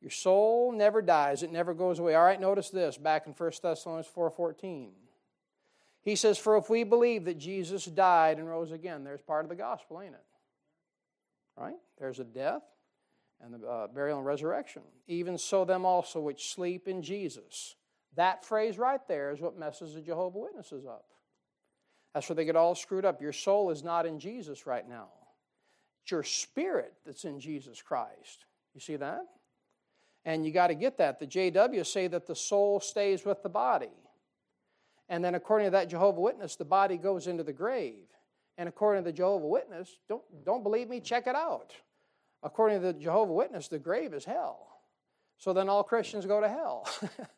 Your 0.00 0.10
soul 0.10 0.72
never 0.72 1.02
dies, 1.02 1.42
it 1.42 1.50
never 1.50 1.74
goes 1.74 1.98
away. 1.98 2.14
All 2.14 2.24
right, 2.24 2.40
notice 2.40 2.70
this 2.70 2.96
back 2.96 3.26
in 3.26 3.32
1 3.32 3.52
Thessalonians 3.62 4.08
4:14. 4.14 4.90
He 6.02 6.16
says, 6.16 6.38
For 6.38 6.56
if 6.56 6.70
we 6.70 6.84
believe 6.84 7.24
that 7.26 7.38
Jesus 7.38 7.84
died 7.84 8.38
and 8.38 8.48
rose 8.48 8.72
again, 8.72 9.04
there's 9.04 9.20
part 9.20 9.44
of 9.44 9.48
the 9.48 9.56
gospel, 9.56 10.00
ain't 10.00 10.14
it? 10.14 10.24
Right? 11.56 11.76
There's 11.98 12.20
a 12.20 12.24
death 12.24 12.62
and 13.42 13.54
the 13.54 13.66
uh, 13.66 13.86
burial 13.88 14.18
and 14.18 14.26
resurrection. 14.26 14.82
Even 15.06 15.36
so, 15.36 15.64
them 15.64 15.84
also 15.84 16.20
which 16.20 16.52
sleep 16.52 16.88
in 16.88 17.02
Jesus. 17.02 17.74
That 18.16 18.44
phrase 18.44 18.78
right 18.78 19.06
there 19.06 19.32
is 19.32 19.40
what 19.40 19.58
messes 19.58 19.94
the 19.94 20.00
Jehovah 20.00 20.38
Witnesses 20.38 20.86
up. 20.86 21.04
That's 22.14 22.28
where 22.28 22.36
they 22.36 22.44
get 22.44 22.56
all 22.56 22.74
screwed 22.74 23.04
up. 23.04 23.20
Your 23.20 23.32
soul 23.32 23.70
is 23.70 23.84
not 23.84 24.06
in 24.06 24.18
Jesus 24.18 24.66
right 24.66 24.88
now. 24.88 25.08
It's 26.02 26.10
your 26.10 26.22
spirit 26.22 26.94
that's 27.04 27.24
in 27.24 27.38
Jesus 27.38 27.82
Christ. 27.82 28.46
You 28.74 28.80
see 28.80 28.96
that? 28.96 29.24
And 30.24 30.44
you 30.44 30.52
got 30.52 30.68
to 30.68 30.74
get 30.74 30.98
that. 30.98 31.20
The 31.20 31.26
JW 31.26 31.86
say 31.86 32.06
that 32.08 32.26
the 32.26 32.34
soul 32.34 32.80
stays 32.80 33.24
with 33.24 33.42
the 33.42 33.48
body. 33.48 33.90
And 35.08 35.24
then, 35.24 35.34
according 35.34 35.68
to 35.68 35.70
that 35.72 35.88
Jehovah 35.88 36.20
Witness, 36.20 36.56
the 36.56 36.64
body 36.64 36.96
goes 36.96 37.26
into 37.26 37.42
the 37.42 37.52
grave. 37.52 38.04
And 38.58 38.68
according 38.68 39.04
to 39.04 39.10
the 39.10 39.16
Jehovah 39.16 39.46
Witness, 39.46 39.96
don't, 40.08 40.22
don't 40.44 40.62
believe 40.62 40.88
me, 40.88 41.00
check 41.00 41.26
it 41.26 41.36
out. 41.36 41.72
According 42.42 42.80
to 42.80 42.92
the 42.92 42.92
Jehovah 42.92 43.32
Witness, 43.32 43.68
the 43.68 43.78
grave 43.78 44.12
is 44.12 44.24
hell. 44.24 44.80
So 45.38 45.52
then 45.52 45.68
all 45.68 45.84
Christians 45.84 46.26
go 46.26 46.40
to 46.40 46.48
hell. 46.48 46.88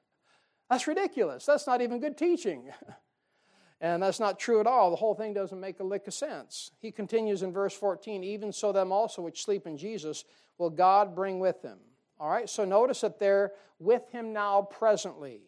that's 0.70 0.86
ridiculous. 0.86 1.44
That's 1.44 1.66
not 1.66 1.80
even 1.82 2.00
good 2.00 2.16
teaching. 2.16 2.70
and 3.80 4.02
that's 4.02 4.20
not 4.20 4.38
true 4.38 4.60
at 4.60 4.66
all. 4.66 4.90
The 4.90 4.96
whole 4.96 5.14
thing 5.14 5.32
doesn't 5.32 5.58
make 5.58 5.80
a 5.80 5.84
lick 5.84 6.06
of 6.06 6.14
sense. 6.14 6.70
He 6.80 6.92
continues 6.92 7.42
in 7.42 7.52
verse 7.52 7.74
14 7.74 8.22
Even 8.22 8.52
so, 8.52 8.72
them 8.72 8.92
also 8.92 9.22
which 9.22 9.44
sleep 9.44 9.66
in 9.66 9.76
Jesus 9.76 10.24
will 10.58 10.70
God 10.70 11.14
bring 11.14 11.40
with 11.40 11.62
him. 11.62 11.78
All 12.18 12.28
right, 12.28 12.48
so 12.48 12.64
notice 12.66 13.00
that 13.00 13.18
they're 13.18 13.52
with 13.78 14.10
him 14.10 14.32
now 14.32 14.62
presently. 14.62 15.40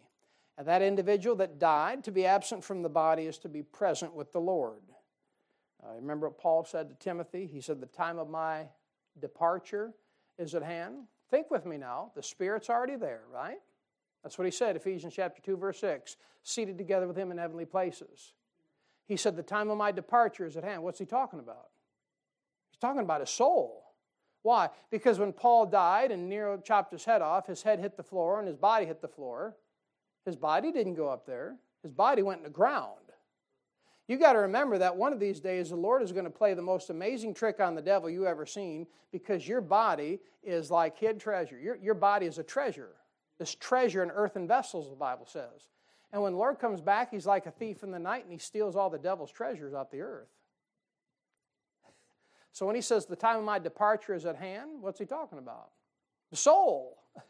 And 0.56 0.66
that 0.66 0.80
individual 0.82 1.36
that 1.36 1.58
died, 1.58 2.04
to 2.04 2.10
be 2.10 2.24
absent 2.24 2.64
from 2.64 2.82
the 2.82 2.88
body, 2.88 3.24
is 3.24 3.38
to 3.38 3.48
be 3.48 3.62
present 3.62 4.14
with 4.14 4.32
the 4.32 4.40
Lord. 4.40 4.82
Uh, 5.82 5.94
remember 5.96 6.28
what 6.28 6.38
Paul 6.38 6.64
said 6.64 6.88
to 6.88 6.94
Timothy? 6.94 7.48
He 7.50 7.60
said, 7.60 7.80
The 7.80 7.86
time 7.86 8.18
of 8.18 8.28
my 8.28 8.66
departure 9.20 9.92
is 10.38 10.54
at 10.54 10.62
hand. 10.62 11.04
Think 11.30 11.50
with 11.50 11.66
me 11.66 11.76
now. 11.76 12.12
The 12.14 12.22
Spirit's 12.22 12.70
already 12.70 12.96
there, 12.96 13.22
right? 13.32 13.58
That's 14.22 14.38
what 14.38 14.44
he 14.44 14.50
said, 14.50 14.76
Ephesians 14.76 15.14
chapter 15.14 15.42
2, 15.42 15.56
verse 15.56 15.80
6. 15.80 16.16
Seated 16.42 16.78
together 16.78 17.06
with 17.06 17.16
him 17.16 17.30
in 17.30 17.38
heavenly 17.38 17.64
places. 17.64 18.34
He 19.06 19.16
said, 19.16 19.36
The 19.36 19.42
time 19.42 19.70
of 19.70 19.78
my 19.78 19.92
departure 19.92 20.46
is 20.46 20.56
at 20.56 20.64
hand. 20.64 20.82
What's 20.82 20.98
he 20.98 21.06
talking 21.06 21.40
about? 21.40 21.68
He's 22.70 22.78
talking 22.78 23.02
about 23.02 23.20
his 23.20 23.30
soul. 23.30 23.82
Why? 24.42 24.70
Because 24.90 25.18
when 25.18 25.32
Paul 25.32 25.66
died 25.66 26.10
and 26.10 26.28
Nero 26.28 26.58
chopped 26.58 26.92
his 26.92 27.04
head 27.04 27.22
off, 27.22 27.46
his 27.46 27.62
head 27.62 27.78
hit 27.78 27.96
the 27.96 28.02
floor 28.02 28.38
and 28.38 28.48
his 28.48 28.56
body 28.56 28.86
hit 28.86 29.00
the 29.00 29.08
floor. 29.08 29.56
His 30.24 30.36
body 30.36 30.72
didn't 30.72 30.94
go 30.94 31.08
up 31.08 31.26
there, 31.26 31.56
his 31.82 31.92
body 31.92 32.22
went 32.22 32.38
in 32.38 32.44
the 32.44 32.50
ground. 32.50 32.98
You 34.08 34.18
got 34.18 34.32
to 34.32 34.40
remember 34.40 34.78
that 34.78 34.96
one 34.96 35.12
of 35.12 35.20
these 35.20 35.40
days 35.40 35.70
the 35.70 35.76
Lord 35.76 36.02
is 36.02 36.12
going 36.12 36.24
to 36.24 36.30
play 36.30 36.54
the 36.54 36.62
most 36.62 36.90
amazing 36.90 37.34
trick 37.34 37.60
on 37.60 37.74
the 37.74 37.82
devil 37.82 38.10
you 38.10 38.26
ever 38.26 38.44
seen 38.44 38.86
because 39.12 39.46
your 39.46 39.60
body 39.60 40.20
is 40.42 40.70
like 40.70 40.98
hid 40.98 41.20
treasure. 41.20 41.58
Your, 41.58 41.76
your 41.76 41.94
body 41.94 42.26
is 42.26 42.38
a 42.38 42.42
treasure. 42.42 42.90
This 43.42 43.56
treasure 43.56 44.04
in 44.04 44.12
earthen 44.12 44.46
vessels, 44.46 44.88
the 44.88 44.94
Bible 44.94 45.26
says. 45.26 45.66
And 46.12 46.22
when 46.22 46.30
the 46.30 46.38
Lord 46.38 46.60
comes 46.60 46.80
back, 46.80 47.10
he's 47.10 47.26
like 47.26 47.46
a 47.46 47.50
thief 47.50 47.82
in 47.82 47.90
the 47.90 47.98
night 47.98 48.22
and 48.22 48.30
he 48.30 48.38
steals 48.38 48.76
all 48.76 48.88
the 48.88 49.00
devil's 49.00 49.32
treasures 49.32 49.74
out 49.74 49.90
the 49.90 50.02
earth. 50.02 50.28
So 52.52 52.66
when 52.66 52.76
he 52.76 52.82
says 52.82 53.04
the 53.04 53.16
time 53.16 53.38
of 53.38 53.44
my 53.44 53.58
departure 53.58 54.14
is 54.14 54.26
at 54.26 54.36
hand, 54.36 54.80
what's 54.80 55.00
he 55.00 55.06
talking 55.06 55.38
about? 55.38 55.70
The 56.30 56.36
soul. 56.36 57.02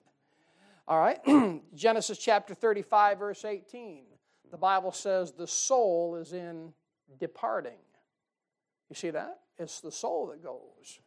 All 0.87 1.01
right, 1.01 1.19
Genesis 1.75 2.19
chapter 2.19 2.55
35, 2.55 3.19
verse 3.19 3.45
18 3.47 4.03
the 4.51 4.59
Bible 4.59 4.93
says 4.93 5.33
the 5.33 5.47
soul 5.47 6.17
is 6.17 6.35
in 6.35 6.75
departing. 7.19 7.81
You 8.91 8.97
see 8.97 9.09
that? 9.09 9.39
It's 9.59 9.81
the 9.81 9.91
soul 9.91 10.27
that 10.27 10.43
goes. 10.43 11.01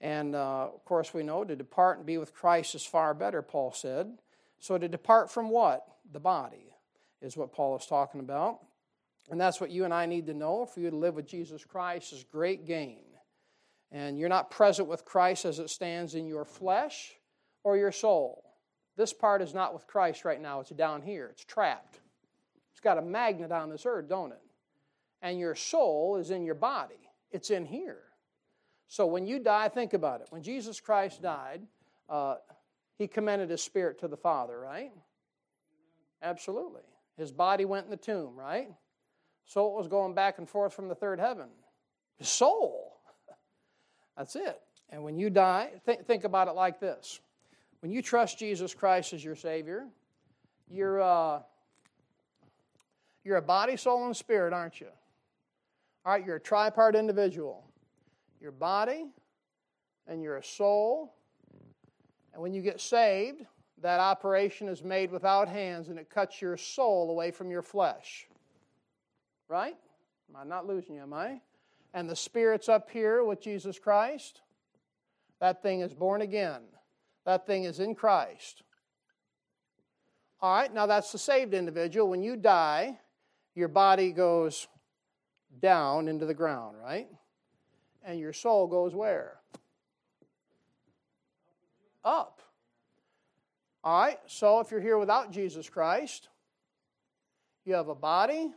And 0.00 0.34
uh, 0.34 0.70
of 0.72 0.84
course, 0.86 1.12
we 1.12 1.22
know 1.22 1.44
to 1.44 1.54
depart 1.54 1.98
and 1.98 2.06
be 2.06 2.16
with 2.16 2.32
Christ 2.32 2.74
is 2.74 2.86
far 2.86 3.12
better, 3.12 3.42
Paul 3.42 3.72
said. 3.72 4.16
So 4.60 4.78
to 4.78 4.88
depart 4.88 5.30
from 5.30 5.50
what? 5.50 5.84
The 6.12 6.20
body 6.20 6.74
is 7.20 7.36
what 7.36 7.52
Paul 7.52 7.76
is 7.76 7.86
talking 7.86 8.20
about. 8.20 8.60
And 9.30 9.40
that's 9.40 9.60
what 9.60 9.70
you 9.70 9.84
and 9.84 9.94
I 9.94 10.06
need 10.06 10.26
to 10.26 10.34
know. 10.34 10.66
For 10.66 10.80
you 10.80 10.90
to 10.90 10.96
live 10.96 11.14
with 11.14 11.26
Jesus 11.26 11.64
Christ 11.64 12.12
is 12.12 12.24
great 12.24 12.66
gain. 12.66 13.04
And 13.92 14.18
you're 14.18 14.28
not 14.28 14.50
present 14.50 14.88
with 14.88 15.04
Christ 15.04 15.44
as 15.44 15.58
it 15.58 15.70
stands 15.70 16.14
in 16.14 16.26
your 16.26 16.44
flesh 16.44 17.12
or 17.64 17.76
your 17.76 17.92
soul. 17.92 18.44
This 18.96 19.12
part 19.12 19.42
is 19.42 19.54
not 19.54 19.72
with 19.72 19.86
Christ 19.86 20.24
right 20.24 20.40
now, 20.40 20.60
it's 20.60 20.70
down 20.70 21.02
here, 21.02 21.28
it's 21.30 21.44
trapped. 21.44 22.00
It's 22.70 22.80
got 22.80 22.98
a 22.98 23.02
magnet 23.02 23.50
on 23.52 23.70
this 23.70 23.86
earth, 23.86 24.08
don't 24.08 24.32
it? 24.32 24.42
And 25.22 25.38
your 25.38 25.54
soul 25.54 26.16
is 26.16 26.30
in 26.30 26.44
your 26.44 26.54
body, 26.54 27.10
it's 27.30 27.50
in 27.50 27.64
here. 27.64 28.02
So 28.88 29.06
when 29.06 29.26
you 29.26 29.38
die, 29.38 29.68
think 29.68 29.94
about 29.94 30.20
it. 30.20 30.26
When 30.30 30.42
Jesus 30.42 30.80
Christ 30.80 31.22
died, 31.22 31.62
uh, 32.08 32.36
he 33.00 33.08
commended 33.08 33.48
his 33.48 33.62
spirit 33.62 33.98
to 34.00 34.08
the 34.08 34.16
Father, 34.16 34.60
right? 34.60 34.92
Absolutely. 36.22 36.82
His 37.16 37.32
body 37.32 37.64
went 37.64 37.86
in 37.86 37.90
the 37.90 37.96
tomb, 37.96 38.36
right? 38.36 38.68
Soul 39.46 39.74
was 39.74 39.88
going 39.88 40.12
back 40.12 40.36
and 40.36 40.46
forth 40.46 40.74
from 40.74 40.86
the 40.86 40.94
third 40.94 41.18
heaven. 41.18 41.48
His 42.18 42.28
soul. 42.28 43.00
That's 44.18 44.36
it. 44.36 44.60
And 44.90 45.02
when 45.02 45.16
you 45.16 45.30
die, 45.30 45.70
th- 45.86 46.00
think 46.00 46.24
about 46.24 46.48
it 46.48 46.50
like 46.50 46.78
this. 46.78 47.20
When 47.80 47.90
you 47.90 48.02
trust 48.02 48.38
Jesus 48.38 48.74
Christ 48.74 49.14
as 49.14 49.24
your 49.24 49.34
Savior, 49.34 49.86
you're, 50.68 51.00
uh, 51.00 51.40
you're 53.24 53.38
a 53.38 53.42
body, 53.42 53.78
soul, 53.78 54.04
and 54.04 54.14
spirit, 54.14 54.52
aren't 54.52 54.78
you? 54.78 54.88
All 56.04 56.12
right, 56.12 56.26
you're 56.26 56.36
a 56.36 56.40
tripart 56.40 56.98
individual. 56.98 57.64
Your 58.42 58.52
body, 58.52 59.06
and 60.06 60.22
you're 60.22 60.36
a 60.36 60.44
soul. 60.44 61.14
And 62.32 62.42
when 62.42 62.52
you 62.52 62.62
get 62.62 62.80
saved, 62.80 63.44
that 63.82 64.00
operation 64.00 64.68
is 64.68 64.82
made 64.82 65.10
without 65.10 65.48
hands 65.48 65.88
and 65.88 65.98
it 65.98 66.10
cuts 66.10 66.40
your 66.40 66.56
soul 66.56 67.10
away 67.10 67.30
from 67.30 67.50
your 67.50 67.62
flesh. 67.62 68.26
Right? 69.48 69.76
Am 70.28 70.36
I 70.36 70.44
not 70.44 70.66
losing 70.66 70.96
you, 70.96 71.02
am 71.02 71.12
I? 71.12 71.40
And 71.92 72.08
the 72.08 72.16
Spirit's 72.16 72.68
up 72.68 72.90
here 72.90 73.24
with 73.24 73.40
Jesus 73.40 73.78
Christ. 73.78 74.42
That 75.40 75.62
thing 75.62 75.80
is 75.80 75.92
born 75.92 76.20
again. 76.22 76.60
That 77.24 77.46
thing 77.46 77.64
is 77.64 77.80
in 77.80 77.94
Christ. 77.94 78.62
All 80.40 80.54
right, 80.56 80.72
now 80.72 80.86
that's 80.86 81.12
the 81.12 81.18
saved 81.18 81.52
individual. 81.52 82.08
When 82.08 82.22
you 82.22 82.36
die, 82.36 82.98
your 83.54 83.68
body 83.68 84.12
goes 84.12 84.68
down 85.60 86.08
into 86.08 86.26
the 86.26 86.34
ground, 86.34 86.76
right? 86.82 87.08
And 88.04 88.18
your 88.18 88.32
soul 88.32 88.66
goes 88.66 88.94
where? 88.94 89.36
Up. 92.04 92.40
All 93.82 94.00
right, 94.00 94.18
so 94.26 94.60
if 94.60 94.70
you're 94.70 94.80
here 94.80 94.98
without 94.98 95.32
Jesus 95.32 95.70
Christ, 95.70 96.28
you 97.64 97.74
have 97.74 97.88
a 97.88 97.94
body, 97.94 98.52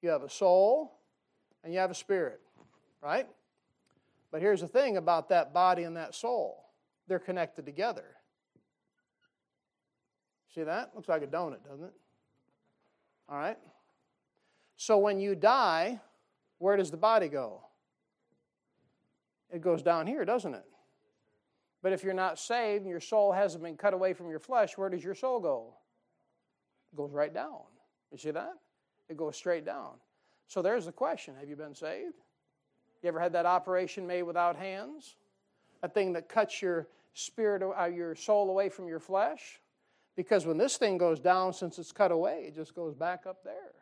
you 0.00 0.08
have 0.08 0.22
a 0.22 0.30
soul, 0.30 0.92
and 1.62 1.72
you 1.72 1.78
have 1.78 1.90
a 1.90 1.94
spirit, 1.94 2.40
right? 3.02 3.26
But 4.30 4.40
here's 4.40 4.60
the 4.60 4.68
thing 4.68 4.96
about 4.96 5.28
that 5.28 5.52
body 5.52 5.82
and 5.82 5.96
that 5.96 6.14
soul 6.14 6.64
they're 7.08 7.18
connected 7.18 7.66
together. 7.66 8.04
See 10.54 10.62
that? 10.62 10.92
Looks 10.94 11.08
like 11.08 11.22
a 11.22 11.26
donut, 11.26 11.64
doesn't 11.64 11.86
it? 11.86 11.94
All 13.28 13.36
right. 13.36 13.58
So 14.76 14.98
when 14.98 15.18
you 15.18 15.34
die, 15.34 16.00
where 16.58 16.76
does 16.76 16.90
the 16.90 16.96
body 16.96 17.28
go? 17.28 17.62
It 19.50 19.60
goes 19.60 19.82
down 19.82 20.06
here, 20.06 20.24
doesn't 20.24 20.54
it? 20.54 20.64
But 21.82 21.92
if 21.92 22.04
you're 22.04 22.14
not 22.14 22.38
saved 22.38 22.82
and 22.82 22.90
your 22.90 23.00
soul 23.00 23.32
hasn't 23.32 23.62
been 23.62 23.76
cut 23.76 23.92
away 23.92 24.12
from 24.14 24.30
your 24.30 24.38
flesh, 24.38 24.78
where 24.78 24.88
does 24.88 25.02
your 25.02 25.16
soul 25.16 25.40
go? 25.40 25.74
It 26.92 26.96
goes 26.96 27.12
right 27.12 27.34
down. 27.34 27.62
You 28.12 28.18
see 28.18 28.30
that? 28.30 28.54
It 29.08 29.16
goes 29.16 29.36
straight 29.36 29.64
down. 29.64 29.94
So 30.46 30.62
there's 30.62 30.86
the 30.86 30.92
question 30.92 31.34
Have 31.40 31.48
you 31.48 31.56
been 31.56 31.74
saved? 31.74 32.14
You 33.02 33.08
ever 33.08 33.18
had 33.18 33.32
that 33.32 33.46
operation 33.46 34.06
made 34.06 34.22
without 34.22 34.54
hands? 34.54 35.16
A 35.82 35.88
thing 35.88 36.12
that 36.12 36.28
cuts 36.28 36.62
your 36.62 36.86
spirit, 37.14 37.62
uh, 37.62 37.86
your 37.86 38.14
soul 38.14 38.48
away 38.48 38.68
from 38.68 38.86
your 38.86 39.00
flesh? 39.00 39.60
Because 40.14 40.46
when 40.46 40.58
this 40.58 40.76
thing 40.76 40.98
goes 40.98 41.18
down, 41.18 41.52
since 41.52 41.78
it's 41.78 41.90
cut 41.90 42.12
away, 42.12 42.44
it 42.46 42.54
just 42.54 42.74
goes 42.74 42.94
back 42.94 43.26
up 43.26 43.42
there. 43.42 43.74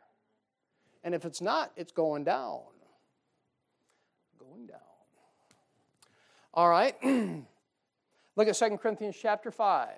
And 1.02 1.14
if 1.14 1.24
it's 1.24 1.40
not, 1.40 1.72
it's 1.76 1.92
going 1.92 2.24
down. 2.24 2.60
Going 4.38 4.66
down. 4.66 4.78
All 6.54 6.68
right. 6.68 6.96
Look 8.36 8.48
at 8.48 8.54
2 8.54 8.78
Corinthians 8.78 9.16
chapter 9.20 9.50
5. 9.50 9.88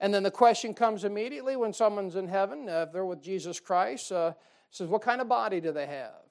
And 0.00 0.14
then 0.14 0.22
the 0.22 0.30
question 0.30 0.72
comes 0.74 1.04
immediately 1.04 1.56
when 1.56 1.72
someone's 1.72 2.16
in 2.16 2.26
heaven, 2.26 2.68
uh, 2.68 2.86
if 2.86 2.92
they're 2.92 3.04
with 3.04 3.22
Jesus 3.22 3.60
Christ, 3.60 4.10
uh, 4.12 4.32
says, 4.70 4.88
What 4.88 5.02
kind 5.02 5.20
of 5.20 5.28
body 5.28 5.60
do 5.60 5.72
they 5.72 5.86
have? 5.86 6.22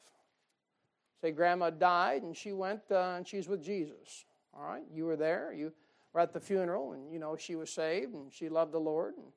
Say, 1.22 1.32
Grandma 1.32 1.70
died 1.70 2.24
and 2.24 2.36
she 2.36 2.51
went 2.51 2.82
uh, 2.91 3.16
and 3.18 3.28
she's 3.28 3.47
with 3.47 3.64
Jesus. 3.64 4.26
All 4.53 4.64
right, 4.64 4.84
you 4.91 5.05
were 5.05 5.16
there. 5.16 5.53
You 5.53 5.72
were 6.14 6.22
at 6.22 6.34
the 6.34 6.39
funeral, 6.39 6.93
and 6.93 7.12
you 7.12 7.20
know 7.20 7.36
she 7.36 7.55
was 7.55 7.70
saved 7.70 8.14
and 8.14 8.34
she 8.34 8.49
loved 8.49 8.72
the 8.72 8.80
Lord. 8.80 9.14
And 9.16 9.28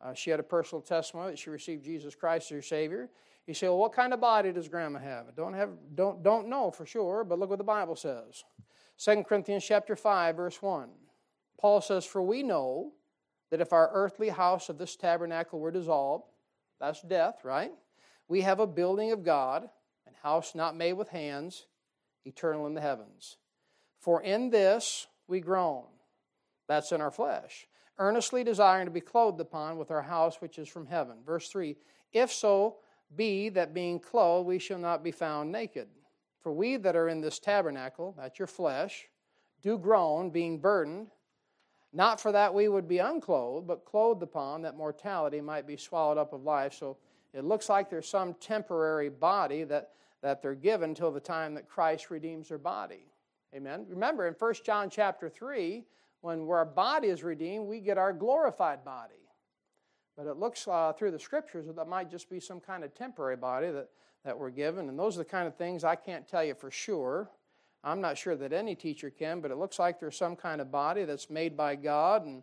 uh, 0.00 0.14
she 0.14 0.30
had 0.30 0.40
a 0.40 0.44
personal 0.44 0.80
testimony 0.80 1.32
that 1.32 1.38
she 1.38 1.50
received 1.50 1.84
Jesus 1.84 2.14
Christ 2.14 2.50
as 2.50 2.56
her 2.56 2.62
Savior. 2.62 3.10
You 3.46 3.54
say, 3.54 3.66
well, 3.66 3.78
what 3.78 3.92
kind 3.92 4.14
of 4.14 4.20
body 4.20 4.52
does 4.52 4.68
Grandma 4.68 5.00
have? 5.00 5.34
Don't 5.36 5.54
have, 5.54 5.70
don't 5.94 6.22
don't 6.22 6.48
know 6.48 6.70
for 6.70 6.86
sure, 6.86 7.24
but 7.24 7.38
look 7.38 7.50
what 7.50 7.58
the 7.58 7.64
Bible 7.64 7.96
says. 7.96 8.44
2 8.98 9.24
Corinthians 9.24 9.64
chapter 9.64 9.96
5, 9.96 10.36
verse 10.36 10.62
1. 10.62 10.88
Paul 11.58 11.80
says, 11.80 12.04
For 12.04 12.22
we 12.22 12.42
know 12.42 12.92
that 13.50 13.60
if 13.60 13.72
our 13.72 13.90
earthly 13.92 14.28
house 14.28 14.68
of 14.68 14.78
this 14.78 14.96
tabernacle 14.96 15.60
were 15.60 15.70
dissolved, 15.70 16.24
that's 16.80 17.02
death, 17.02 17.44
right? 17.44 17.72
We 18.28 18.40
have 18.42 18.60
a 18.60 18.66
building 18.66 19.12
of 19.12 19.24
God, 19.24 19.68
an 20.06 20.14
house 20.22 20.54
not 20.54 20.76
made 20.76 20.94
with 20.94 21.08
hands, 21.08 21.66
eternal 22.24 22.66
in 22.66 22.74
the 22.74 22.80
heavens. 22.80 23.36
For 24.00 24.22
in 24.22 24.50
this 24.50 25.06
we 25.28 25.40
groan, 25.40 25.84
that's 26.66 26.92
in 26.92 27.00
our 27.00 27.10
flesh, 27.10 27.66
earnestly 27.98 28.42
desiring 28.42 28.86
to 28.86 28.92
be 28.92 29.00
clothed 29.00 29.40
upon 29.40 29.78
with 29.78 29.90
our 29.90 30.02
house 30.02 30.40
which 30.40 30.58
is 30.58 30.68
from 30.68 30.86
heaven. 30.86 31.18
Verse 31.24 31.48
3 31.48 31.76
If 32.12 32.32
so 32.32 32.76
be 33.14 33.48
that 33.50 33.74
being 33.74 34.00
clothed 34.00 34.48
we 34.48 34.58
shall 34.58 34.78
not 34.78 35.04
be 35.04 35.12
found 35.12 35.52
naked. 35.52 35.88
For 36.42 36.52
we 36.52 36.76
that 36.76 36.96
are 36.96 37.08
in 37.08 37.20
this 37.20 37.38
tabernacle, 37.38 38.14
that's 38.18 38.38
your 38.38 38.48
flesh, 38.48 39.08
do 39.62 39.78
groan, 39.78 40.30
being 40.30 40.58
burdened, 40.58 41.08
not 41.92 42.20
for 42.20 42.32
that 42.32 42.52
we 42.52 42.68
would 42.68 42.88
be 42.88 42.98
unclothed, 42.98 43.66
but 43.66 43.84
clothed 43.84 44.22
upon, 44.22 44.62
that 44.62 44.76
mortality 44.76 45.40
might 45.40 45.66
be 45.66 45.76
swallowed 45.76 46.18
up 46.18 46.32
of 46.32 46.42
life. 46.42 46.74
So 46.74 46.96
it 47.32 47.44
looks 47.44 47.68
like 47.68 47.88
there's 47.88 48.08
some 48.08 48.34
temporary 48.34 49.08
body 49.08 49.64
that, 49.64 49.90
that 50.22 50.42
they're 50.42 50.54
given 50.54 50.94
till 50.94 51.12
the 51.12 51.20
time 51.20 51.54
that 51.54 51.68
Christ 51.68 52.10
redeems 52.10 52.48
their 52.48 52.58
body. 52.58 53.06
Amen. 53.54 53.86
Remember, 53.88 54.26
in 54.26 54.34
1 54.34 54.54
John 54.64 54.88
chapter 54.90 55.28
3, 55.28 55.84
when 56.22 56.48
our 56.48 56.64
body 56.64 57.08
is 57.08 57.22
redeemed, 57.22 57.66
we 57.66 57.80
get 57.80 57.98
our 57.98 58.12
glorified 58.12 58.84
body. 58.84 59.14
But 60.16 60.26
it 60.26 60.36
looks 60.36 60.66
uh, 60.66 60.92
through 60.92 61.10
the 61.10 61.18
scriptures 61.18 61.66
that 61.66 61.76
that 61.76 61.88
might 61.88 62.10
just 62.10 62.30
be 62.30 62.40
some 62.40 62.60
kind 62.60 62.84
of 62.84 62.94
temporary 62.94 63.36
body 63.36 63.70
that 63.70 63.88
that 64.24 64.38
we're 64.38 64.50
given. 64.50 64.88
And 64.88 64.98
those 64.98 65.16
are 65.16 65.20
the 65.20 65.24
kind 65.24 65.46
of 65.46 65.56
things 65.56 65.84
I 65.84 65.96
can't 65.96 66.26
tell 66.26 66.44
you 66.44 66.54
for 66.54 66.70
sure. 66.70 67.30
I'm 67.84 68.00
not 68.00 68.16
sure 68.16 68.36
that 68.36 68.52
any 68.52 68.74
teacher 68.74 69.10
can, 69.10 69.40
but 69.40 69.50
it 69.50 69.56
looks 69.56 69.78
like 69.78 69.98
there's 69.98 70.16
some 70.16 70.36
kind 70.36 70.60
of 70.60 70.70
body 70.70 71.04
that's 71.04 71.28
made 71.28 71.56
by 71.56 71.74
God, 71.74 72.24
and 72.24 72.42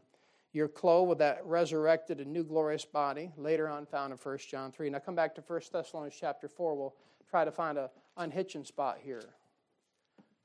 you're 0.52 0.68
clothed 0.68 1.10
with 1.10 1.18
that 1.20 1.42
resurrected 1.46 2.20
and 2.20 2.34
new 2.34 2.44
glorious 2.44 2.84
body, 2.84 3.32
later 3.38 3.70
on 3.70 3.86
found 3.86 4.12
in 4.12 4.18
1 4.18 4.38
John 4.50 4.72
3. 4.72 4.90
Now 4.90 5.00
come 5.00 5.16
back 5.16 5.36
to 5.36 5.44
1 5.46 5.62
Thessalonians 5.72 6.18
chapter 6.20 6.50
4. 6.50 6.76
We'll 6.76 6.96
try 7.30 7.46
to 7.46 7.52
find 7.52 7.78
a 7.78 7.90
unhitching 8.18 8.66
spot 8.66 8.98
here. 9.02 9.24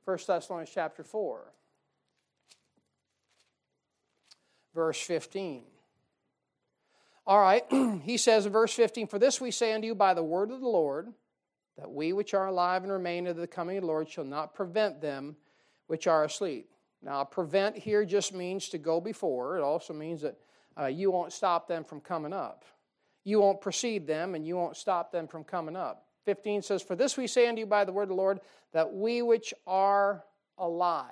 1 0.04 0.18
Thessalonians 0.26 0.70
chapter 0.72 1.02
4, 1.02 1.40
verse 4.74 5.00
15. 5.00 5.62
All 7.26 7.40
right, 7.40 7.64
he 8.02 8.18
says 8.18 8.46
in 8.46 8.52
verse 8.52 8.74
15, 8.74 9.06
For 9.06 9.18
this 9.18 9.40
we 9.40 9.50
say 9.50 9.72
unto 9.72 9.86
you 9.86 9.94
by 9.94 10.12
the 10.14 10.22
word 10.22 10.50
of 10.50 10.60
the 10.60 10.68
Lord, 10.68 11.12
that 11.78 11.90
we 11.90 12.12
which 12.12 12.34
are 12.34 12.46
alive 12.46 12.82
and 12.82 12.92
remain 12.92 13.26
of 13.26 13.36
the 13.36 13.46
coming 13.46 13.76
of 13.76 13.82
the 13.82 13.86
Lord 13.88 14.08
shall 14.08 14.24
not 14.24 14.54
prevent 14.54 15.00
them 15.00 15.36
which 15.86 16.06
are 16.06 16.24
asleep. 16.24 16.70
Now, 17.02 17.24
prevent 17.24 17.76
here 17.76 18.04
just 18.04 18.32
means 18.32 18.68
to 18.70 18.78
go 18.78 19.00
before. 19.00 19.58
It 19.58 19.62
also 19.62 19.92
means 19.92 20.22
that 20.22 20.36
uh, 20.80 20.86
you 20.86 21.10
won't 21.10 21.32
stop 21.32 21.68
them 21.68 21.84
from 21.84 22.00
coming 22.00 22.32
up. 22.32 22.64
You 23.24 23.40
won't 23.40 23.60
precede 23.60 24.06
them, 24.06 24.34
and 24.34 24.46
you 24.46 24.56
won't 24.56 24.76
stop 24.76 25.12
them 25.12 25.26
from 25.26 25.44
coming 25.44 25.76
up. 25.76 26.06
15 26.24 26.62
says, 26.62 26.82
For 26.82 26.96
this 26.96 27.16
we 27.16 27.26
say 27.26 27.46
unto 27.46 27.60
you 27.60 27.66
by 27.66 27.84
the 27.84 27.92
word 27.92 28.04
of 28.04 28.08
the 28.10 28.14
Lord, 28.14 28.40
that 28.72 28.92
we 28.92 29.22
which 29.22 29.52
are 29.66 30.24
alive. 30.58 31.10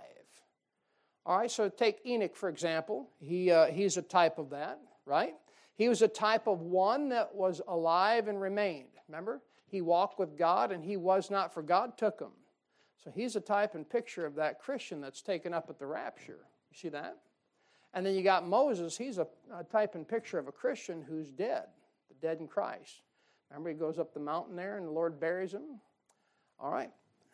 All 1.24 1.38
right, 1.38 1.50
so 1.50 1.68
take 1.68 2.04
Enoch, 2.06 2.34
for 2.34 2.48
example. 2.48 3.08
He, 3.20 3.50
uh, 3.50 3.66
he's 3.66 3.96
a 3.96 4.02
type 4.02 4.38
of 4.38 4.50
that, 4.50 4.80
right? 5.06 5.34
He 5.74 5.88
was 5.88 6.02
a 6.02 6.08
type 6.08 6.46
of 6.46 6.60
one 6.60 7.10
that 7.10 7.34
was 7.34 7.60
alive 7.68 8.28
and 8.28 8.40
remained. 8.40 8.88
Remember? 9.08 9.40
He 9.72 9.80
walked 9.80 10.18
with 10.18 10.36
God 10.36 10.70
and 10.70 10.84
he 10.84 10.98
was 10.98 11.30
not, 11.30 11.54
for 11.54 11.62
God 11.62 11.96
took 11.96 12.20
him. 12.20 12.32
So 13.02 13.10
he's 13.10 13.36
a 13.36 13.40
type 13.40 13.74
and 13.74 13.88
picture 13.88 14.26
of 14.26 14.34
that 14.34 14.60
Christian 14.60 15.00
that's 15.00 15.22
taken 15.22 15.54
up 15.54 15.70
at 15.70 15.78
the 15.78 15.86
rapture. 15.86 16.40
You 16.70 16.76
see 16.76 16.90
that? 16.90 17.16
And 17.94 18.04
then 18.04 18.14
you 18.14 18.22
got 18.22 18.46
Moses. 18.46 18.98
He's 18.98 19.16
a, 19.16 19.26
a 19.50 19.64
type 19.64 19.94
and 19.94 20.06
picture 20.06 20.38
of 20.38 20.46
a 20.46 20.52
Christian 20.52 21.00
who's 21.00 21.30
dead, 21.30 21.64
the 22.10 22.14
dead 22.20 22.38
in 22.40 22.48
Christ. 22.48 23.00
Remember, 23.48 23.70
he 23.70 23.74
goes 23.74 23.98
up 23.98 24.12
the 24.12 24.20
mountain 24.20 24.56
there 24.56 24.76
and 24.76 24.86
the 24.86 24.92
Lord 24.92 25.18
buries 25.18 25.54
him. 25.54 25.80
All 26.60 26.70
right. 26.70 26.90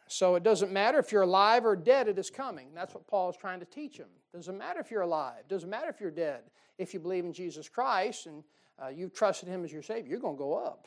So 0.06 0.36
it 0.36 0.44
doesn't 0.44 0.70
matter 0.70 1.00
if 1.00 1.10
you're 1.10 1.22
alive 1.22 1.66
or 1.66 1.74
dead, 1.74 2.06
it 2.06 2.20
is 2.20 2.30
coming. 2.30 2.68
That's 2.72 2.94
what 2.94 3.08
Paul 3.08 3.30
is 3.30 3.36
trying 3.36 3.58
to 3.58 3.66
teach 3.66 3.98
him. 3.98 4.06
Doesn't 4.32 4.56
matter 4.56 4.78
if 4.78 4.92
you're 4.92 5.02
alive. 5.02 5.42
Doesn't 5.48 5.68
matter 5.68 5.88
if 5.88 6.00
you're 6.00 6.12
dead. 6.12 6.42
If 6.78 6.94
you 6.94 7.00
believe 7.00 7.24
in 7.24 7.32
Jesus 7.32 7.68
Christ 7.68 8.26
and 8.26 8.44
uh, 8.80 8.90
you've 8.90 9.12
trusted 9.12 9.48
Him 9.48 9.64
as 9.64 9.72
your 9.72 9.82
Savior, 9.82 10.08
you're 10.08 10.20
going 10.20 10.36
to 10.36 10.38
go 10.38 10.54
up. 10.54 10.86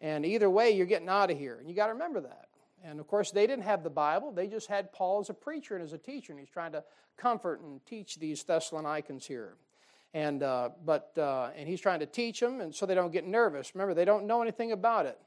And 0.00 0.26
either 0.26 0.50
way, 0.50 0.70
you're 0.70 0.86
getting 0.86 1.08
out 1.08 1.30
of 1.30 1.38
here. 1.38 1.56
And 1.58 1.68
you 1.68 1.74
got 1.74 1.86
to 1.86 1.92
remember 1.94 2.20
that. 2.20 2.48
And 2.84 3.00
of 3.00 3.06
course, 3.06 3.30
they 3.30 3.46
didn't 3.46 3.64
have 3.64 3.82
the 3.82 3.90
Bible. 3.90 4.32
They 4.32 4.46
just 4.46 4.68
had 4.68 4.92
Paul 4.92 5.20
as 5.20 5.30
a 5.30 5.34
preacher 5.34 5.74
and 5.74 5.82
as 5.82 5.92
a 5.92 5.98
teacher, 5.98 6.32
and 6.32 6.40
he's 6.40 6.50
trying 6.50 6.72
to 6.72 6.84
comfort 7.16 7.60
and 7.60 7.84
teach 7.86 8.16
these 8.16 8.42
Thessalonians 8.42 9.26
here. 9.26 9.56
And 10.14 10.42
uh, 10.42 10.70
but 10.84 11.12
uh, 11.18 11.50
and 11.56 11.68
he's 11.68 11.80
trying 11.80 12.00
to 12.00 12.06
teach 12.06 12.40
them, 12.40 12.60
and 12.60 12.74
so 12.74 12.86
they 12.86 12.94
don't 12.94 13.12
get 13.12 13.26
nervous. 13.26 13.74
Remember, 13.74 13.92
they 13.92 14.04
don't 14.04 14.26
know 14.26 14.40
anything 14.40 14.72
about 14.72 15.06
it. 15.06 15.18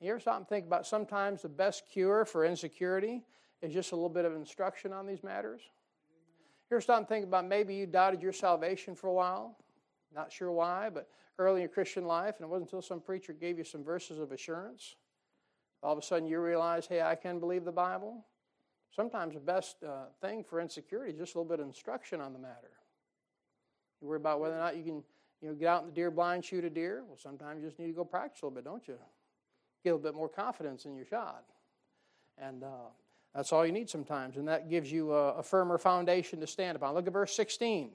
You 0.00 0.10
ever 0.10 0.20
stop 0.20 0.36
and 0.36 0.48
think 0.48 0.66
about 0.66 0.86
sometimes 0.86 1.42
the 1.42 1.48
best 1.48 1.84
cure 1.90 2.24
for 2.24 2.44
insecurity 2.44 3.22
is 3.60 3.72
just 3.72 3.92
a 3.92 3.94
little 3.94 4.08
bit 4.08 4.24
of 4.24 4.34
instruction 4.34 4.92
on 4.92 5.06
these 5.06 5.22
matters? 5.22 5.60
You 6.70 6.76
ever 6.76 6.80
stop 6.80 6.98
and 6.98 7.08
think 7.08 7.24
about 7.24 7.46
maybe 7.46 7.74
you 7.74 7.86
doubted 7.86 8.22
your 8.22 8.32
salvation 8.32 8.94
for 8.94 9.08
a 9.08 9.12
while? 9.12 9.56
Not 10.14 10.32
sure 10.32 10.52
why, 10.52 10.90
but 10.90 11.08
early 11.38 11.62
in 11.62 11.68
Christian 11.68 12.04
life, 12.04 12.36
and 12.38 12.44
it 12.44 12.50
wasn't 12.50 12.68
until 12.68 12.82
some 12.82 13.00
preacher 13.00 13.32
gave 13.32 13.58
you 13.58 13.64
some 13.64 13.82
verses 13.82 14.18
of 14.18 14.32
assurance. 14.32 14.96
All 15.82 15.92
of 15.92 15.98
a 15.98 16.02
sudden 16.02 16.28
you 16.28 16.40
realize, 16.40 16.86
hey, 16.86 17.02
I 17.02 17.14
can 17.14 17.40
believe 17.40 17.64
the 17.64 17.72
Bible. 17.72 18.24
Sometimes 18.94 19.34
the 19.34 19.40
best 19.40 19.82
uh, 19.82 20.04
thing 20.20 20.44
for 20.44 20.60
insecurity 20.60 21.12
is 21.12 21.18
just 21.18 21.34
a 21.34 21.38
little 21.38 21.48
bit 21.48 21.60
of 21.60 21.66
instruction 21.66 22.20
on 22.20 22.32
the 22.32 22.38
matter. 22.38 22.70
You 24.00 24.08
worry 24.08 24.16
about 24.16 24.40
whether 24.40 24.54
or 24.54 24.58
not 24.58 24.76
you 24.76 24.84
can 24.84 25.02
you 25.40 25.48
know, 25.48 25.54
get 25.54 25.68
out 25.68 25.82
in 25.82 25.88
the 25.88 25.94
deer 25.94 26.10
blind, 26.10 26.44
shoot 26.44 26.64
a 26.64 26.70
deer. 26.70 27.02
Well, 27.06 27.18
sometimes 27.20 27.62
you 27.62 27.68
just 27.68 27.78
need 27.78 27.86
to 27.86 27.92
go 27.92 28.04
practice 28.04 28.42
a 28.42 28.46
little 28.46 28.56
bit, 28.56 28.64
don't 28.64 28.86
you? 28.86 28.98
get 29.82 29.90
a 29.90 29.94
little 29.94 30.10
bit 30.10 30.16
more 30.16 30.28
confidence 30.28 30.84
in 30.84 30.94
your 30.94 31.04
shot. 31.04 31.44
And 32.38 32.62
uh, 32.62 32.90
that's 33.34 33.52
all 33.52 33.66
you 33.66 33.72
need 33.72 33.90
sometimes, 33.90 34.36
and 34.36 34.48
that 34.48 34.70
gives 34.70 34.90
you 34.90 35.12
a, 35.12 35.34
a 35.34 35.42
firmer 35.42 35.78
foundation 35.78 36.40
to 36.40 36.46
stand 36.46 36.76
upon. 36.76 36.94
Look 36.94 37.06
at 37.06 37.12
verse 37.12 37.34
16. 37.34 37.90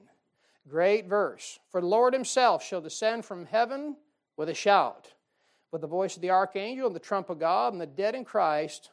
Great 0.68 1.06
verse. 1.06 1.58
For 1.70 1.80
the 1.80 1.86
Lord 1.86 2.12
himself 2.12 2.62
shall 2.62 2.80
descend 2.80 3.24
from 3.24 3.46
heaven 3.46 3.96
with 4.36 4.48
a 4.48 4.54
shout, 4.54 5.12
with 5.72 5.80
the 5.80 5.86
voice 5.86 6.16
of 6.16 6.22
the 6.22 6.30
archangel 6.30 6.86
and 6.86 6.94
the 6.94 7.00
trump 7.00 7.30
of 7.30 7.38
God, 7.38 7.72
and 7.72 7.80
the 7.80 7.86
dead 7.86 8.14
in 8.14 8.24
Christ 8.24 8.90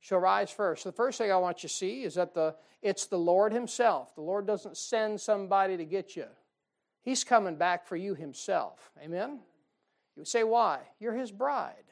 shall 0.00 0.18
rise 0.18 0.50
first. 0.50 0.82
So 0.82 0.90
the 0.90 0.96
first 0.96 1.18
thing 1.18 1.30
I 1.30 1.36
want 1.36 1.62
you 1.62 1.68
to 1.68 1.74
see 1.74 2.02
is 2.02 2.14
that 2.14 2.34
the, 2.34 2.54
it's 2.82 3.06
the 3.06 3.18
Lord 3.18 3.52
himself. 3.52 4.14
The 4.14 4.22
Lord 4.22 4.46
doesn't 4.46 4.76
send 4.76 5.20
somebody 5.20 5.76
to 5.76 5.84
get 5.84 6.16
you. 6.16 6.26
He's 7.02 7.24
coming 7.24 7.56
back 7.56 7.86
for 7.86 7.96
you 7.96 8.14
himself. 8.14 8.90
Amen? 9.02 9.40
You 10.16 10.20
would 10.20 10.28
say, 10.28 10.44
why? 10.44 10.80
You're 10.98 11.14
his 11.14 11.30
bride. 11.30 11.84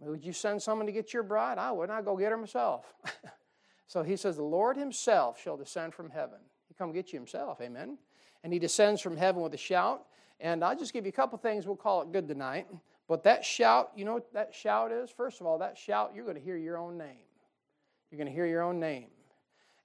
Would 0.00 0.24
you 0.24 0.32
send 0.32 0.60
someone 0.60 0.86
to 0.86 0.92
get 0.92 1.12
your 1.12 1.22
bride? 1.22 1.58
I 1.58 1.70
would. 1.70 1.88
I'd 1.88 2.04
go 2.04 2.16
get 2.16 2.32
her 2.32 2.36
myself. 2.36 2.92
so 3.86 4.02
he 4.02 4.16
says, 4.16 4.36
The 4.36 4.42
Lord 4.42 4.76
himself 4.76 5.40
shall 5.40 5.56
descend 5.56 5.94
from 5.94 6.10
heaven. 6.10 6.38
He 6.68 6.74
come 6.74 6.92
get 6.92 7.12
you 7.12 7.18
himself. 7.18 7.60
Amen. 7.60 7.98
And 8.44 8.52
he 8.52 8.58
descends 8.58 9.00
from 9.00 9.16
heaven 9.16 9.42
with 9.42 9.54
a 9.54 9.58
shout. 9.58 10.04
And 10.40 10.64
I'll 10.64 10.76
just 10.76 10.92
give 10.92 11.04
you 11.04 11.10
a 11.10 11.12
couple 11.12 11.38
things. 11.38 11.66
We'll 11.66 11.76
call 11.76 12.02
it 12.02 12.12
good 12.12 12.26
tonight. 12.26 12.66
But 13.08 13.24
that 13.24 13.44
shout, 13.44 13.92
you 13.94 14.04
know 14.04 14.14
what 14.14 14.32
that 14.32 14.54
shout 14.54 14.90
is? 14.90 15.10
First 15.10 15.40
of 15.40 15.46
all, 15.46 15.58
that 15.58 15.76
shout, 15.76 16.12
you're 16.14 16.24
going 16.24 16.36
to 16.36 16.42
hear 16.42 16.56
your 16.56 16.78
own 16.78 16.96
name. 16.96 17.26
You're 18.10 18.18
going 18.18 18.28
to 18.28 18.34
hear 18.34 18.46
your 18.46 18.62
own 18.62 18.80
name. 18.80 19.08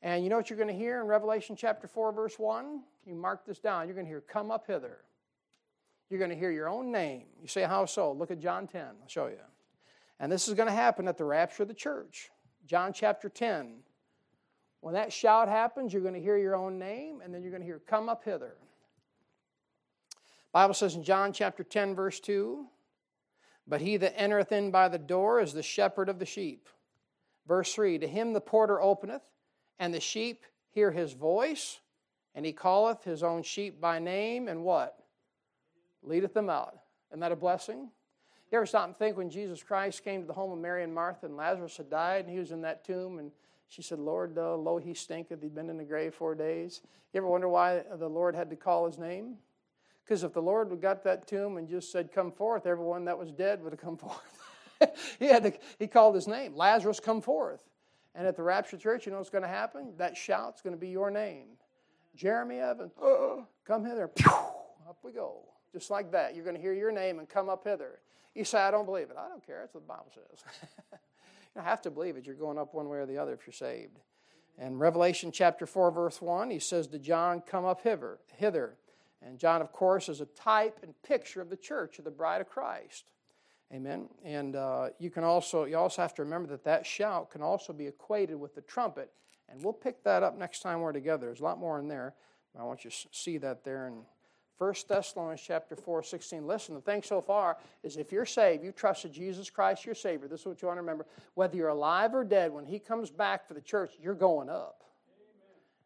And 0.02 0.24
you 0.24 0.30
know 0.30 0.38
what 0.38 0.50
you're 0.50 0.58
going 0.58 0.70
to 0.70 0.76
hear 0.76 1.02
in 1.02 1.08
Revelation 1.08 1.56
chapter 1.56 1.88
4, 1.88 2.12
verse 2.12 2.38
1? 2.38 2.82
You 3.06 3.16
mark 3.16 3.46
this 3.46 3.60
down. 3.60 3.88
You're 3.88 3.96
going 3.96 4.06
to 4.06 4.10
hear, 4.10 4.22
Come 4.22 4.52
up 4.52 4.68
hither. 4.68 5.00
You're 6.10 6.20
going 6.20 6.32
to 6.32 6.38
hear 6.38 6.52
your 6.52 6.70
own 6.70 6.92
name. 6.92 7.26
You 7.42 7.48
say, 7.48 7.64
How 7.64 7.86
so? 7.86 8.12
Look 8.12 8.32
at 8.32 8.40
John 8.40 8.68
10. 8.68 8.82
I'll 8.82 9.08
show 9.08 9.28
you. 9.28 9.38
And 10.20 10.32
this 10.32 10.48
is 10.48 10.54
going 10.54 10.68
to 10.68 10.76
happen 10.76 11.08
at 11.08 11.18
the 11.18 11.26
rapture 11.26 11.64
of 11.64 11.70
the 11.70 11.76
church. 11.76 12.30
John 12.66 12.94
chapter 12.94 13.30
10. 13.30 13.80
When 14.82 14.94
that 14.94 15.12
shout 15.12 15.50
happens, 15.50 15.92
you're 15.92 16.02
going 16.02 16.14
to 16.14 16.22
hear 16.22 16.38
your 16.38 16.56
own 16.56 16.78
name, 16.78 17.22
and 17.24 17.34
then 17.34 17.42
you're 17.42 17.52
going 17.52 17.62
to 17.62 17.68
hear, 17.68 17.82
Come 17.88 18.10
up 18.10 18.24
hither. 18.24 18.56
Bible 20.52 20.74
says 20.74 20.96
in 20.96 21.04
John 21.04 21.34
chapter 21.34 21.64
10, 21.64 21.96
verse 21.96 22.20
2, 22.20 22.66
But 23.68 23.82
he 23.82 23.98
that 23.98 24.20
entereth 24.20 24.52
in 24.52 24.72
by 24.72 24.88
the 24.88 24.98
door 24.98 25.40
is 25.40 25.54
the 25.54 25.64
shepherd 25.64 26.10
of 26.10 26.20
the 26.20 26.26
sheep. 26.26 26.70
Verse 27.48 27.74
3, 27.74 28.00
To 28.00 28.08
him 28.08 28.34
the 28.34 28.42
porter 28.42 28.82
openeth, 28.82 29.24
and 29.80 29.94
the 29.94 30.00
sheep 30.00 30.46
hear 30.70 30.92
his 30.92 31.14
voice, 31.14 31.80
and 32.34 32.46
he 32.46 32.54
calleth 32.54 33.04
his 33.04 33.24
own 33.24 33.44
sheep 33.44 33.82
by 33.82 34.00
name, 34.00 34.48
and 34.48 34.64
what? 34.64 34.98
Leadeth 36.04 36.34
them 36.34 36.50
out. 36.50 36.78
Isn't 37.12 37.20
that 37.22 37.32
a 37.32 37.36
blessing? 37.36 37.90
You 38.52 38.58
ever 38.58 38.66
stop 38.66 38.86
and 38.86 38.96
think 38.96 39.18
when 39.18 39.30
Jesus 39.30 39.62
Christ 39.62 40.04
came 40.04 40.22
to 40.22 40.28
the 40.28 40.34
home 40.34 40.52
of 40.52 40.60
Mary 40.60 40.84
and 40.84 40.94
Martha 40.94 41.26
and 41.26 41.36
Lazarus 41.36 41.78
had 41.78 41.90
died 41.90 42.26
and 42.26 42.34
he 42.34 42.40
was 42.40 42.52
in 42.52 42.62
that 42.62 42.86
tomb 42.86 43.20
and 43.20 43.32
she 43.68 43.82
said, 43.82 44.00
Lord, 44.00 44.38
uh, 44.38 44.56
lo, 44.56 44.78
he 44.78 44.94
stinketh. 44.94 45.42
He'd 45.42 45.56
been 45.56 45.70
in 45.70 45.78
the 45.78 45.84
grave 45.84 46.14
four 46.14 46.36
days. 46.36 46.82
You 47.14 47.20
ever 47.20 47.28
wonder 47.28 47.50
why 47.50 47.84
the 47.98 48.08
Lord 48.08 48.36
had 48.36 48.50
to 48.50 48.56
call 48.56 48.86
his 48.86 48.98
name? 48.98 49.36
Because 50.04 50.24
if 50.24 50.34
the 50.34 50.42
Lord 50.42 50.70
had 50.70 50.82
got 50.82 51.04
that 51.04 51.28
tomb 51.28 51.58
and 51.58 51.68
just 51.68 51.92
said, 51.92 52.12
Come 52.14 52.32
forth, 52.32 52.66
everyone 52.66 53.06
that 53.06 53.18
was 53.18 53.32
dead 53.32 53.62
would 53.62 53.74
have 53.74 53.82
come 53.82 53.98
forth. 53.98 54.40
he, 55.20 55.26
had 55.26 55.44
to, 55.44 55.54
he 55.80 55.88
called 55.88 56.16
his 56.16 56.28
name 56.28 56.56
Lazarus, 56.56 57.00
come 57.00 57.22
forth. 57.22 57.64
And 58.16 58.26
at 58.26 58.36
the 58.36 58.44
Rapture 58.44 58.78
Church, 58.78 59.06
you 59.06 59.12
know 59.12 59.20
what's 59.20 59.30
going 59.30 59.44
to 59.44 59.50
happen? 59.50 59.94
That 59.98 60.18
shout's 60.18 60.62
going 60.62 60.76
to 60.76 60.80
be 60.80 60.90
your 60.90 61.12
name. 61.12 61.50
Jeremy 62.16 62.58
Evans, 62.58 62.94
oh, 63.00 63.46
come 63.66 63.86
hither. 63.86 64.08
Pew, 64.08 64.32
up 64.32 64.98
we 65.04 65.12
go. 65.12 65.42
Just 65.72 65.92
like 65.92 66.12
that. 66.14 66.36
You're 66.36 66.44
going 66.44 66.56
to 66.56 66.62
hear 66.62 66.74
your 66.74 66.92
name 66.92 67.20
and 67.20 67.30
come 67.30 67.48
up 67.48 67.64
hither. 67.64 68.00
You 68.34 68.44
say, 68.44 68.60
I 68.60 68.72
don't 68.72 68.86
believe 68.86 69.12
it. 69.12 69.18
I 69.20 69.28
don't 69.28 69.46
care. 69.46 69.60
That's 69.62 69.74
what 69.74 69.84
the 69.84 69.88
Bible 69.88 70.12
says. 70.14 70.44
you 71.58 71.64
have 71.64 71.82
to 71.82 71.92
believe 71.92 72.18
it. 72.18 72.26
You're 72.26 72.36
going 72.36 72.58
up 72.58 72.74
one 72.74 72.88
way 72.88 73.00
or 73.00 73.06
the 73.06 73.18
other 73.18 73.34
if 73.34 73.46
you're 73.46 73.54
saved. 73.54 74.00
And 74.58 74.80
Revelation 74.80 75.32
chapter 75.32 75.66
4, 75.66 75.92
verse 75.92 76.22
1, 76.22 76.50
he 76.50 76.60
says 76.60 76.88
to 76.88 77.00
John, 77.00 77.42
Come 77.42 77.66
up 77.66 77.82
hither. 77.82 78.20
hither. 78.36 78.76
And 79.22 79.40
John, 79.40 79.62
of 79.62 79.72
course, 79.72 80.10
is 80.10 80.22
a 80.22 80.26
type 80.26 80.80
and 80.84 80.94
picture 81.04 81.42
of 81.42 81.50
the 81.50 81.58
church, 81.58 82.00
of 82.00 82.06
the 82.06 82.12
bride 82.12 82.42
of 82.42 82.50
Christ. 82.50 83.12
Amen. 83.74 84.08
And 84.24 84.56
uh, 84.56 84.90
you 85.00 85.10
can 85.10 85.24
also 85.24 85.66
you 85.66 85.78
also 85.78 86.02
have 86.02 86.14
to 86.16 86.24
remember 86.24 86.48
that 86.50 86.64
that 86.64 86.86
shout 86.86 87.32
can 87.32 87.42
also 87.42 87.74
be 87.74 87.88
equated 87.88 88.40
with 88.40 88.56
the 88.56 88.62
trumpet, 88.62 89.12
and 89.50 89.62
we'll 89.62 89.74
pick 89.74 90.04
that 90.04 90.24
up 90.24 90.38
next 90.38 90.62
time 90.62 90.80
we're 90.80 90.94
together. 90.94 91.26
There's 91.26 91.42
a 91.42 91.44
lot 91.44 91.60
more 91.60 91.78
in 91.80 91.88
there. 91.88 92.14
I 92.58 92.64
want 92.64 92.86
you 92.86 92.92
to 92.92 92.98
see 93.12 93.38
that 93.40 93.64
there 93.64 93.88
in 93.88 94.04
1 94.58 94.74
Thessalonians 94.90 95.42
chapter 95.46 95.76
4, 95.76 96.02
16. 96.02 96.48
Listen, 96.48 96.76
the 96.76 96.82
thing 96.82 97.04
so 97.04 97.22
far 97.22 97.58
is 97.84 97.98
if 97.98 98.12
you're 98.12 98.26
saved, 98.26 98.64
you 98.64 98.72
trusted 98.72 99.12
Jesus 99.12 99.50
Christ 99.50 99.86
your 99.86 99.94
Savior. 99.94 100.28
This 100.28 100.42
is 100.42 100.46
what 100.48 100.62
you 100.62 100.68
want 100.68 100.78
to 100.78 100.82
remember. 100.82 101.06
Whether 101.36 101.58
you're 101.58 101.68
alive 101.68 102.16
or 102.16 102.24
dead, 102.24 102.52
when 102.52 102.66
He 102.66 102.80
comes 102.80 103.12
back 103.12 103.48
for 103.48 103.54
the 103.54 103.62
church, 103.62 103.92
you're 104.02 104.16
going 104.16 104.50
up. 104.50 104.84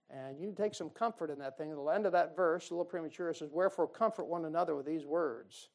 Amen. 0.09 0.27
And 0.27 0.39
you 0.39 0.53
take 0.55 0.73
some 0.73 0.89
comfort 0.89 1.29
in 1.29 1.39
that 1.39 1.57
thing. 1.57 1.69
At 1.69 1.75
the 1.75 1.85
end 1.87 2.05
of 2.05 2.13
that 2.13 2.35
verse, 2.35 2.69
a 2.69 2.73
little 2.73 2.85
premature, 2.85 3.29
it 3.29 3.37
says, 3.37 3.49
Wherefore 3.51 3.87
comfort 3.87 4.25
one 4.27 4.45
another 4.45 4.75
with 4.75 4.85
these 4.85 5.05
words. 5.05 5.67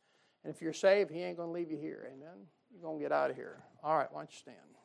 And 0.42 0.54
if 0.54 0.62
you're 0.62 0.72
saved, 0.72 1.10
He 1.10 1.22
ain't 1.22 1.36
going 1.36 1.48
to 1.48 1.52
leave 1.52 1.70
you 1.70 1.78
here. 1.78 2.06
Amen. 2.06 2.46
You're 2.72 2.82
going 2.82 2.98
to 2.98 3.02
get 3.02 3.12
out 3.12 3.30
of 3.30 3.36
here. 3.36 3.62
All 3.82 3.98
right, 3.98 4.08
why 4.10 4.20
don't 4.20 4.30
you 4.30 4.38
stand? 4.38 4.75